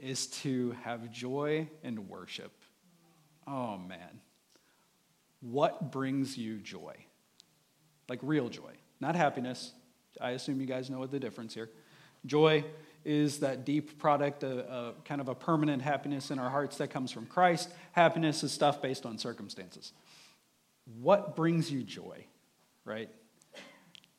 is 0.00 0.28
to 0.28 0.72
have 0.82 1.10
joy 1.10 1.68
and 1.82 2.08
worship. 2.08 2.52
Oh 3.46 3.78
man. 3.78 4.20
What 5.40 5.92
brings 5.92 6.36
you 6.36 6.58
joy? 6.58 6.96
Like 8.08 8.20
real 8.22 8.48
joy, 8.48 8.72
not 9.00 9.14
happiness. 9.14 9.72
I 10.20 10.30
assume 10.30 10.60
you 10.60 10.66
guys 10.66 10.90
know 10.90 10.98
what 10.98 11.10
the 11.10 11.20
difference 11.20 11.54
here. 11.54 11.70
Joy 12.26 12.64
is 13.04 13.40
that 13.40 13.64
deep 13.64 13.98
product, 13.98 14.42
a, 14.42 14.70
a, 14.70 14.94
kind 15.04 15.20
of 15.20 15.28
a 15.28 15.34
permanent 15.34 15.82
happiness 15.82 16.30
in 16.30 16.38
our 16.38 16.50
hearts 16.50 16.78
that 16.78 16.88
comes 16.88 17.12
from 17.12 17.26
Christ. 17.26 17.70
Happiness 17.92 18.42
is 18.42 18.52
stuff 18.52 18.82
based 18.82 19.06
on 19.06 19.18
circumstances. 19.18 19.92
What 21.00 21.36
brings 21.36 21.70
you 21.70 21.82
joy, 21.82 22.24
right? 22.84 23.08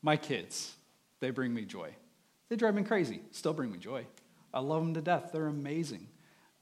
My 0.01 0.15
kids, 0.15 0.73
they 1.19 1.31
bring 1.31 1.53
me 1.53 1.65
joy. 1.65 1.93
They 2.49 2.55
drive 2.55 2.75
me 2.75 2.83
crazy, 2.83 3.21
still 3.31 3.53
bring 3.53 3.71
me 3.71 3.77
joy. 3.77 4.05
I 4.53 4.59
love 4.59 4.83
them 4.83 4.95
to 4.95 5.01
death. 5.01 5.29
They're 5.31 5.47
amazing. 5.47 6.07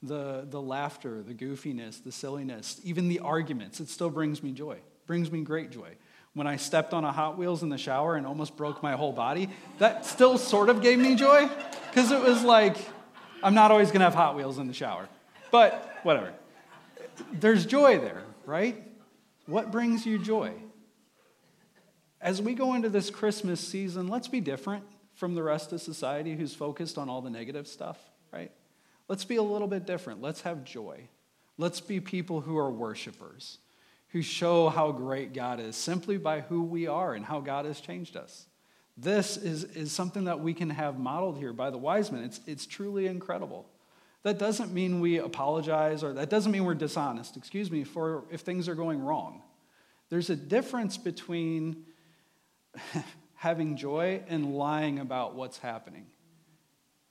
The, 0.02 0.46
the 0.48 0.60
laughter, 0.60 1.22
the 1.22 1.34
goofiness, 1.34 2.02
the 2.04 2.12
silliness, 2.12 2.80
even 2.84 3.08
the 3.08 3.18
arguments, 3.20 3.80
it 3.80 3.88
still 3.88 4.10
brings 4.10 4.42
me 4.42 4.52
joy, 4.52 4.78
brings 5.06 5.32
me 5.32 5.42
great 5.42 5.70
joy 5.70 5.96
when 6.38 6.46
I 6.46 6.54
stepped 6.54 6.94
on 6.94 7.04
a 7.04 7.10
Hot 7.10 7.36
Wheels 7.36 7.64
in 7.64 7.68
the 7.68 7.76
shower 7.76 8.14
and 8.14 8.24
almost 8.24 8.56
broke 8.56 8.80
my 8.80 8.92
whole 8.92 9.12
body, 9.12 9.50
that 9.78 10.06
still 10.06 10.38
sort 10.38 10.68
of 10.68 10.80
gave 10.80 11.00
me 11.00 11.16
joy 11.16 11.48
because 11.90 12.12
it 12.12 12.22
was 12.22 12.44
like, 12.44 12.76
I'm 13.42 13.54
not 13.54 13.72
always 13.72 13.88
going 13.88 13.98
to 13.98 14.04
have 14.04 14.14
Hot 14.14 14.36
Wheels 14.36 14.58
in 14.58 14.68
the 14.68 14.72
shower. 14.72 15.08
But 15.50 15.98
whatever. 16.04 16.32
There's 17.32 17.66
joy 17.66 17.98
there, 17.98 18.22
right? 18.46 18.80
What 19.46 19.72
brings 19.72 20.06
you 20.06 20.16
joy? 20.16 20.52
As 22.20 22.40
we 22.40 22.54
go 22.54 22.74
into 22.74 22.88
this 22.88 23.10
Christmas 23.10 23.60
season, 23.60 24.06
let's 24.06 24.28
be 24.28 24.40
different 24.40 24.84
from 25.18 25.34
the 25.34 25.42
rest 25.42 25.72
of 25.72 25.80
society 25.80 26.36
who's 26.36 26.54
focused 26.54 26.96
on 26.96 27.08
all 27.08 27.20
the 27.20 27.30
negative 27.30 27.66
stuff, 27.66 27.98
right? 28.32 28.52
Let's 29.08 29.24
be 29.24 29.36
a 29.36 29.42
little 29.42 29.68
bit 29.68 29.84
different. 29.84 30.22
Let's 30.22 30.42
have 30.42 30.64
joy. 30.64 31.08
Let's 31.56 31.80
be 31.80 32.00
people 32.00 32.40
who 32.40 32.56
are 32.56 32.70
worshipers 32.70 33.58
who 34.10 34.22
show 34.22 34.68
how 34.68 34.92
great 34.92 35.34
God 35.34 35.60
is 35.60 35.76
simply 35.76 36.16
by 36.16 36.40
who 36.40 36.62
we 36.62 36.86
are 36.86 37.14
and 37.14 37.24
how 37.24 37.40
God 37.40 37.66
has 37.66 37.80
changed 37.80 38.16
us. 38.16 38.46
This 38.96 39.36
is, 39.36 39.64
is 39.64 39.92
something 39.92 40.24
that 40.24 40.40
we 40.40 40.54
can 40.54 40.70
have 40.70 40.98
modeled 40.98 41.36
here 41.36 41.52
by 41.52 41.70
the 41.70 41.78
wise 41.78 42.10
men. 42.10 42.24
It's, 42.24 42.40
it's 42.46 42.66
truly 42.66 43.06
incredible. 43.06 43.68
That 44.22 44.38
doesn't 44.38 44.72
mean 44.72 45.00
we 45.00 45.18
apologize, 45.18 46.02
or 46.02 46.14
that 46.14 46.30
doesn't 46.30 46.50
mean 46.50 46.64
we're 46.64 46.74
dishonest, 46.74 47.36
excuse 47.36 47.70
me, 47.70 47.84
for 47.84 48.24
if 48.30 48.40
things 48.40 48.68
are 48.68 48.74
going 48.74 49.00
wrong. 49.00 49.42
There's 50.10 50.30
a 50.30 50.36
difference 50.36 50.96
between 50.96 51.84
having 53.38 53.76
joy 53.76 54.20
and 54.28 54.56
lying 54.56 54.98
about 54.98 55.36
what's 55.36 55.58
happening. 55.58 56.04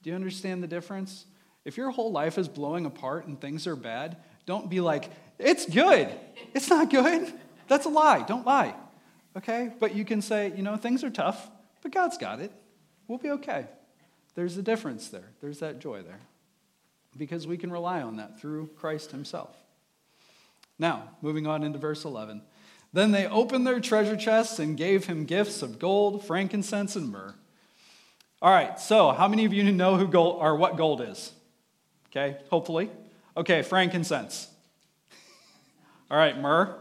Do 0.04 0.10
you 0.10 0.16
understand 0.16 0.62
the 0.62 0.68
difference? 0.68 1.26
If 1.64 1.78
your 1.78 1.90
whole 1.90 2.12
life 2.12 2.38
is 2.38 2.50
blowing 2.50 2.86
apart 2.86 3.28
and 3.28 3.40
things 3.40 3.66
are 3.66 3.78
bad, 3.78 4.18
don't 4.46 4.70
be 4.70 4.82
like, 4.82 5.10
it's 5.40 5.66
good. 5.66 6.10
It's 6.54 6.70
not 6.70 6.90
good. 6.90 7.34
That's 7.70 7.86
a 7.86 7.90
lie. 7.90 8.24
Don't 8.24 8.46
lie. 8.46 8.76
Okay? 9.38 9.72
But 9.80 9.96
you 9.96 10.04
can 10.04 10.22
say, 10.22 10.52
you 10.54 10.64
know, 10.64 10.76
things 10.76 11.02
are 11.06 11.10
tough, 11.10 11.50
but 11.82 11.94
God's 11.94 12.18
got 12.18 12.42
it. 12.42 12.52
We'll 13.08 13.20
be 13.20 13.32
okay. 13.32 13.66
There's 14.36 14.58
a 14.58 14.62
difference 14.62 15.08
there. 15.08 15.30
There's 15.40 15.60
that 15.60 15.80
joy 15.80 16.02
there. 16.02 16.20
Because 17.18 17.48
we 17.48 17.58
can 17.58 17.72
rely 17.72 18.02
on 18.02 18.18
that 18.18 18.40
through 18.40 18.68
Christ 18.76 19.12
Himself. 19.12 19.56
Now, 20.78 21.12
moving 21.22 21.48
on 21.48 21.64
into 21.64 21.80
verse 21.80 22.04
11. 22.04 22.42
Then 22.98 23.12
they 23.12 23.28
opened 23.28 23.68
their 23.68 23.80
treasure 23.80 24.18
chests 24.18 24.58
and 24.58 24.76
gave 24.76 25.06
him 25.06 25.26
gifts 25.26 25.62
of 25.62 25.78
gold, 25.78 26.26
frankincense, 26.26 26.96
and 26.96 27.12
myrrh. 27.12 27.36
All 28.42 28.52
right, 28.52 28.80
so 28.80 29.12
how 29.12 29.28
many 29.28 29.46
of 29.46 29.54
you 29.54 29.72
know 29.72 29.98
who 29.98 30.08
gold 30.08 30.40
or 30.42 30.56
what 30.56 30.78
gold 30.78 31.02
is? 31.02 31.32
Okay, 32.10 32.38
hopefully. 32.50 32.90
Okay, 33.38 33.62
frankincense. 33.62 34.48
All 36.10 36.18
right, 36.18 36.42
myrrh. 36.42 36.76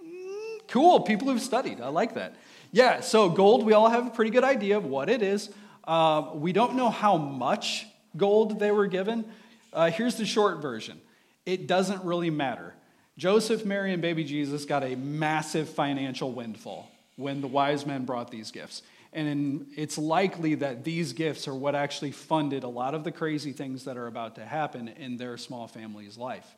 Mm, 0.00 0.68
cool, 0.68 1.00
people 1.00 1.26
who've 1.26 1.42
studied. 1.42 1.80
I 1.80 1.88
like 1.88 2.14
that. 2.14 2.36
Yeah, 2.70 3.00
so 3.00 3.28
gold, 3.28 3.66
we 3.66 3.72
all 3.72 3.88
have 3.88 4.06
a 4.06 4.10
pretty 4.10 4.30
good 4.30 4.44
idea 4.44 4.76
of 4.76 4.84
what 4.84 5.10
it 5.10 5.22
is. 5.22 5.50
Uh, 5.82 6.30
we 6.34 6.52
don't 6.52 6.76
know 6.76 6.88
how 6.88 7.16
much 7.16 7.84
gold 8.16 8.60
they 8.60 8.70
were 8.70 8.86
given. 8.86 9.24
Uh, 9.72 9.90
here's 9.90 10.14
the 10.14 10.24
short 10.24 10.62
version 10.62 11.00
it 11.44 11.66
doesn't 11.66 12.04
really 12.04 12.30
matter. 12.30 12.74
Joseph, 13.18 13.64
Mary, 13.64 13.92
and 13.92 14.02
baby 14.02 14.24
Jesus 14.24 14.64
got 14.64 14.82
a 14.82 14.94
massive 14.94 15.68
financial 15.68 16.32
windfall 16.32 16.90
when 17.16 17.40
the 17.40 17.46
wise 17.46 17.86
men 17.86 18.04
brought 18.04 18.30
these 18.30 18.50
gifts. 18.50 18.82
And 19.12 19.68
it's 19.74 19.96
likely 19.96 20.56
that 20.56 20.84
these 20.84 21.14
gifts 21.14 21.48
are 21.48 21.54
what 21.54 21.74
actually 21.74 22.10
funded 22.10 22.64
a 22.64 22.68
lot 22.68 22.94
of 22.94 23.04
the 23.04 23.12
crazy 23.12 23.52
things 23.52 23.84
that 23.84 23.96
are 23.96 24.06
about 24.06 24.34
to 24.34 24.44
happen 24.44 24.88
in 24.88 25.16
their 25.16 25.38
small 25.38 25.66
family's 25.66 26.18
life. 26.18 26.54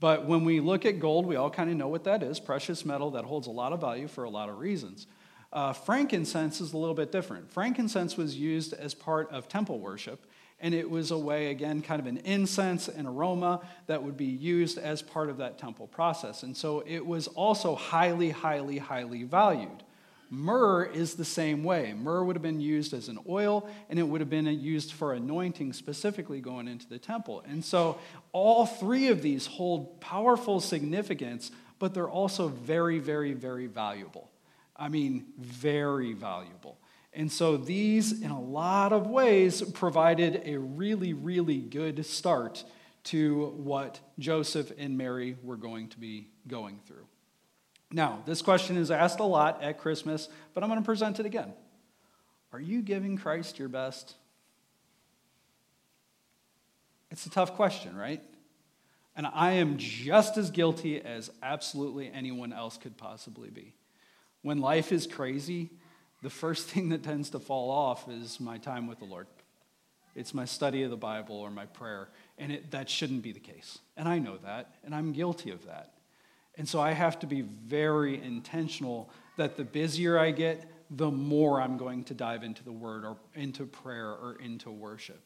But 0.00 0.26
when 0.26 0.44
we 0.44 0.60
look 0.60 0.84
at 0.84 1.00
gold, 1.00 1.24
we 1.24 1.36
all 1.36 1.48
kind 1.48 1.70
of 1.70 1.76
know 1.76 1.88
what 1.88 2.04
that 2.04 2.22
is 2.22 2.38
precious 2.38 2.84
metal 2.84 3.12
that 3.12 3.24
holds 3.24 3.46
a 3.46 3.50
lot 3.50 3.72
of 3.72 3.80
value 3.80 4.08
for 4.08 4.24
a 4.24 4.30
lot 4.30 4.50
of 4.50 4.58
reasons. 4.58 5.06
Uh, 5.50 5.72
frankincense 5.72 6.60
is 6.60 6.74
a 6.74 6.76
little 6.76 6.94
bit 6.94 7.10
different. 7.10 7.50
Frankincense 7.50 8.16
was 8.16 8.36
used 8.36 8.74
as 8.74 8.92
part 8.92 9.30
of 9.30 9.48
temple 9.48 9.78
worship, 9.78 10.26
and 10.64 10.74
it 10.74 10.88
was 10.88 11.10
a 11.10 11.18
way, 11.18 11.50
again, 11.50 11.82
kind 11.82 12.00
of 12.00 12.06
an 12.06 12.16
incense 12.24 12.88
and 12.88 13.06
aroma 13.06 13.60
that 13.86 14.02
would 14.02 14.16
be 14.16 14.24
used 14.24 14.78
as 14.78 15.02
part 15.02 15.28
of 15.28 15.36
that 15.36 15.58
temple 15.58 15.86
process. 15.86 16.42
And 16.42 16.56
so 16.56 16.82
it 16.86 17.04
was 17.04 17.26
also 17.28 17.74
highly, 17.74 18.30
highly, 18.30 18.78
highly 18.78 19.24
valued. 19.24 19.82
Myrrh 20.30 20.86
is 20.86 21.16
the 21.16 21.24
same 21.24 21.64
way. 21.64 21.92
Myrrh 21.92 22.24
would 22.24 22.34
have 22.34 22.42
been 22.42 22.62
used 22.62 22.94
as 22.94 23.08
an 23.08 23.18
oil, 23.28 23.68
and 23.90 23.98
it 23.98 24.04
would 24.04 24.22
have 24.22 24.30
been 24.30 24.46
used 24.46 24.92
for 24.92 25.12
anointing 25.12 25.74
specifically 25.74 26.40
going 26.40 26.66
into 26.66 26.88
the 26.88 26.98
temple. 26.98 27.44
And 27.46 27.62
so 27.62 27.98
all 28.32 28.64
three 28.64 29.08
of 29.08 29.20
these 29.20 29.46
hold 29.46 30.00
powerful 30.00 30.60
significance, 30.60 31.50
but 31.78 31.92
they're 31.92 32.08
also 32.08 32.48
very, 32.48 33.00
very, 33.00 33.34
very 33.34 33.66
valuable. 33.66 34.30
I 34.74 34.88
mean, 34.88 35.26
very 35.36 36.14
valuable. 36.14 36.78
And 37.14 37.30
so 37.30 37.56
these, 37.56 38.22
in 38.22 38.30
a 38.30 38.40
lot 38.40 38.92
of 38.92 39.06
ways, 39.06 39.62
provided 39.62 40.42
a 40.44 40.58
really, 40.58 41.12
really 41.12 41.58
good 41.58 42.04
start 42.04 42.64
to 43.04 43.46
what 43.56 44.00
Joseph 44.18 44.72
and 44.78 44.98
Mary 44.98 45.36
were 45.42 45.56
going 45.56 45.88
to 45.90 45.98
be 45.98 46.28
going 46.48 46.80
through. 46.86 47.06
Now, 47.92 48.22
this 48.26 48.42
question 48.42 48.76
is 48.76 48.90
asked 48.90 49.20
a 49.20 49.24
lot 49.24 49.62
at 49.62 49.78
Christmas, 49.78 50.28
but 50.52 50.64
I'm 50.64 50.70
going 50.70 50.80
to 50.80 50.84
present 50.84 51.20
it 51.20 51.26
again. 51.26 51.52
Are 52.52 52.60
you 52.60 52.82
giving 52.82 53.16
Christ 53.16 53.58
your 53.58 53.68
best? 53.68 54.14
It's 57.10 57.26
a 57.26 57.30
tough 57.30 57.54
question, 57.54 57.96
right? 57.96 58.22
And 59.14 59.26
I 59.32 59.52
am 59.52 59.76
just 59.76 60.36
as 60.36 60.50
guilty 60.50 61.00
as 61.00 61.30
absolutely 61.42 62.10
anyone 62.12 62.52
else 62.52 62.76
could 62.76 62.96
possibly 62.96 63.50
be. 63.50 63.74
When 64.42 64.58
life 64.58 64.90
is 64.90 65.06
crazy, 65.06 65.70
the 66.24 66.30
first 66.30 66.68
thing 66.68 66.88
that 66.88 67.02
tends 67.02 67.30
to 67.30 67.38
fall 67.38 67.70
off 67.70 68.08
is 68.08 68.40
my 68.40 68.56
time 68.56 68.86
with 68.86 68.98
the 68.98 69.04
Lord. 69.04 69.26
It's 70.16 70.32
my 70.32 70.46
study 70.46 70.82
of 70.82 70.90
the 70.90 70.96
Bible 70.96 71.36
or 71.36 71.50
my 71.50 71.66
prayer. 71.66 72.08
And 72.38 72.50
it, 72.50 72.70
that 72.70 72.88
shouldn't 72.88 73.22
be 73.22 73.32
the 73.32 73.40
case. 73.40 73.78
And 73.96 74.08
I 74.08 74.18
know 74.18 74.38
that, 74.38 74.74
and 74.84 74.94
I'm 74.94 75.12
guilty 75.12 75.50
of 75.50 75.66
that. 75.66 75.92
And 76.56 76.66
so 76.66 76.80
I 76.80 76.92
have 76.92 77.18
to 77.18 77.26
be 77.26 77.42
very 77.42 78.22
intentional 78.22 79.10
that 79.36 79.58
the 79.58 79.64
busier 79.64 80.18
I 80.18 80.30
get, 80.30 80.64
the 80.90 81.10
more 81.10 81.60
I'm 81.60 81.76
going 81.76 82.04
to 82.04 82.14
dive 82.14 82.42
into 82.42 82.64
the 82.64 82.72
word 82.72 83.04
or 83.04 83.18
into 83.34 83.66
prayer 83.66 84.08
or 84.08 84.38
into 84.42 84.70
worship. 84.70 85.20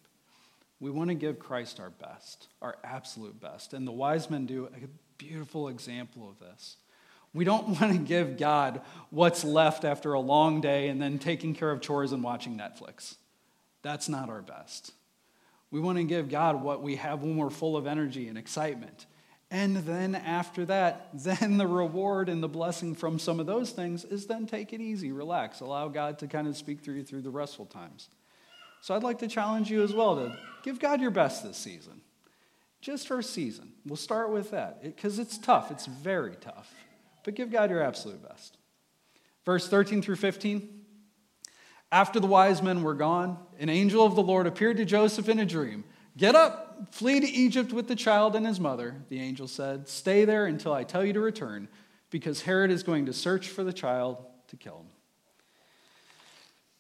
We 0.81 0.91
want 0.91 1.11
to 1.11 1.15
give 1.15 1.39
Christ 1.39 1.79
our 1.79 1.91
best, 1.91 2.49
our 2.61 2.77
absolute 2.83 3.41
best. 3.41 3.73
And 3.73 3.87
the 3.87 3.93
wise 3.93 4.31
men 4.31 4.47
do 4.47 4.67
a 4.67 4.89
beautiful 5.17 5.69
example 5.69 6.29
of 6.29 6.41
this. 6.41 6.77
We 7.35 7.45
don't 7.45 7.69
want 7.81 7.93
to 7.93 7.99
give 7.99 8.37
God 8.37 8.81
what's 9.11 9.45
left 9.45 9.85
after 9.85 10.13
a 10.13 10.21
long 10.21 10.61
day 10.61 10.89
and 10.89 11.01
then 11.01 11.19
taking 11.19 11.55
care 11.55 11.71
of 11.71 11.81
chores 11.81 12.13
and 12.13 12.23
watching 12.23 12.57
Netflix. 12.59 13.17
That's 13.83 14.09
not 14.09 14.29
our 14.29 14.43
best. 14.43 14.93
We 15.71 15.81
want 15.81 15.99
to 15.99 16.05
give 16.05 16.29
God 16.29 16.63
what 16.63 16.83
we 16.83 16.97
have 16.97 17.23
when 17.23 17.37
we're 17.37 17.51
full 17.51 17.77
of 17.77 17.87
energy 17.87 18.29
and 18.29 18.39
excitement 18.39 19.07
And 19.51 19.79
then 19.79 20.15
after 20.15 20.67
that, 20.67 21.09
then 21.15 21.57
the 21.57 21.67
reward 21.67 22.29
and 22.29 22.43
the 22.43 22.49
blessing 22.49 22.95
from 22.95 23.19
some 23.19 23.41
of 23.41 23.47
those 23.47 23.71
things 23.71 24.05
is 24.05 24.27
then 24.27 24.47
take 24.47 24.73
it 24.73 24.81
easy, 24.81 25.13
relax, 25.13 25.61
allow 25.61 25.89
God 25.89 26.19
to 26.19 26.27
kind 26.27 26.47
of 26.47 26.57
speak 26.57 26.81
through 26.81 26.97
you 26.97 27.05
through 27.05 27.23
the 27.23 27.31
restful 27.31 27.67
times. 27.67 28.09
So 28.81 28.95
I'd 28.95 29.03
like 29.03 29.19
to 29.21 29.29
challenge 29.29 29.71
you 29.71 29.83
as 29.83 29.93
well 29.93 30.17
to 30.17 30.39
give 30.63 30.79
God 30.79 31.01
your 31.01 31.11
best 31.11 31.43
this 31.43 31.57
season. 31.57 32.01
Just 32.81 33.09
for 33.09 33.19
a 33.19 33.23
season. 33.23 33.73
We'll 33.85 33.97
start 33.97 34.31
with 34.31 34.53
that 34.53 34.83
because 34.83 35.19
it, 35.19 35.23
it's 35.23 35.39
tough. 35.39 35.71
It's 35.71 35.87
very 35.87 36.37
tough. 36.37 36.73
But 37.29 37.35
give 37.35 37.51
God 37.51 37.69
your 37.69 37.83
absolute 37.83 38.27
best. 38.27 38.57
Verse 39.45 39.69
13 39.69 40.01
through 40.01 40.17
15. 40.17 40.67
After 41.93 42.19
the 42.21 42.27
wise 42.27 42.63
men 42.63 42.83
were 42.83 42.95
gone, 42.95 43.37
an 43.59 43.69
angel 43.69 44.07
of 44.07 44.15
the 44.15 44.23
Lord 44.23 44.47
appeared 44.47 44.79
to 44.79 44.87
Joseph 44.87 45.29
in 45.29 45.39
a 45.39 45.45
dream. 45.45 45.85
Get 46.17 46.35
up, 46.35 46.89
flee 46.91 47.21
to 47.21 47.27
Egypt 47.27 47.71
with 47.71 47.87
the 47.87 47.95
child 47.95 48.35
and 48.35 48.47
his 48.47 48.59
mother, 48.59 49.03
the 49.11 49.21
angel 49.21 49.47
said. 49.47 49.89
Stay 49.89 50.25
there 50.25 50.47
until 50.47 50.73
I 50.73 50.85
tell 50.85 51.05
you 51.05 51.13
to 51.13 51.21
return, 51.21 51.69
because 52.09 52.41
Herod 52.41 52.71
is 52.71 52.83
going 52.83 53.05
to 53.05 53.13
search 53.13 53.49
for 53.49 53.63
the 53.63 53.75
child 53.75 54.25
to 54.47 54.57
kill 54.57 54.87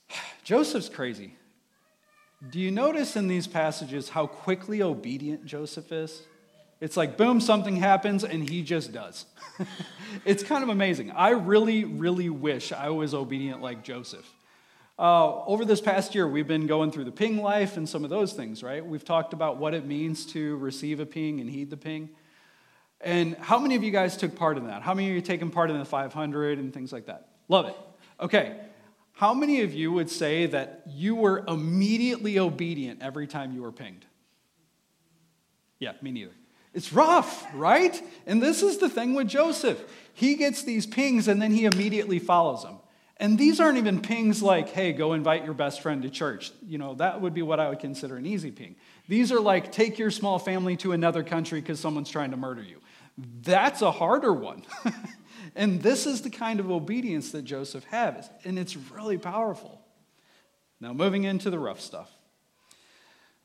him. 0.09 0.17
Joseph's 0.45 0.89
crazy. 0.89 1.35
Do 2.49 2.59
you 2.59 2.71
notice 2.71 3.17
in 3.17 3.29
these 3.29 3.47
passages 3.47 4.09
how 4.09 4.27
quickly 4.27 4.83
obedient 4.83 5.45
Joseph 5.45 5.93
is? 5.93 6.23
It's 6.81 6.97
like, 6.97 7.17
boom, 7.17 7.41
something 7.41 7.77
happens, 7.77 8.23
and 8.25 8.49
he 8.49 8.63
just 8.63 8.93
does. 8.93 9.27
it's 10.25 10.43
kind 10.43 10.63
of 10.63 10.69
amazing. 10.69 11.11
I 11.11 11.31
really, 11.31 11.85
really 11.85 12.29
wish 12.29 12.73
I 12.73 12.91
was 12.91 13.15
obedient 13.15 13.61
like 13.61 13.83
Joseph. 13.83 14.33
Uh, 14.99 15.45
over 15.45 15.65
this 15.65 15.81
past 15.81 16.15
year, 16.15 16.27
we've 16.27 16.49
been 16.49 16.67
going 16.67 16.91
through 16.91 17.05
the 17.05 17.13
ping 17.13 17.39
life 17.39 17.77
and 17.77 17.89
some 17.89 18.05
of 18.05 18.11
those 18.11 18.33
things, 18.33 18.63
right? 18.63 18.85
We've 18.85 19.05
talked 19.05 19.33
about 19.33 19.57
what 19.57 19.75
it 19.75 19.87
means 19.87 20.27
to 20.27 20.57
receive 20.57 21.01
a 21.01 21.07
ping 21.07 21.41
and 21.41 21.49
heed 21.49 21.71
the 21.71 21.77
ping. 21.77 22.11
And 23.01 23.37
how 23.37 23.59
many 23.59 23.77
of 23.77 23.85
you 23.85 23.93
guys 23.93 24.17
took 24.17 24.35
part 24.35 24.57
in 24.57 24.67
that? 24.67 24.83
How 24.83 24.95
many 24.95 25.09
of 25.09 25.15
you 25.15 25.21
taking 25.21 25.51
part 25.51 25.71
in 25.71 25.79
the 25.79 25.85
500 25.85 26.59
and 26.59 26.75
things 26.75 26.93
like 26.93 27.07
that? 27.07 27.29
Love 27.49 27.67
it. 27.67 27.77
Okay. 28.21 28.57
How 29.13 29.35
many 29.35 29.63
of 29.63 29.73
you 29.73 29.93
would 29.93 30.11
say 30.11 30.47
that 30.47 30.83
you 30.87 31.15
were 31.15 31.45
immediately 31.47 32.39
obedient 32.39 33.03
every 33.03 33.27
time 33.27 33.53
you 33.53 33.63
were 33.63 33.73
pinged? 33.73 34.05
Yeah, 35.79 35.93
me 36.03 36.11
neither. 36.11 36.33
It's 36.79 36.93
rough, 36.93 37.45
right? 37.55 38.01
And 38.25 38.41
this 38.41 38.63
is 38.63 38.79
the 38.79 38.89
thing 38.89 39.15
with 39.15 39.27
Joseph. 39.27 39.83
He 40.15 40.37
gets 40.37 40.63
these 40.63 40.87
pings 40.87 41.27
and 41.27 41.43
then 41.43 41.51
he 41.51 41.65
immediately 41.65 42.21
follows 42.21 42.63
them. 42.63 42.77
And 43.17 43.37
these 43.37 43.59
aren't 43.59 43.79
even 43.79 44.01
pings 44.01 44.45
like, 44.45 44.69
hey, 44.69 44.93
go 44.93 45.13
invite 45.13 45.45
your 45.45 45.55
best 45.55 45.81
friend 45.81 46.05
to 46.05 46.09
church. 46.09 46.53
You 46.65 46.79
know, 46.79 46.95
that 46.95 47.21
would 47.21 47.35
be 47.35 47.43
what 47.43 47.59
I 47.59 47.69
would 47.69 47.81
consider 47.81 48.15
an 48.15 48.27
easy 48.27 48.53
ping. 48.53 48.77
These 49.09 49.33
are 49.33 49.41
like, 49.41 49.73
take 49.73 49.99
your 49.99 50.13
small 50.13 50.39
family 50.39 50.77
to 50.77 50.93
another 50.93 51.25
country 51.25 51.61
because 51.61 51.81
someone's 51.81 52.11
trying 52.11 52.31
to 52.31 52.37
murder 52.37 52.63
you. 52.63 52.81
That's 53.43 53.83
a 53.83 53.91
harder 53.91 54.33
one. 54.33 54.63
And 55.57 55.83
this 55.83 56.07
is 56.07 56.23
the 56.23 56.31
kind 56.31 56.61
of 56.61 56.71
obedience 56.71 57.33
that 57.33 57.43
Joseph 57.43 57.83
has, 57.85 58.31
and 58.45 58.59
it's 58.59 58.77
really 58.77 59.19
powerful. 59.19 59.81
Now, 60.81 60.93
moving 60.93 61.25
into 61.25 61.51
the 61.51 61.59
rough 61.59 61.81
stuff. 61.81 62.11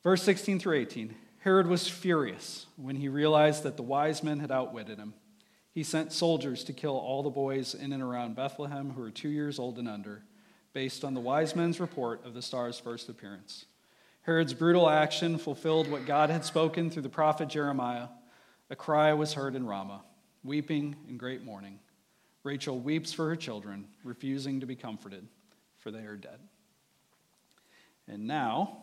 Verse 0.04 0.22
16 0.22 0.60
through 0.60 0.80
18 0.80 1.16
Herod 1.44 1.68
was 1.68 1.90
furious 1.90 2.68
when 2.78 2.96
he 2.96 3.10
realized 3.10 3.64
that 3.64 3.76
the 3.76 3.84
wise 3.84 4.24
men 4.24 4.40
had 4.40 4.50
outwitted 4.50 4.98
him. 4.98 5.14
He 5.74 5.84
sent 5.84 6.14
soldiers 6.14 6.64
to 6.64 6.72
kill 6.72 6.96
all 6.96 7.22
the 7.22 7.30
boys 7.30 7.76
in 7.76 7.92
and 7.92 8.02
around 8.02 8.38
Bethlehem 8.38 8.92
who 8.92 9.02
were 9.02 9.12
two 9.12 9.28
years 9.28 9.60
old 9.60 9.78
and 9.78 9.90
under, 9.90 10.24
based 10.72 11.04
on 11.04 11.14
the 11.14 11.20
wise 11.20 11.54
men's 11.54 11.82
report 11.82 12.26
of 12.26 12.34
the 12.34 12.42
star's 12.42 12.80
first 12.80 13.10
appearance. 13.10 13.66
Herod's 14.22 14.54
brutal 14.54 14.90
action 14.90 15.38
fulfilled 15.38 15.92
what 15.92 16.06
God 16.06 16.30
had 16.30 16.46
spoken 16.46 16.90
through 16.90 17.02
the 17.02 17.10
prophet 17.10 17.50
Jeremiah. 17.50 18.08
A 18.70 18.76
cry 18.78 19.12
was 19.12 19.34
heard 19.34 19.54
in 19.54 19.68
Ramah, 19.68 20.02
weeping 20.46 20.96
and 21.10 21.20
great 21.20 21.44
mourning. 21.44 21.78
Rachel 22.44 22.80
weeps 22.80 23.12
for 23.12 23.28
her 23.28 23.36
children, 23.36 23.90
refusing 24.06 24.62
to 24.62 24.66
be 24.66 24.78
comforted, 24.78 25.28
for 25.80 25.92
they 25.92 26.06
are 26.06 26.16
dead. 26.16 26.40
And 28.08 28.28
now, 28.28 28.78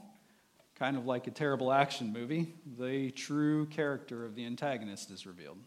kind 0.80 0.96
of 0.96 1.04
like 1.04 1.26
a 1.26 1.30
terrible 1.30 1.70
action 1.70 2.10
movie, 2.10 2.54
the 2.78 3.10
true 3.10 3.66
character 3.66 4.24
of 4.24 4.34
the 4.34 4.46
antagonist 4.46 5.10
is 5.10 5.26
revealed. 5.26 5.58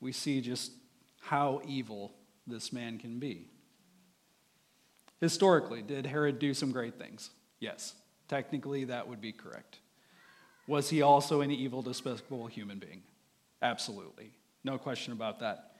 We 0.00 0.10
see 0.10 0.40
just 0.40 0.72
how 1.20 1.62
evil 1.64 2.12
this 2.44 2.72
man 2.72 2.98
can 2.98 3.20
be. 3.20 3.46
Historically, 5.20 5.80
did 5.80 6.06
Herod 6.06 6.40
do 6.40 6.54
some 6.54 6.72
great 6.72 6.98
things? 6.98 7.30
Yes. 7.60 7.94
Technically, 8.26 8.84
that 8.86 9.06
would 9.06 9.20
be 9.20 9.30
correct. 9.30 9.78
Was 10.66 10.90
he 10.90 11.02
also 11.02 11.40
an 11.42 11.52
evil, 11.52 11.80
despicable 11.80 12.48
human 12.48 12.80
being? 12.80 13.02
Absolutely. 13.62 14.32
No 14.64 14.76
question 14.76 15.12
about 15.12 15.38
that. 15.38 15.75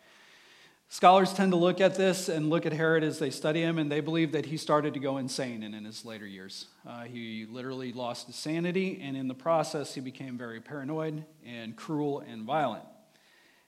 Scholars 0.89 1.33
tend 1.33 1.51
to 1.51 1.57
look 1.57 1.81
at 1.81 1.97
this 1.97 2.29
and 2.29 2.49
look 2.49 2.65
at 2.65 2.73
Herod 2.73 3.03
as 3.03 3.19
they 3.19 3.31
study 3.31 3.61
him, 3.61 3.79
and 3.79 3.91
they 3.91 4.01
believe 4.01 4.33
that 4.33 4.47
he 4.47 4.57
started 4.57 4.95
to 4.95 5.01
go 5.01 5.17
insane 5.17 5.63
in, 5.63 5.75
in 5.75 5.85
his 5.85 6.05
later 6.05 6.27
years. 6.27 6.67
Uh, 6.87 7.03
he 7.03 7.45
literally 7.51 7.93
lost 7.93 8.29
his 8.29 8.37
sanity, 8.37 9.01
and 9.03 9.17
in 9.17 9.27
the 9.27 9.35
process, 9.35 9.95
he 9.95 10.01
became 10.01 10.39
very 10.39 10.61
paranoid 10.61 11.25
and 11.45 11.75
cruel 11.77 12.21
and 12.21 12.45
violent. 12.45 12.85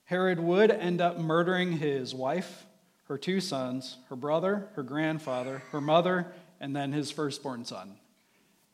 Herod 0.05 0.39
would 0.39 0.71
end 0.71 1.01
up 1.01 1.19
murdering 1.19 1.73
his 1.73 2.15
wife, 2.15 2.65
her 3.09 3.19
two 3.19 3.41
sons, 3.41 3.97
her 4.09 4.17
brother, 4.17 4.69
her 4.75 4.85
grandfather, 4.85 5.63
her 5.73 5.81
mother, 5.81 6.33
and 6.61 6.75
then 6.75 6.93
his 6.93 7.11
firstborn 7.11 7.65
son. 7.65 7.97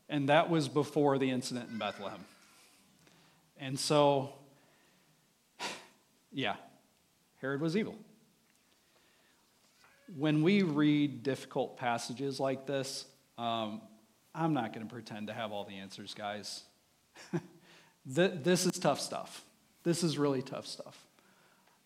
And 0.08 0.28
that 0.28 0.50
was 0.50 0.68
before 0.68 1.16
the 1.16 1.30
incident 1.30 1.70
in 1.70 1.78
Bethlehem. 1.78 2.24
And 3.58 3.80
so, 3.80 4.34
yeah, 6.32 6.56
Herod 7.40 7.62
was 7.62 7.74
evil 7.74 7.96
when 10.16 10.42
we 10.42 10.62
read 10.62 11.22
difficult 11.22 11.76
passages 11.76 12.38
like 12.38 12.66
this, 12.66 13.06
um, 13.38 13.80
I'm 14.34 14.52
not 14.52 14.72
going 14.72 14.86
to 14.86 14.92
pretend 14.92 15.28
to 15.28 15.32
have 15.32 15.52
all 15.52 15.64
the 15.64 15.76
answers, 15.76 16.14
guys. 16.14 16.62
this 18.06 18.66
is 18.66 18.78
tough 18.78 19.00
stuff. 19.00 19.44
This 19.82 20.02
is 20.02 20.18
really 20.18 20.42
tough 20.42 20.66
stuff. 20.66 20.98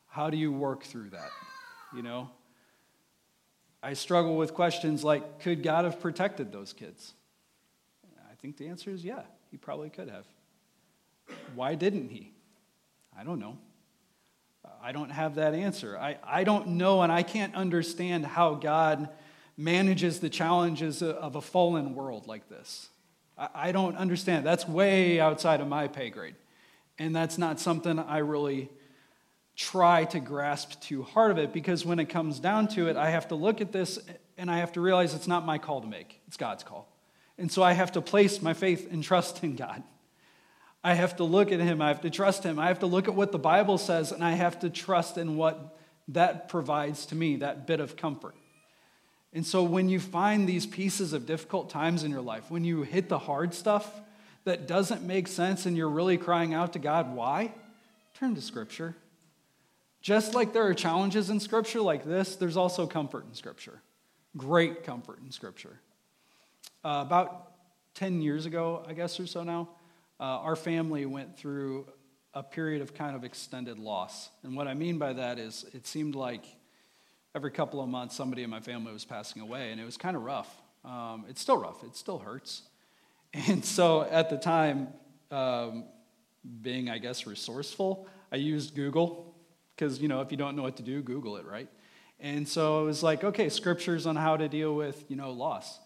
How 0.09 0.31
do 0.31 0.37
you 0.37 0.52
work 0.52 0.83
through 0.85 1.11
that? 1.11 1.31
You 1.94 2.02
know? 2.02 2.31
I 3.83 3.92
struggle 3.92 4.37
with 4.37 4.54
questions 4.54 5.04
like 5.04 5.40
could 5.40 5.62
God 5.62 5.85
have 5.85 6.00
protected 6.00 6.52
those 6.52 6.72
kids? 6.72 7.12
I 8.31 8.35
think 8.40 8.57
the 8.57 8.68
answer 8.68 8.90
is 8.90 9.04
yeah, 9.04 9.22
he 9.50 9.57
probably 9.57 9.90
could 9.90 10.09
have. 10.09 10.26
Why 11.54 11.74
didn't 11.74 12.09
he? 12.09 12.33
I 13.18 13.24
don't 13.24 13.38
know. 13.38 13.59
I 14.83 14.92
don't 14.92 15.11
have 15.11 15.37
that 15.37 15.54
answer. 15.54 15.98
I, 15.98 16.18
I 16.24 16.44
don't 16.44 16.68
know, 16.70 17.02
and 17.02 17.12
I 17.12 17.22
can't 17.22 17.54
understand 17.54 18.26
how 18.26 18.54
God 18.54 19.09
manages 19.57 20.20
the 20.20 20.31
challenges 20.31 21.02
of 21.02 21.37
a 21.37 21.40
fallen 21.40 21.94
world 21.94 22.26
like 22.26 22.48
this. 22.48 22.88
I, 23.37 23.48
I 23.54 23.72
don't 23.72 23.96
understand. 23.96 24.46
That's 24.46 24.66
way 24.68 25.20
outside 25.20 25.61
of 25.61 25.68
my 25.68 25.88
pay 25.88 26.11
grade. 26.11 26.37
And 26.98 27.14
that's 27.14 27.38
not 27.38 27.61
something 27.61 27.98
I 27.98 28.18
really 28.18 28.70
try 29.57 30.04
to 30.04 30.20
grasp 30.20 30.81
too 30.81 31.02
hard 31.02 31.33
of 31.33 31.38
it 31.38 31.52
because 31.52 31.85
when 31.85 31.98
it 31.98 32.09
comes 32.09 32.38
down 32.38 32.68
to 32.68 32.88
it, 32.88 32.96
I 32.96 33.11
have 33.11 33.28
to 33.28 33.35
look 33.35 33.61
at 33.61 33.72
this 33.72 33.98
and 34.37 34.50
I 34.50 34.59
have 34.59 34.72
to 34.72 34.81
realize 34.81 35.14
it's 35.14 35.26
not 35.26 35.44
my 35.44 35.59
call 35.59 35.81
to 35.81 35.87
make, 35.87 36.20
it's 36.28 36.37
God's 36.37 36.62
call. 36.62 36.88
And 37.37 37.50
so 37.50 37.62
I 37.62 37.72
have 37.72 37.92
to 37.92 38.00
place 38.00 38.40
my 38.40 38.54
faith 38.54 38.90
and 38.90 39.02
trust 39.02 39.42
in 39.42 39.57
God. 39.57 39.83
I 40.82 40.94
have 40.94 41.16
to 41.16 41.24
look 41.24 41.52
at 41.52 41.60
him. 41.60 41.82
I 41.82 41.88
have 41.88 42.02
to 42.02 42.10
trust 42.10 42.44
him. 42.44 42.58
I 42.58 42.68
have 42.68 42.80
to 42.80 42.86
look 42.86 43.08
at 43.08 43.14
what 43.14 43.32
the 43.32 43.38
Bible 43.38 43.78
says, 43.78 44.12
and 44.12 44.24
I 44.24 44.32
have 44.32 44.60
to 44.60 44.70
trust 44.70 45.18
in 45.18 45.36
what 45.36 45.76
that 46.08 46.48
provides 46.48 47.06
to 47.06 47.14
me, 47.14 47.36
that 47.36 47.66
bit 47.66 47.80
of 47.80 47.96
comfort. 47.96 48.34
And 49.32 49.46
so 49.46 49.62
when 49.62 49.88
you 49.88 50.00
find 50.00 50.48
these 50.48 50.66
pieces 50.66 51.12
of 51.12 51.26
difficult 51.26 51.68
times 51.68 52.02
in 52.04 52.10
your 52.10 52.22
life, 52.22 52.50
when 52.50 52.64
you 52.64 52.82
hit 52.82 53.08
the 53.08 53.18
hard 53.18 53.52
stuff 53.52 53.90
that 54.44 54.66
doesn't 54.66 55.02
make 55.02 55.28
sense 55.28 55.66
and 55.66 55.76
you're 55.76 55.90
really 55.90 56.16
crying 56.16 56.54
out 56.54 56.72
to 56.72 56.78
God, 56.78 57.14
why? 57.14 57.52
Turn 58.14 58.34
to 58.34 58.40
Scripture. 58.40 58.96
Just 60.00 60.34
like 60.34 60.52
there 60.52 60.66
are 60.66 60.74
challenges 60.74 61.28
in 61.28 61.40
Scripture 61.40 61.80
like 61.80 62.04
this, 62.04 62.36
there's 62.36 62.56
also 62.56 62.86
comfort 62.86 63.26
in 63.26 63.34
Scripture. 63.34 63.82
Great 64.36 64.84
comfort 64.84 65.18
in 65.22 65.30
Scripture. 65.30 65.78
Uh, 66.84 67.02
about 67.04 67.52
10 67.94 68.22
years 68.22 68.46
ago, 68.46 68.84
I 68.88 68.94
guess, 68.94 69.18
or 69.20 69.26
so 69.26 69.42
now, 69.42 69.68
uh, 70.20 70.24
our 70.24 70.57
family 70.57 71.07
went 71.07 71.37
through 71.37 71.87
a 72.35 72.42
period 72.42 72.83
of 72.83 72.94
kind 72.94 73.16
of 73.16 73.24
extended 73.24 73.78
loss. 73.78 74.31
And 74.42 74.57
what 74.57 74.68
I 74.68 74.74
mean 74.74 74.98
by 74.98 75.12
that 75.14 75.38
is 75.38 75.64
it 75.72 75.87
seemed 75.87 76.14
like 76.14 76.44
every 77.35 77.50
couple 77.50 77.81
of 77.81 77.88
months 77.88 78.14
somebody 78.14 78.42
in 78.42 78.50
my 78.50 78.61
family 78.61 78.92
was 78.92 79.04
passing 79.04 79.42
away, 79.42 79.72
and 79.72 79.81
it 79.81 79.85
was 79.85 79.96
kind 79.96 80.16
of 80.16 80.22
rough. 80.22 80.54
Um, 80.85 81.24
it's 81.28 81.40
still 81.40 81.57
rough, 81.57 81.83
it 81.85 81.96
still 81.96 82.18
hurts. 82.18 82.62
And 83.35 83.62
so 83.62 84.04
at 84.04 84.31
the 84.31 84.38
time, 84.38 84.88
um, 85.31 85.85
being, 86.62 86.88
I 86.88 86.96
guess, 86.96 87.26
resourceful, 87.26 88.09
I 88.33 88.37
used 88.37 88.74
Google 88.74 89.35
because, 89.76 90.00
you 90.00 90.09
know, 90.09 90.22
if 90.22 90.31
you 90.31 90.38
don't 90.38 90.57
know 90.57 90.62
what 90.62 90.76
to 90.78 90.83
do, 90.83 91.02
Google 91.02 91.37
it, 91.37 91.44
right? 91.44 91.68
And 92.20 92.48
so 92.48 92.81
it 92.81 92.85
was 92.85 93.02
like, 93.02 93.24
okay, 93.24 93.50
scriptures 93.50 94.07
on 94.07 94.16
how 94.16 94.38
to 94.38 94.48
deal 94.48 94.74
with, 94.74 95.04
you 95.09 95.16
know, 95.16 95.31
loss. 95.31 95.78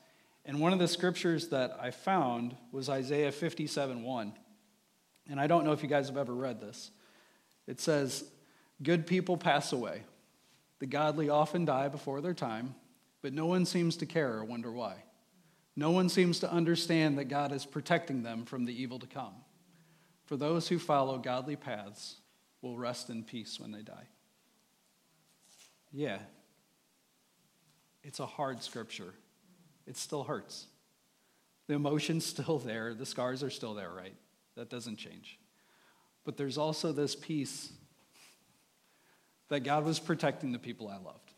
And 0.45 0.61
one 0.61 0.73
of 0.73 0.79
the 0.79 0.89
scriptures 0.89 1.49
that 1.49 1.79
I 1.81 1.91
found 1.91 2.57
was 2.73 2.89
Isaiah 2.89 3.33
57 3.33 4.03
1. 4.03 4.33
And 5.31 5.41
I 5.41 5.47
don't 5.47 5.65
know 5.65 5.73
if 5.73 5.83
you 5.83 5.89
guys 5.89 6.09
have 6.09 6.17
ever 6.17 6.35
read 6.35 6.61
this. 6.61 6.91
It 7.67 7.81
says, 7.81 8.25
Good 8.83 9.07
people 9.07 9.37
pass 9.37 9.73
away. 9.73 10.03
The 10.81 10.87
godly 10.87 11.29
often 11.29 11.65
die 11.65 11.87
before 11.89 12.21
their 12.21 12.35
time, 12.35 12.75
but 13.21 13.33
no 13.33 13.47
one 13.47 13.65
seems 13.65 13.97
to 13.99 14.07
care 14.07 14.33
or 14.33 14.45
wonder 14.45 14.73
why. 14.73 14.97
No 15.77 15.93
one 15.93 16.09
seems 16.09 16.41
to 16.41 16.53
understand 16.53 17.19
that 17.19 17.27
God 17.27 17.53
is 17.53 17.65
protecting 17.65 18.25
them 18.25 18.45
from 18.45 18.65
the 18.65 18.83
evil 18.83 18.99
to 18.99 19.07
come. 19.07 19.35
For 20.27 20.37
those 20.37 20.67
who 20.67 20.79
follow 20.79 21.19
godly 21.19 21.57
paths 21.57 22.17
will 22.63 22.77
rest 22.77 23.11
in 23.11 23.23
peace 23.23 23.61
when 23.61 23.71
they 23.71 23.83
die. 23.83 24.09
Yeah, 25.93 26.19
it's 28.03 28.19
a 28.19 28.27
hard 28.27 28.63
scripture. 28.63 29.15
It 29.87 29.97
still 29.97 30.25
hurts. 30.25 30.67
The 31.67 31.75
emotion's 31.75 32.25
still 32.27 32.59
there, 32.59 32.95
the 32.95 33.07
scars 33.07 33.43
are 33.43 33.51
still 33.51 33.75
there, 33.75 33.91
right? 33.91 34.15
That 34.57 34.71
doesn't 34.71 34.97
change. 34.97 35.39
But 36.25 36.37
there's 36.37 36.59
also 36.59 36.93
this 36.93 37.17
peace 37.17 37.73
that 39.49 39.61
God 39.61 39.85
was 39.85 39.99
protecting 39.99 40.53
the 40.53 40.59
people 40.59 40.89
I 40.89 40.97
loved, 40.97 41.33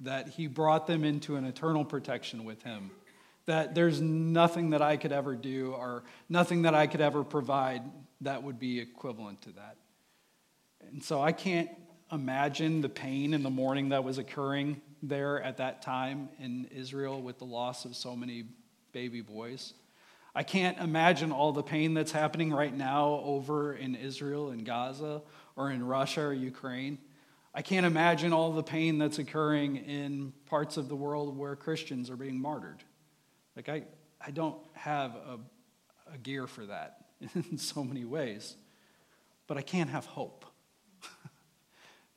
that 0.00 0.28
He 0.28 0.46
brought 0.46 0.86
them 0.86 1.04
into 1.04 1.36
an 1.36 1.44
eternal 1.44 1.84
protection 1.84 2.44
with 2.44 2.62
Him, 2.62 2.90
that 3.46 3.74
there's 3.74 4.00
nothing 4.00 4.70
that 4.70 4.82
I 4.82 4.96
could 4.96 5.12
ever 5.12 5.34
do 5.34 5.72
or 5.72 6.04
nothing 6.28 6.62
that 6.62 6.74
I 6.74 6.86
could 6.86 7.00
ever 7.00 7.24
provide 7.24 7.82
that 8.20 8.42
would 8.42 8.58
be 8.58 8.80
equivalent 8.80 9.42
to 9.42 9.52
that. 9.52 9.76
And 10.90 11.02
so 11.02 11.22
I 11.22 11.32
can't 11.32 11.70
imagine 12.12 12.80
the 12.80 12.88
pain 12.88 13.34
in 13.34 13.42
the 13.42 13.50
mourning 13.50 13.90
that 13.90 14.04
was 14.04 14.18
occurring 14.18 14.80
there 15.02 15.42
at 15.42 15.58
that 15.58 15.82
time 15.82 16.28
in 16.38 16.66
Israel 16.66 17.20
with 17.20 17.38
the 17.38 17.44
loss 17.44 17.84
of 17.84 17.94
so 17.94 18.16
many 18.16 18.44
baby 18.92 19.20
boys. 19.20 19.74
I 20.34 20.42
can't 20.42 20.78
imagine 20.78 21.32
all 21.32 21.52
the 21.52 21.62
pain 21.62 21.94
that's 21.94 22.12
happening 22.12 22.52
right 22.52 22.74
now 22.74 23.20
over 23.24 23.74
in 23.74 23.94
Israel 23.94 24.50
and 24.50 24.64
Gaza 24.64 25.22
or 25.56 25.70
in 25.70 25.84
Russia 25.84 26.22
or 26.22 26.32
Ukraine. 26.32 26.98
I 27.54 27.62
can't 27.62 27.86
imagine 27.86 28.32
all 28.32 28.52
the 28.52 28.62
pain 28.62 28.98
that's 28.98 29.18
occurring 29.18 29.76
in 29.76 30.32
parts 30.46 30.76
of 30.76 30.88
the 30.88 30.94
world 30.94 31.36
where 31.36 31.56
Christians 31.56 32.10
are 32.10 32.16
being 32.16 32.40
martyred. 32.40 32.84
Like, 33.56 33.68
I, 33.68 33.84
I 34.24 34.30
don't 34.30 34.58
have 34.74 35.16
a, 35.16 35.38
a 36.14 36.18
gear 36.18 36.46
for 36.46 36.66
that 36.66 37.06
in 37.34 37.58
so 37.58 37.82
many 37.82 38.04
ways, 38.04 38.54
but 39.46 39.56
I 39.56 39.62
can't 39.62 39.90
have 39.90 40.06
hope 40.06 40.44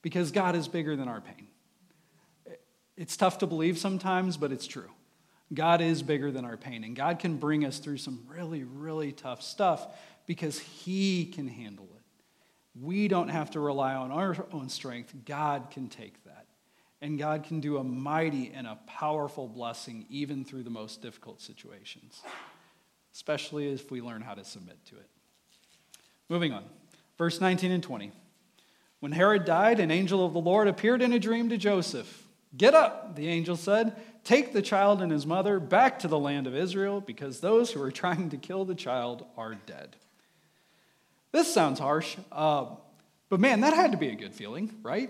because 0.01 0.31
God 0.31 0.55
is 0.55 0.67
bigger 0.67 0.95
than 0.95 1.07
our 1.07 1.21
pain. 1.21 1.47
It's 3.01 3.17
tough 3.17 3.39
to 3.39 3.47
believe 3.47 3.79
sometimes, 3.79 4.37
but 4.37 4.51
it's 4.51 4.67
true. 4.67 4.91
God 5.51 5.81
is 5.81 6.03
bigger 6.03 6.29
than 6.29 6.45
our 6.45 6.55
pain, 6.55 6.83
and 6.83 6.95
God 6.95 7.17
can 7.17 7.37
bring 7.37 7.65
us 7.65 7.79
through 7.79 7.97
some 7.97 8.23
really, 8.27 8.63
really 8.63 9.11
tough 9.11 9.41
stuff 9.41 9.87
because 10.27 10.59
He 10.59 11.25
can 11.25 11.47
handle 11.47 11.89
it. 11.95 12.03
We 12.79 13.07
don't 13.07 13.29
have 13.29 13.49
to 13.51 13.59
rely 13.59 13.95
on 13.95 14.11
our 14.11 14.45
own 14.53 14.69
strength. 14.69 15.15
God 15.25 15.71
can 15.71 15.89
take 15.89 16.23
that. 16.25 16.45
And 17.01 17.17
God 17.17 17.43
can 17.43 17.59
do 17.59 17.77
a 17.77 17.83
mighty 17.83 18.51
and 18.53 18.67
a 18.67 18.77
powerful 18.85 19.47
blessing 19.47 20.05
even 20.11 20.45
through 20.45 20.61
the 20.61 20.69
most 20.69 21.01
difficult 21.01 21.41
situations, 21.41 22.21
especially 23.15 23.73
if 23.73 23.89
we 23.89 23.99
learn 23.99 24.21
how 24.21 24.35
to 24.35 24.45
submit 24.45 24.77
to 24.85 24.97
it. 24.97 25.09
Moving 26.29 26.53
on, 26.53 26.65
verse 27.17 27.41
19 27.41 27.71
and 27.71 27.81
20. 27.81 28.11
When 28.99 29.11
Herod 29.11 29.45
died, 29.45 29.79
an 29.79 29.89
angel 29.89 30.23
of 30.23 30.33
the 30.33 30.39
Lord 30.39 30.67
appeared 30.67 31.01
in 31.01 31.13
a 31.13 31.19
dream 31.19 31.49
to 31.49 31.57
Joseph. 31.57 32.20
Get 32.55 32.73
up, 32.73 33.15
the 33.15 33.27
angel 33.27 33.55
said. 33.55 33.95
Take 34.23 34.53
the 34.53 34.61
child 34.61 35.01
and 35.01 35.11
his 35.11 35.25
mother 35.25 35.59
back 35.59 35.99
to 35.99 36.07
the 36.07 36.19
land 36.19 36.47
of 36.47 36.55
Israel, 36.55 37.01
because 37.01 37.39
those 37.39 37.71
who 37.71 37.81
are 37.81 37.91
trying 38.03 38.29
to 38.29 38.37
kill 38.37 38.65
the 38.65 38.75
child 38.75 39.25
are 39.37 39.55
dead. 39.55 39.95
This 41.31 41.53
sounds 41.53 41.79
harsh, 41.79 42.17
uh, 42.31 42.65
but 43.29 43.39
man, 43.39 43.61
that 43.61 43.73
had 43.73 43.93
to 43.93 43.97
be 43.97 44.09
a 44.09 44.15
good 44.15 44.33
feeling, 44.33 44.75
right? 44.83 45.09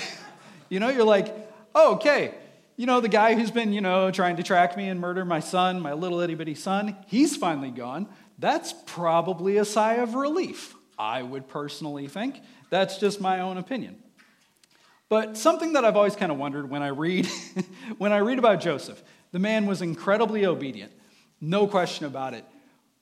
you 0.68 0.80
know, 0.80 0.90
you're 0.90 1.04
like, 1.04 1.34
oh, 1.74 1.94
okay, 1.94 2.34
you 2.76 2.84
know, 2.84 3.00
the 3.00 3.08
guy 3.08 3.34
who's 3.34 3.50
been, 3.50 3.72
you 3.72 3.80
know, 3.80 4.10
trying 4.10 4.36
to 4.36 4.42
track 4.42 4.76
me 4.76 4.88
and 4.88 5.00
murder 5.00 5.24
my 5.24 5.40
son, 5.40 5.80
my 5.80 5.94
little 5.94 6.20
itty 6.20 6.34
bitty 6.34 6.54
son, 6.54 6.94
he's 7.06 7.36
finally 7.36 7.70
gone. 7.70 8.06
That's 8.38 8.74
probably 8.84 9.56
a 9.56 9.64
sigh 9.64 9.94
of 9.94 10.14
relief, 10.14 10.74
I 10.98 11.22
would 11.22 11.48
personally 11.48 12.06
think. 12.06 12.42
That's 12.68 12.98
just 12.98 13.18
my 13.18 13.40
own 13.40 13.56
opinion. 13.56 13.96
But 15.08 15.36
something 15.36 15.74
that 15.74 15.84
I've 15.84 15.96
always 15.96 16.16
kind 16.16 16.32
of 16.32 16.38
wondered 16.38 16.68
when 16.68 16.82
I 16.82 16.88
read 16.88 17.26
when 17.98 18.12
I 18.12 18.18
read 18.18 18.38
about 18.38 18.60
Joseph, 18.60 19.02
the 19.32 19.38
man 19.38 19.66
was 19.66 19.82
incredibly 19.82 20.46
obedient. 20.46 20.92
No 21.40 21.66
question 21.66 22.06
about 22.06 22.34
it. 22.34 22.44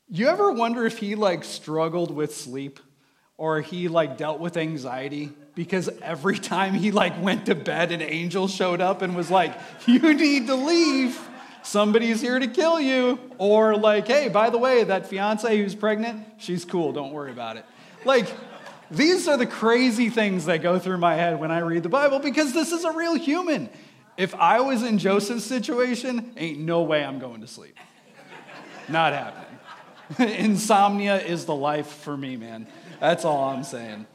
You 0.08 0.28
ever 0.28 0.52
wonder 0.52 0.84
if 0.84 0.98
he 0.98 1.14
like 1.14 1.44
struggled 1.44 2.14
with 2.14 2.34
sleep 2.36 2.78
or 3.38 3.60
he 3.60 3.88
like 3.88 4.18
dealt 4.18 4.38
with 4.38 4.56
anxiety 4.56 5.32
because 5.54 5.88
every 6.02 6.38
time 6.38 6.74
he 6.74 6.90
like 6.90 7.20
went 7.22 7.46
to 7.46 7.54
bed 7.54 7.90
an 7.90 8.02
angel 8.02 8.48
showed 8.48 8.80
up 8.80 9.00
and 9.00 9.16
was 9.16 9.30
like, 9.30 9.54
"You 9.86 10.12
need 10.14 10.46
to 10.48 10.54
leave. 10.54 11.18
Somebody's 11.62 12.20
here 12.20 12.38
to 12.38 12.46
kill 12.46 12.78
you." 12.78 13.18
Or 13.38 13.76
like, 13.76 14.06
"Hey, 14.06 14.28
by 14.28 14.50
the 14.50 14.58
way, 14.58 14.84
that 14.84 15.08
fiance 15.08 15.56
who's 15.56 15.74
pregnant, 15.74 16.26
she's 16.36 16.66
cool. 16.66 16.92
Don't 16.92 17.12
worry 17.12 17.30
about 17.30 17.56
it." 17.56 17.64
Like 18.04 18.26
these 18.90 19.28
are 19.28 19.36
the 19.36 19.46
crazy 19.46 20.10
things 20.10 20.46
that 20.46 20.62
go 20.62 20.78
through 20.78 20.98
my 20.98 21.14
head 21.14 21.40
when 21.40 21.50
I 21.50 21.60
read 21.60 21.82
the 21.82 21.88
Bible 21.88 22.18
because 22.18 22.52
this 22.52 22.72
is 22.72 22.84
a 22.84 22.92
real 22.92 23.14
human. 23.14 23.68
If 24.16 24.34
I 24.34 24.60
was 24.60 24.82
in 24.82 24.98
Joseph's 24.98 25.44
situation, 25.44 26.32
ain't 26.36 26.60
no 26.60 26.82
way 26.82 27.04
I'm 27.04 27.18
going 27.18 27.40
to 27.40 27.46
sleep. 27.46 27.76
Not 28.88 29.12
happening. 29.12 30.38
Insomnia 30.38 31.20
is 31.20 31.46
the 31.46 31.54
life 31.54 31.86
for 31.86 32.16
me, 32.16 32.36
man. 32.36 32.66
That's 33.00 33.24
all 33.24 33.50
I'm 33.50 33.64
saying. 33.64 34.06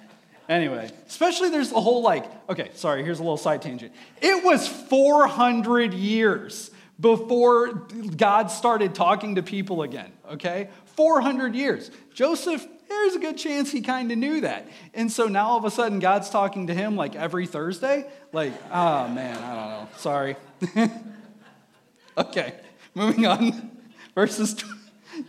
Anyway, 0.48 0.90
especially 1.08 1.50
there's 1.50 1.70
the 1.70 1.82
whole 1.82 2.02
like, 2.02 2.26
okay, 2.50 2.72
sorry, 2.74 3.04
here's 3.04 3.20
a 3.20 3.24
little 3.24 3.38
side 3.38 3.62
tangent. 3.62 3.94
It 4.22 4.44
was 4.44 4.68
400 4.68 5.94
years 5.94 6.72
before 7.00 7.88
God 8.18 8.50
started 8.50 8.96
talking 8.96 9.36
to 9.36 9.44
people 9.44 9.84
again, 9.84 10.12
okay? 10.32 10.70
400 10.96 11.56
years. 11.56 11.92
Joseph 12.14 12.66
there's 12.90 13.16
a 13.16 13.20
good 13.20 13.38
chance 13.38 13.72
he 13.72 13.82
kind 13.82 14.12
of 14.12 14.18
knew 14.18 14.42
that. 14.42 14.68
And 14.94 15.12
so 15.12 15.28
now 15.28 15.50
all 15.50 15.58
of 15.58 15.66
a 15.66 15.72
sudden 15.72 16.00
God's 16.00 16.30
talking 16.30 16.68
to 16.68 16.74
him 16.74 16.96
like 16.96 17.16
every 17.16 17.48
Thursday. 17.48 18.06
Like, 18.34 18.54
oh 18.72 19.08
man, 19.08 19.38
I 19.38 19.56
don't 19.56 19.70
know. 19.70 19.88
Sorry. 19.98 20.36
okay, 22.18 22.56
moving 22.96 23.26
on. 23.26 23.72
Verses 24.16 24.62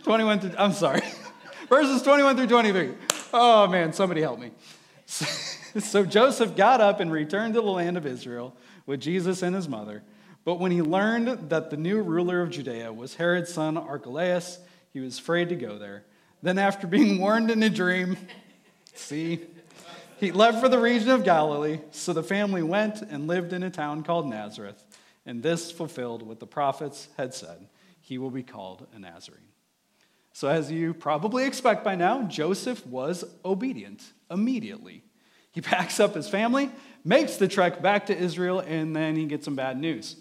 21 0.03 0.39
through, 0.39 0.51
I'm 0.57 0.73
sorry. 0.73 1.01
Verses 1.69 2.01
21 2.01 2.35
through 2.35 2.47
23. 2.47 2.89
Oh 3.33 3.67
man, 3.67 3.93
somebody 3.93 4.21
help 4.21 4.39
me. 4.39 4.51
So 5.79 6.03
Joseph 6.03 6.55
got 6.55 6.81
up 6.81 6.99
and 6.99 7.11
returned 7.11 7.53
to 7.53 7.61
the 7.61 7.67
land 7.67 7.95
of 7.95 8.05
Israel 8.05 8.55
with 8.85 8.99
Jesus 8.99 9.41
and 9.41 9.55
his 9.55 9.69
mother. 9.69 10.03
But 10.43 10.59
when 10.59 10.71
he 10.71 10.81
learned 10.81 11.49
that 11.49 11.69
the 11.69 11.77
new 11.77 12.01
ruler 12.01 12.41
of 12.41 12.49
Judea 12.49 12.91
was 12.91 13.15
Herod's 13.15 13.53
son 13.53 13.77
Archelaus, 13.77 14.59
he 14.91 14.99
was 14.99 15.19
afraid 15.19 15.49
to 15.49 15.55
go 15.55 15.77
there. 15.77 16.03
Then, 16.41 16.57
after 16.57 16.87
being 16.87 17.19
warned 17.19 17.51
in 17.51 17.61
a 17.63 17.69
dream, 17.69 18.17
see, 18.93 19.41
he 20.19 20.31
left 20.31 20.59
for 20.59 20.69
the 20.69 20.79
region 20.79 21.09
of 21.09 21.23
Galilee. 21.23 21.79
So 21.91 22.13
the 22.13 22.23
family 22.23 22.63
went 22.63 23.01
and 23.01 23.27
lived 23.27 23.53
in 23.53 23.63
a 23.63 23.69
town 23.69 24.03
called 24.03 24.27
Nazareth. 24.27 24.83
And 25.25 25.41
this 25.43 25.71
fulfilled 25.71 26.23
what 26.23 26.39
the 26.39 26.47
prophets 26.47 27.07
had 27.17 27.33
said 27.33 27.67
he 28.01 28.17
will 28.17 28.31
be 28.31 28.43
called 28.43 28.85
a 28.93 28.99
Nazarene. 28.99 29.41
So, 30.33 30.47
as 30.47 30.71
you 30.71 30.93
probably 30.93 31.45
expect 31.45 31.83
by 31.83 31.95
now, 31.95 32.23
Joseph 32.23 32.85
was 32.85 33.23
obedient 33.45 34.03
immediately. 34.29 35.03
He 35.51 35.61
packs 35.61 35.99
up 35.99 36.15
his 36.15 36.27
family, 36.29 36.71
makes 37.03 37.37
the 37.37 37.47
trek 37.47 37.81
back 37.81 38.07
to 38.07 38.17
Israel, 38.17 38.59
and 38.59 38.95
then 38.95 39.15
he 39.15 39.25
gets 39.25 39.45
some 39.45 39.55
bad 39.55 39.79
news. 39.79 40.17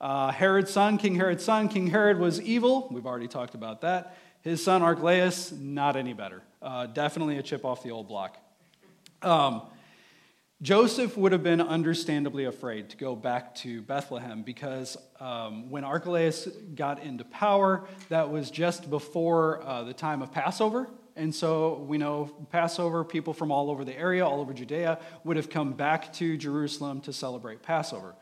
Uh, 0.00 0.30
Herod's 0.32 0.70
son, 0.70 0.98
King 0.98 1.14
Herod's 1.14 1.44
son, 1.44 1.68
King 1.68 1.86
Herod 1.86 2.18
was 2.18 2.40
evil. 2.40 2.88
We've 2.90 3.06
already 3.06 3.28
talked 3.28 3.54
about 3.54 3.80
that. 3.82 4.16
His 4.44 4.62
son 4.62 4.82
Archelaus, 4.82 5.52
not 5.52 5.96
any 5.96 6.12
better. 6.12 6.42
Uh, 6.60 6.84
definitely 6.84 7.38
a 7.38 7.42
chip 7.42 7.64
off 7.64 7.82
the 7.82 7.92
old 7.92 8.08
block. 8.08 8.36
Um, 9.22 9.62
Joseph 10.60 11.16
would 11.16 11.32
have 11.32 11.42
been 11.42 11.62
understandably 11.62 12.44
afraid 12.44 12.90
to 12.90 12.98
go 12.98 13.16
back 13.16 13.54
to 13.56 13.80
Bethlehem 13.80 14.42
because 14.42 14.98
um, 15.18 15.70
when 15.70 15.82
Archelaus 15.82 16.46
got 16.74 17.02
into 17.02 17.24
power, 17.24 17.86
that 18.10 18.30
was 18.30 18.50
just 18.50 18.90
before 18.90 19.62
uh, 19.62 19.82
the 19.84 19.94
time 19.94 20.20
of 20.20 20.30
Passover. 20.30 20.90
And 21.16 21.34
so 21.34 21.78
we 21.88 21.96
know 21.96 22.26
Passover, 22.50 23.02
people 23.02 23.32
from 23.32 23.50
all 23.50 23.70
over 23.70 23.82
the 23.82 23.98
area, 23.98 24.26
all 24.26 24.42
over 24.42 24.52
Judea, 24.52 24.98
would 25.24 25.38
have 25.38 25.48
come 25.48 25.72
back 25.72 26.12
to 26.14 26.36
Jerusalem 26.36 27.00
to 27.02 27.14
celebrate 27.14 27.62
Passover. 27.62 28.14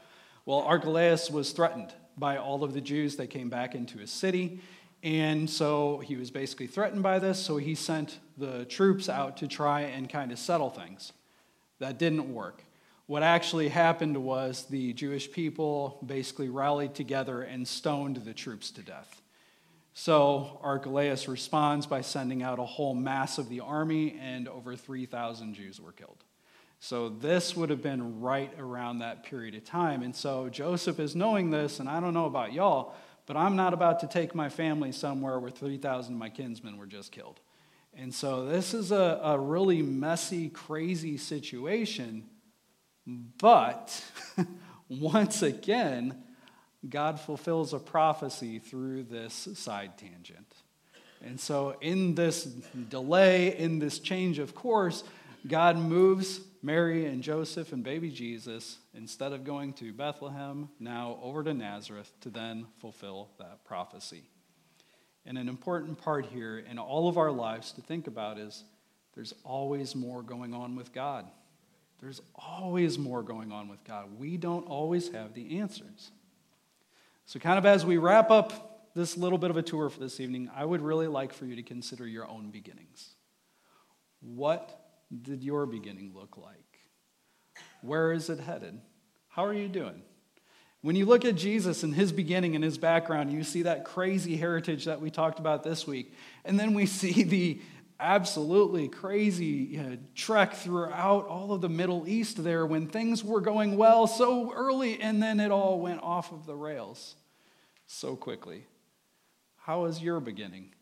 Well, 0.47 0.61
Archelaus 0.61 1.33
was 1.33 1.51
threatened 1.51 1.93
by 2.17 2.37
all 2.37 2.63
of 2.63 2.75
the 2.75 2.81
Jews 2.81 3.17
that 3.17 3.29
came 3.31 3.49
back 3.49 3.75
into 3.75 3.99
his 3.99 4.13
city. 4.13 4.61
And 5.03 5.51
so 5.51 5.99
he 5.99 6.17
was 6.17 6.31
basically 6.31 6.69
threatened 6.69 7.03
by 7.03 7.19
this, 7.19 7.39
so 7.39 7.57
he 7.57 7.75
sent 7.75 8.21
the 8.39 8.65
troops 8.67 9.09
out 9.09 9.37
to 9.39 9.49
try 9.49 9.83
and 9.83 10.09
kind 10.09 10.31
of 10.31 10.39
settle 10.39 10.71
things. 10.71 11.13
That 11.81 11.99
didn't 11.99 12.33
work. 12.33 12.63
What 13.07 13.25
actually 13.25 13.69
happened 13.69 14.17
was 14.17 14.67
the 14.67 14.93
Jewish 14.93 15.31
people 15.31 15.99
basically 16.07 16.49
rallied 16.49 16.95
together 16.95 17.43
and 17.43 17.67
stoned 17.67 18.19
the 18.19 18.33
troops 18.33 18.71
to 18.71 18.83
death. 18.83 19.21
So 19.93 20.61
Archelaus 20.63 21.27
responds 21.27 21.87
by 21.87 22.01
sending 22.01 22.43
out 22.43 22.61
a 22.61 22.65
whole 22.65 22.95
mass 22.95 23.39
of 23.39 23.49
the 23.49 23.61
army, 23.61 24.17
and 24.21 24.49
over 24.49 24.77
3,000 24.77 25.55
Jews 25.55 25.81
were 25.81 25.93
killed. 25.93 26.23
So 26.79 27.09
this 27.09 27.57
would 27.57 27.71
have 27.71 27.83
been 27.83 28.21
right 28.21 28.53
around 28.59 29.01
that 29.01 29.25
period 29.25 29.55
of 29.55 29.65
time. 29.65 30.03
And 30.03 30.15
so 30.17 30.49
Joseph 30.49 30.99
is 30.99 31.15
knowing 31.15 31.51
this, 31.51 31.81
and 31.81 31.89
I 31.89 32.01
don't 32.01 32.15
know 32.15 32.27
about 32.27 32.53
y'all, 32.53 32.95
but 33.27 33.37
I'm 33.37 33.57
not 33.57 33.75
about 33.75 34.01
to 34.01 34.07
take 34.07 34.35
my 34.35 34.49
family 34.49 34.93
somewhere 34.93 35.39
where 35.39 35.51
3,000 35.51 36.15
of 36.15 36.19
my 36.19 36.29
kinsmen 36.29 36.77
were 36.77 36.87
just 36.87 37.13
killed. 37.13 37.41
And 37.95 38.13
so 38.15 38.47
this 38.47 38.75
is 38.75 38.91
a, 38.91 39.21
a 39.23 39.39
really 39.39 39.83
messy, 39.83 40.49
crazy 40.49 41.17
situation. 41.19 42.25
But 43.07 44.03
once 44.89 45.43
again, 45.43 46.23
God 46.89 47.21
fulfills 47.21 47.73
a 47.73 47.79
prophecy 47.79 48.59
through 48.59 49.05
this 49.05 49.49
side 49.55 49.99
tangent. 49.99 50.55
And 51.25 51.39
so, 51.39 51.77
in 51.81 52.17
this 52.17 52.45
delay, 52.45 53.57
in 53.57 53.79
this 53.79 54.01
change 54.01 54.41
of 54.41 54.57
course, 54.57 55.05
God 55.47 55.77
moves 55.77 56.41
Mary 56.65 57.07
and 57.07 57.23
Joseph 57.23 57.73
and 57.73 57.83
baby 57.83 58.09
Jesus, 58.09 58.79
instead 58.95 59.33
of 59.33 59.43
going 59.43 59.73
to 59.75 59.93
Bethlehem, 59.93 60.69
now 60.79 61.19
over 61.21 61.43
to 61.43 61.53
Nazareth 61.53 62.13
to 62.21 62.31
then 62.31 62.67
fulfill 62.79 63.31
that 63.39 63.65
prophecy. 63.65 64.23
And 65.27 65.37
an 65.37 65.49
important 65.49 65.99
part 65.99 66.27
here 66.27 66.59
in 66.59 66.79
all 66.79 67.09
of 67.09 67.19
our 67.19 67.33
lives 67.33 67.73
to 67.73 67.81
think 67.81 68.07
about 68.07 68.39
is 68.39 68.63
there's 69.15 69.35
always 69.45 69.97
more 69.97 70.23
going 70.23 70.55
on 70.55 70.77
with 70.77 70.93
God. 70.93 71.27
There's 72.01 72.21
always 72.35 72.97
more 72.99 73.23
going 73.23 73.51
on 73.51 73.69
with 73.69 73.83
God. 73.85 74.19
We 74.19 74.37
don't 74.37 74.67
always 74.67 75.11
have 75.11 75.35
the 75.35 75.59
answers. 75.59 76.11
So, 77.27 77.39
kind 77.39 77.59
of 77.59 77.67
as 77.67 77.87
we 77.87 77.97
wrap 77.97 78.31
up 78.31 78.91
this 78.95 79.17
little 79.17 79.39
bit 79.39 79.51
of 79.51 79.57
a 79.57 79.63
tour 79.63 79.89
for 79.89 80.01
this 80.01 80.19
evening, 80.19 80.51
I 80.55 80.65
would 80.65 80.81
really 80.81 81.07
like 81.07 81.33
for 81.33 81.47
you 81.47 81.57
to 81.57 81.63
consider 81.63 82.07
your 82.07 82.29
own 82.29 82.51
beginnings. 82.51 83.15
What 84.21 84.82
did 85.21 85.43
your 85.43 85.67
beginning 85.67 86.13
look 86.15 86.37
like? 86.37 86.57
Where 87.83 88.13
is 88.13 88.31
it 88.31 88.41
headed? 88.41 88.81
How 89.29 89.45
are 89.45 89.55
you 89.55 89.69
doing? 89.69 90.03
When 90.81 90.97
you 90.97 91.07
look 91.07 91.25
at 91.25 91.37
Jesus 91.37 91.85
and 91.85 91.95
his 91.95 92.11
beginning 92.11 92.55
and 92.55 92.65
his 92.65 92.77
background, 92.77 93.33
you 93.33 93.45
see 93.45 93.63
that 93.63 93.85
crazy 93.85 94.37
heritage 94.37 94.87
that 94.87 95.01
we 95.01 95.11
talked 95.11 95.39
about 95.39 95.63
this 95.63 95.87
week. 95.87 96.15
And 96.45 96.59
then 96.59 96.75
we 96.75 96.87
see 96.87 97.23
the 97.23 97.61
absolutely 98.01 98.89
crazy 98.89 99.77
know, 99.77 99.97
trek 100.17 100.55
throughout 100.55 101.27
all 101.29 101.53
of 101.53 101.61
the 101.61 101.69
Middle 101.69 102.09
East 102.09 102.43
there 102.43 102.67
when 102.67 102.89
things 102.89 103.23
were 103.23 103.41
going 103.41 103.77
well 103.77 104.09
so 104.09 104.53
early 104.53 105.01
and 105.01 105.23
then 105.23 105.39
it 105.39 105.53
all 105.53 105.79
went 105.79 106.03
off 106.03 106.33
of 106.33 106.45
the 106.45 106.55
rails 106.55 107.15
so 107.87 108.17
quickly. 108.17 108.67
How 109.57 109.85
is 109.85 110.03
your 110.03 110.19
beginning? 110.19 110.75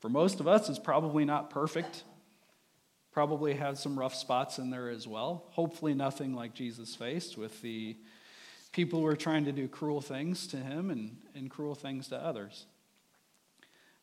For 0.00 0.08
most 0.08 0.40
of 0.40 0.48
us, 0.48 0.70
it's 0.70 0.78
probably 0.78 1.26
not 1.26 1.50
perfect. 1.50 2.04
Probably 3.14 3.54
has 3.54 3.80
some 3.80 3.96
rough 3.96 4.14
spots 4.14 4.58
in 4.58 4.70
there 4.70 4.90
as 4.90 5.06
well. 5.06 5.44
Hopefully, 5.50 5.94
nothing 5.94 6.34
like 6.34 6.52
Jesus 6.52 6.96
faced 6.96 7.38
with 7.38 7.62
the 7.62 7.96
people 8.72 8.98
who 8.98 9.06
are 9.06 9.14
trying 9.14 9.44
to 9.44 9.52
do 9.52 9.68
cruel 9.68 10.00
things 10.00 10.48
to 10.48 10.56
him 10.56 10.90
and, 10.90 11.16
and 11.32 11.48
cruel 11.48 11.76
things 11.76 12.08
to 12.08 12.16
others. 12.16 12.66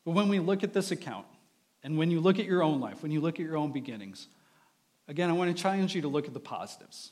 But 0.06 0.12
when 0.12 0.28
we 0.28 0.40
look 0.40 0.64
at 0.64 0.72
this 0.72 0.90
account, 0.92 1.26
and 1.84 1.98
when 1.98 2.10
you 2.10 2.20
look 2.20 2.38
at 2.38 2.46
your 2.46 2.62
own 2.62 2.80
life, 2.80 3.02
when 3.02 3.12
you 3.12 3.20
look 3.20 3.38
at 3.38 3.44
your 3.44 3.58
own 3.58 3.70
beginnings, 3.70 4.28
again, 5.08 5.28
I 5.28 5.34
want 5.34 5.54
to 5.54 5.62
challenge 5.62 5.94
you 5.94 6.00
to 6.02 6.08
look 6.08 6.26
at 6.26 6.32
the 6.32 6.40
positives, 6.40 7.10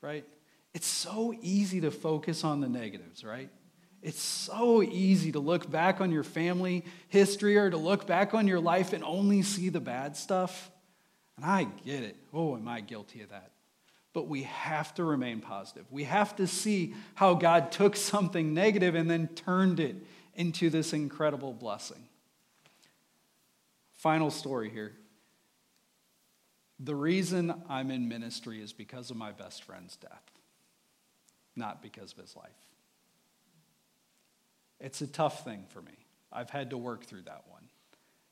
right? 0.00 0.24
It's 0.72 0.86
so 0.86 1.34
easy 1.42 1.82
to 1.82 1.90
focus 1.90 2.44
on 2.44 2.62
the 2.62 2.68
negatives, 2.68 3.24
right? 3.24 3.50
It's 4.02 4.22
so 4.22 4.82
easy 4.82 5.32
to 5.32 5.38
look 5.38 5.70
back 5.70 6.00
on 6.00 6.12
your 6.12 6.24
family 6.24 6.86
history 7.08 7.58
or 7.58 7.68
to 7.68 7.76
look 7.76 8.06
back 8.06 8.32
on 8.32 8.48
your 8.48 8.60
life 8.60 8.94
and 8.94 9.04
only 9.04 9.42
see 9.42 9.68
the 9.68 9.80
bad 9.80 10.16
stuff. 10.16 10.70
And 11.40 11.50
I 11.50 11.64
get 11.86 12.02
it. 12.02 12.16
Oh, 12.34 12.54
am 12.54 12.68
I 12.68 12.82
guilty 12.82 13.22
of 13.22 13.30
that? 13.30 13.52
But 14.12 14.28
we 14.28 14.42
have 14.42 14.92
to 14.96 15.04
remain 15.04 15.40
positive. 15.40 15.86
We 15.90 16.04
have 16.04 16.36
to 16.36 16.46
see 16.46 16.94
how 17.14 17.32
God 17.34 17.72
took 17.72 17.96
something 17.96 18.52
negative 18.52 18.94
and 18.94 19.10
then 19.10 19.28
turned 19.28 19.80
it 19.80 19.96
into 20.34 20.68
this 20.68 20.92
incredible 20.92 21.54
blessing. 21.54 22.08
Final 23.92 24.30
story 24.30 24.68
here. 24.68 24.92
The 26.78 26.94
reason 26.94 27.54
I'm 27.68 27.90
in 27.90 28.08
ministry 28.08 28.60
is 28.60 28.74
because 28.74 29.10
of 29.10 29.16
my 29.16 29.32
best 29.32 29.64
friend's 29.64 29.96
death, 29.96 30.30
not 31.56 31.82
because 31.82 32.12
of 32.12 32.18
his 32.18 32.36
life. 32.36 32.50
It's 34.78 35.00
a 35.00 35.06
tough 35.06 35.44
thing 35.44 35.64
for 35.68 35.80
me. 35.80 35.92
I've 36.30 36.50
had 36.50 36.70
to 36.70 36.76
work 36.76 37.04
through 37.04 37.22
that 37.22 37.44
one. 37.48 37.64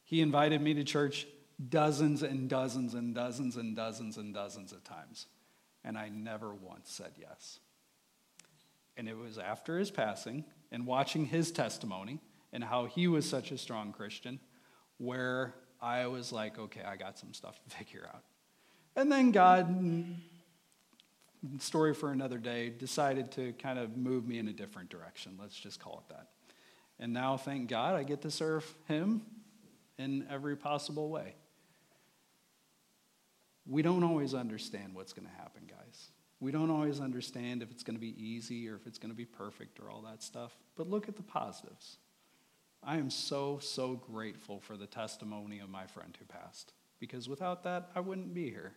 He 0.04 0.20
invited 0.20 0.60
me 0.60 0.74
to 0.74 0.84
church 0.84 1.26
dozens 1.68 2.22
and 2.22 2.48
dozens 2.48 2.94
and 2.94 3.14
dozens 3.14 3.56
and 3.56 3.74
dozens 3.74 4.16
and 4.16 4.34
dozens 4.34 4.72
of 4.72 4.84
times 4.84 5.26
and 5.84 5.96
I 5.96 6.08
never 6.08 6.54
once 6.54 6.90
said 6.90 7.12
yes. 7.18 7.60
And 8.96 9.08
it 9.08 9.16
was 9.16 9.38
after 9.38 9.78
his 9.78 9.90
passing 9.90 10.44
and 10.70 10.86
watching 10.86 11.24
his 11.24 11.50
testimony 11.50 12.20
and 12.52 12.64
how 12.64 12.86
he 12.86 13.06
was 13.06 13.28
such 13.28 13.52
a 13.52 13.58
strong 13.58 13.92
Christian 13.92 14.40
where 14.98 15.54
I 15.80 16.06
was 16.08 16.32
like, 16.32 16.58
okay, 16.58 16.82
I 16.82 16.96
got 16.96 17.18
some 17.18 17.32
stuff 17.32 17.58
to 17.62 17.76
figure 17.76 18.06
out. 18.12 18.22
And 18.96 19.10
then 19.10 19.30
God, 19.30 20.14
story 21.60 21.94
for 21.94 22.10
another 22.10 22.38
day, 22.38 22.70
decided 22.70 23.30
to 23.32 23.52
kind 23.52 23.78
of 23.78 23.96
move 23.96 24.26
me 24.26 24.38
in 24.38 24.48
a 24.48 24.52
different 24.52 24.90
direction. 24.90 25.38
Let's 25.40 25.58
just 25.58 25.80
call 25.80 26.04
it 26.06 26.12
that. 26.12 26.28
And 26.98 27.12
now, 27.12 27.36
thank 27.36 27.68
God, 27.68 27.94
I 27.94 28.02
get 28.02 28.22
to 28.22 28.30
serve 28.30 28.74
him 28.88 29.22
in 29.98 30.26
every 30.28 30.56
possible 30.56 31.08
way. 31.08 31.34
We 33.68 33.82
don't 33.82 34.02
always 34.02 34.34
understand 34.34 34.94
what's 34.94 35.12
going 35.12 35.28
to 35.28 35.34
happen, 35.34 35.62
guys. 35.68 36.08
We 36.40 36.52
don't 36.52 36.70
always 36.70 37.00
understand 37.00 37.62
if 37.62 37.70
it's 37.70 37.82
going 37.82 37.96
to 37.96 38.00
be 38.00 38.14
easy 38.22 38.68
or 38.68 38.76
if 38.76 38.86
it's 38.86 38.98
going 38.98 39.10
to 39.10 39.16
be 39.16 39.24
perfect 39.24 39.78
or 39.80 39.90
all 39.90 40.02
that 40.02 40.22
stuff. 40.22 40.56
But 40.76 40.88
look 40.88 41.08
at 41.08 41.16
the 41.16 41.22
positives. 41.22 41.98
I 42.82 42.96
am 42.96 43.10
so, 43.10 43.58
so 43.60 43.94
grateful 43.94 44.60
for 44.60 44.76
the 44.76 44.86
testimony 44.86 45.58
of 45.58 45.68
my 45.68 45.86
friend 45.86 46.16
who 46.18 46.24
passed 46.26 46.72
because 47.00 47.28
without 47.28 47.64
that, 47.64 47.90
I 47.94 48.00
wouldn't 48.00 48.34
be 48.34 48.50
here. 48.50 48.72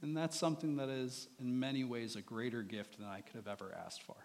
And 0.00 0.16
that's 0.16 0.36
something 0.36 0.76
that 0.76 0.88
is, 0.88 1.28
in 1.38 1.58
many 1.60 1.84
ways, 1.84 2.16
a 2.16 2.22
greater 2.22 2.62
gift 2.62 2.98
than 2.98 3.06
I 3.06 3.20
could 3.20 3.36
have 3.36 3.46
ever 3.46 3.72
asked 3.84 4.02
for. 4.02 4.16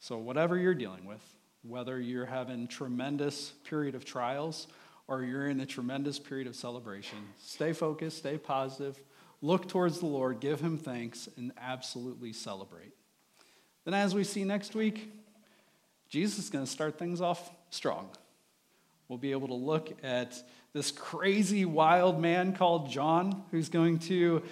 So, 0.00 0.18
whatever 0.18 0.56
you're 0.56 0.74
dealing 0.74 1.04
with, 1.04 1.22
whether 1.62 2.00
you're 2.00 2.26
having 2.26 2.66
tremendous 2.66 3.52
period 3.64 3.94
of 3.94 4.04
trials 4.04 4.66
or 5.08 5.22
you're 5.22 5.48
in 5.48 5.60
a 5.60 5.66
tremendous 5.66 6.18
period 6.18 6.46
of 6.46 6.56
celebration, 6.56 7.18
stay 7.38 7.72
focused, 7.72 8.18
stay 8.18 8.38
positive, 8.38 9.00
look 9.40 9.68
towards 9.68 10.00
the 10.00 10.06
Lord, 10.06 10.40
give 10.40 10.60
Him 10.60 10.78
thanks, 10.78 11.28
and 11.36 11.52
absolutely 11.58 12.32
celebrate. 12.32 12.92
Then, 13.84 13.94
as 13.94 14.14
we 14.14 14.24
see 14.24 14.44
next 14.44 14.74
week, 14.74 15.12
Jesus 16.08 16.44
is 16.44 16.50
going 16.50 16.64
to 16.64 16.70
start 16.70 16.98
things 16.98 17.20
off 17.20 17.50
strong. 17.70 18.10
We'll 19.08 19.18
be 19.18 19.30
able 19.30 19.48
to 19.48 19.54
look 19.54 19.96
at 20.02 20.42
this 20.72 20.90
crazy, 20.90 21.64
wild 21.64 22.20
man 22.20 22.54
called 22.54 22.90
John 22.90 23.44
who's 23.50 23.68
going 23.68 24.00
to 24.00 24.42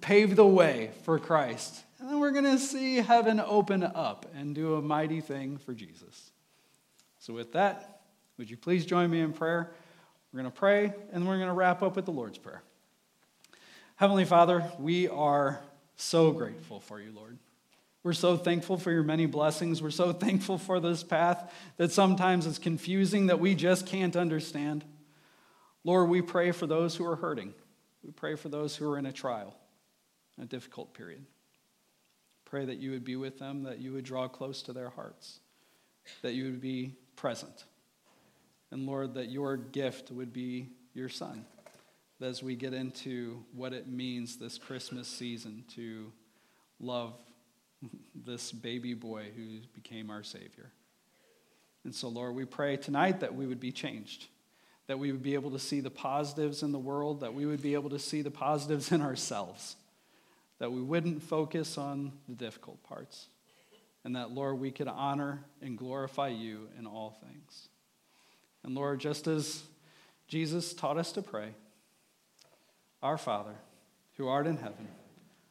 pave 0.00 0.36
the 0.36 0.46
way 0.46 0.90
for 1.04 1.18
Christ. 1.18 1.82
And 1.98 2.08
then 2.08 2.20
we're 2.20 2.32
going 2.32 2.44
to 2.44 2.58
see 2.58 2.96
heaven 2.96 3.40
open 3.40 3.82
up 3.82 4.26
and 4.36 4.54
do 4.54 4.74
a 4.74 4.82
mighty 4.82 5.22
thing 5.22 5.56
for 5.56 5.72
Jesus. 5.72 6.30
So, 7.18 7.32
with 7.32 7.52
that, 7.52 8.02
would 8.36 8.50
you 8.50 8.58
please 8.58 8.84
join 8.84 9.10
me 9.10 9.20
in 9.20 9.32
prayer? 9.32 9.72
We're 10.34 10.40
going 10.40 10.52
to 10.52 10.58
pray, 10.58 10.92
and 11.12 11.28
we're 11.28 11.36
going 11.36 11.46
to 11.46 11.54
wrap 11.54 11.80
up 11.80 11.94
with 11.94 12.06
the 12.06 12.10
Lord's 12.10 12.38
Prayer. 12.38 12.60
Heavenly 13.94 14.24
Father, 14.24 14.68
we 14.80 15.06
are 15.06 15.60
so 15.94 16.32
grateful 16.32 16.80
for 16.80 17.00
you, 17.00 17.12
Lord. 17.14 17.38
We're 18.02 18.14
so 18.14 18.36
thankful 18.36 18.76
for 18.76 18.90
your 18.90 19.04
many 19.04 19.26
blessings. 19.26 19.80
We're 19.80 19.92
so 19.92 20.12
thankful 20.12 20.58
for 20.58 20.80
this 20.80 21.04
path 21.04 21.54
that 21.76 21.92
sometimes 21.92 22.46
is 22.46 22.58
confusing, 22.58 23.26
that 23.26 23.38
we 23.38 23.54
just 23.54 23.86
can't 23.86 24.16
understand. 24.16 24.84
Lord, 25.84 26.08
we 26.08 26.20
pray 26.20 26.50
for 26.50 26.66
those 26.66 26.96
who 26.96 27.06
are 27.06 27.14
hurting. 27.14 27.54
We 28.02 28.10
pray 28.10 28.34
for 28.34 28.48
those 28.48 28.74
who 28.74 28.90
are 28.90 28.98
in 28.98 29.06
a 29.06 29.12
trial, 29.12 29.54
a 30.42 30.46
difficult 30.46 30.94
period. 30.94 31.24
Pray 32.44 32.64
that 32.64 32.78
you 32.78 32.90
would 32.90 33.04
be 33.04 33.14
with 33.14 33.38
them, 33.38 33.62
that 33.62 33.78
you 33.78 33.92
would 33.92 34.04
draw 34.04 34.26
close 34.26 34.62
to 34.62 34.72
their 34.72 34.90
hearts, 34.90 35.38
that 36.22 36.34
you 36.34 36.46
would 36.46 36.60
be 36.60 36.96
present. 37.14 37.66
And 38.70 38.86
Lord, 38.86 39.14
that 39.14 39.30
your 39.30 39.56
gift 39.56 40.10
would 40.10 40.32
be 40.32 40.70
your 40.94 41.08
son. 41.08 41.44
As 42.20 42.42
we 42.42 42.56
get 42.56 42.72
into 42.72 43.44
what 43.54 43.72
it 43.72 43.86
means 43.86 44.36
this 44.36 44.56
Christmas 44.56 45.06
season 45.08 45.64
to 45.74 46.10
love 46.80 47.14
this 48.14 48.52
baby 48.52 48.94
boy 48.94 49.26
who 49.36 49.58
became 49.74 50.10
our 50.10 50.22
Savior. 50.22 50.70
And 51.84 51.94
so, 51.94 52.08
Lord, 52.08 52.34
we 52.34 52.46
pray 52.46 52.76
tonight 52.76 53.20
that 53.20 53.34
we 53.34 53.46
would 53.46 53.60
be 53.60 53.72
changed, 53.72 54.26
that 54.86 54.98
we 54.98 55.12
would 55.12 55.22
be 55.22 55.34
able 55.34 55.50
to 55.50 55.58
see 55.58 55.80
the 55.80 55.90
positives 55.90 56.62
in 56.62 56.72
the 56.72 56.78
world, 56.78 57.20
that 57.20 57.34
we 57.34 57.44
would 57.44 57.62
be 57.62 57.74
able 57.74 57.90
to 57.90 57.98
see 57.98 58.22
the 58.22 58.30
positives 58.30 58.90
in 58.90 59.02
ourselves, 59.02 59.76
that 60.58 60.72
we 60.72 60.80
wouldn't 60.80 61.22
focus 61.22 61.76
on 61.76 62.12
the 62.28 62.34
difficult 62.34 62.82
parts, 62.84 63.28
and 64.02 64.16
that, 64.16 64.30
Lord, 64.30 64.58
we 64.58 64.70
could 64.70 64.88
honor 64.88 65.44
and 65.60 65.76
glorify 65.76 66.28
you 66.28 66.68
in 66.78 66.86
all 66.86 67.18
things. 67.22 67.68
And 68.64 68.74
Lord, 68.74 68.98
just 68.98 69.26
as 69.26 69.62
Jesus 70.26 70.72
taught 70.72 70.96
us 70.96 71.12
to 71.12 71.22
pray, 71.22 71.50
Our 73.02 73.18
Father, 73.18 73.54
who 74.16 74.26
art 74.26 74.46
in 74.46 74.56
heaven, 74.56 74.88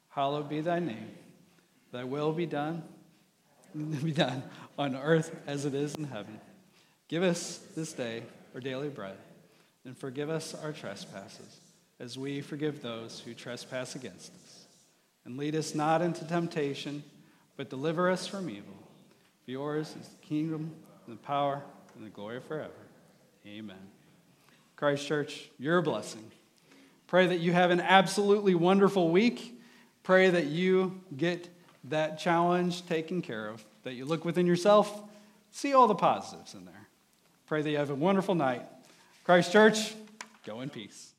hallowed 0.10 0.50
be 0.50 0.62
thy 0.62 0.80
name. 0.80 1.12
Thy 1.92 2.04
will 2.04 2.34
be 2.34 2.48
done, 2.48 2.84
be 4.04 4.12
done 4.12 4.44
on 4.78 4.96
earth 4.96 5.36
as 5.46 5.66
it 5.66 5.76
is 5.76 5.94
in 5.96 6.06
heaven. 6.06 6.40
Give 7.08 7.22
us 7.22 7.60
this 7.76 7.94
day 7.94 8.24
our 8.56 8.60
daily 8.60 8.90
bread, 8.90 9.18
and 9.86 9.96
forgive 9.96 10.30
us 10.30 10.56
our 10.56 10.72
trespasses, 10.72 11.60
as 12.00 12.18
we 12.18 12.42
forgive 12.42 12.82
those 12.82 13.20
who 13.20 13.34
trespass 13.34 13.96
against 13.96 14.32
us. 14.44 14.66
And 15.26 15.38
lead 15.38 15.56
us 15.56 15.76
not 15.76 16.02
into 16.02 16.26
temptation, 16.26 17.04
but 17.58 17.70
deliver 17.70 18.10
us 18.10 18.26
from 18.26 18.50
evil. 18.50 18.74
For 19.46 19.52
yours 19.52 19.96
is 20.00 20.08
the 20.08 20.26
kingdom, 20.26 20.72
and 21.06 21.16
the 21.16 21.22
power, 21.22 21.62
and 21.96 22.06
the 22.06 22.10
glory 22.10 22.40
forever. 22.40 22.72
Amen. 23.46 23.76
Christ 24.76 25.06
Church, 25.06 25.50
you're 25.60 25.82
blessing. 25.82 26.32
Pray 27.08 27.28
that 27.28 27.40
you 27.40 27.52
have 27.52 27.72
an 27.72 27.80
absolutely 27.80 28.56
wonderful 28.56 29.10
week. 29.10 29.60
Pray 30.04 30.30
that 30.30 30.48
you 30.48 31.02
get 31.16 31.50
that 31.86 32.18
challenge 32.18 32.86
taken 32.86 33.22
care 33.22 33.48
of, 33.48 33.64
that 33.84 33.94
you 33.94 34.06
look 34.06 34.26
within 34.26 34.48
yourself, 34.48 35.04
see 35.52 35.74
all 35.74 35.88
the 35.88 35.96
positives 35.96 36.54
in 36.54 36.66
there. 36.66 36.88
Pray 37.46 37.62
that 37.62 37.70
you 37.70 37.78
have 37.78 37.90
a 37.90 37.96
wonderful 37.96 38.36
night. 38.36 38.64
Christ 39.24 39.52
Church, 39.52 39.94
go 40.46 40.62
in 40.62 40.70
peace. 40.70 41.13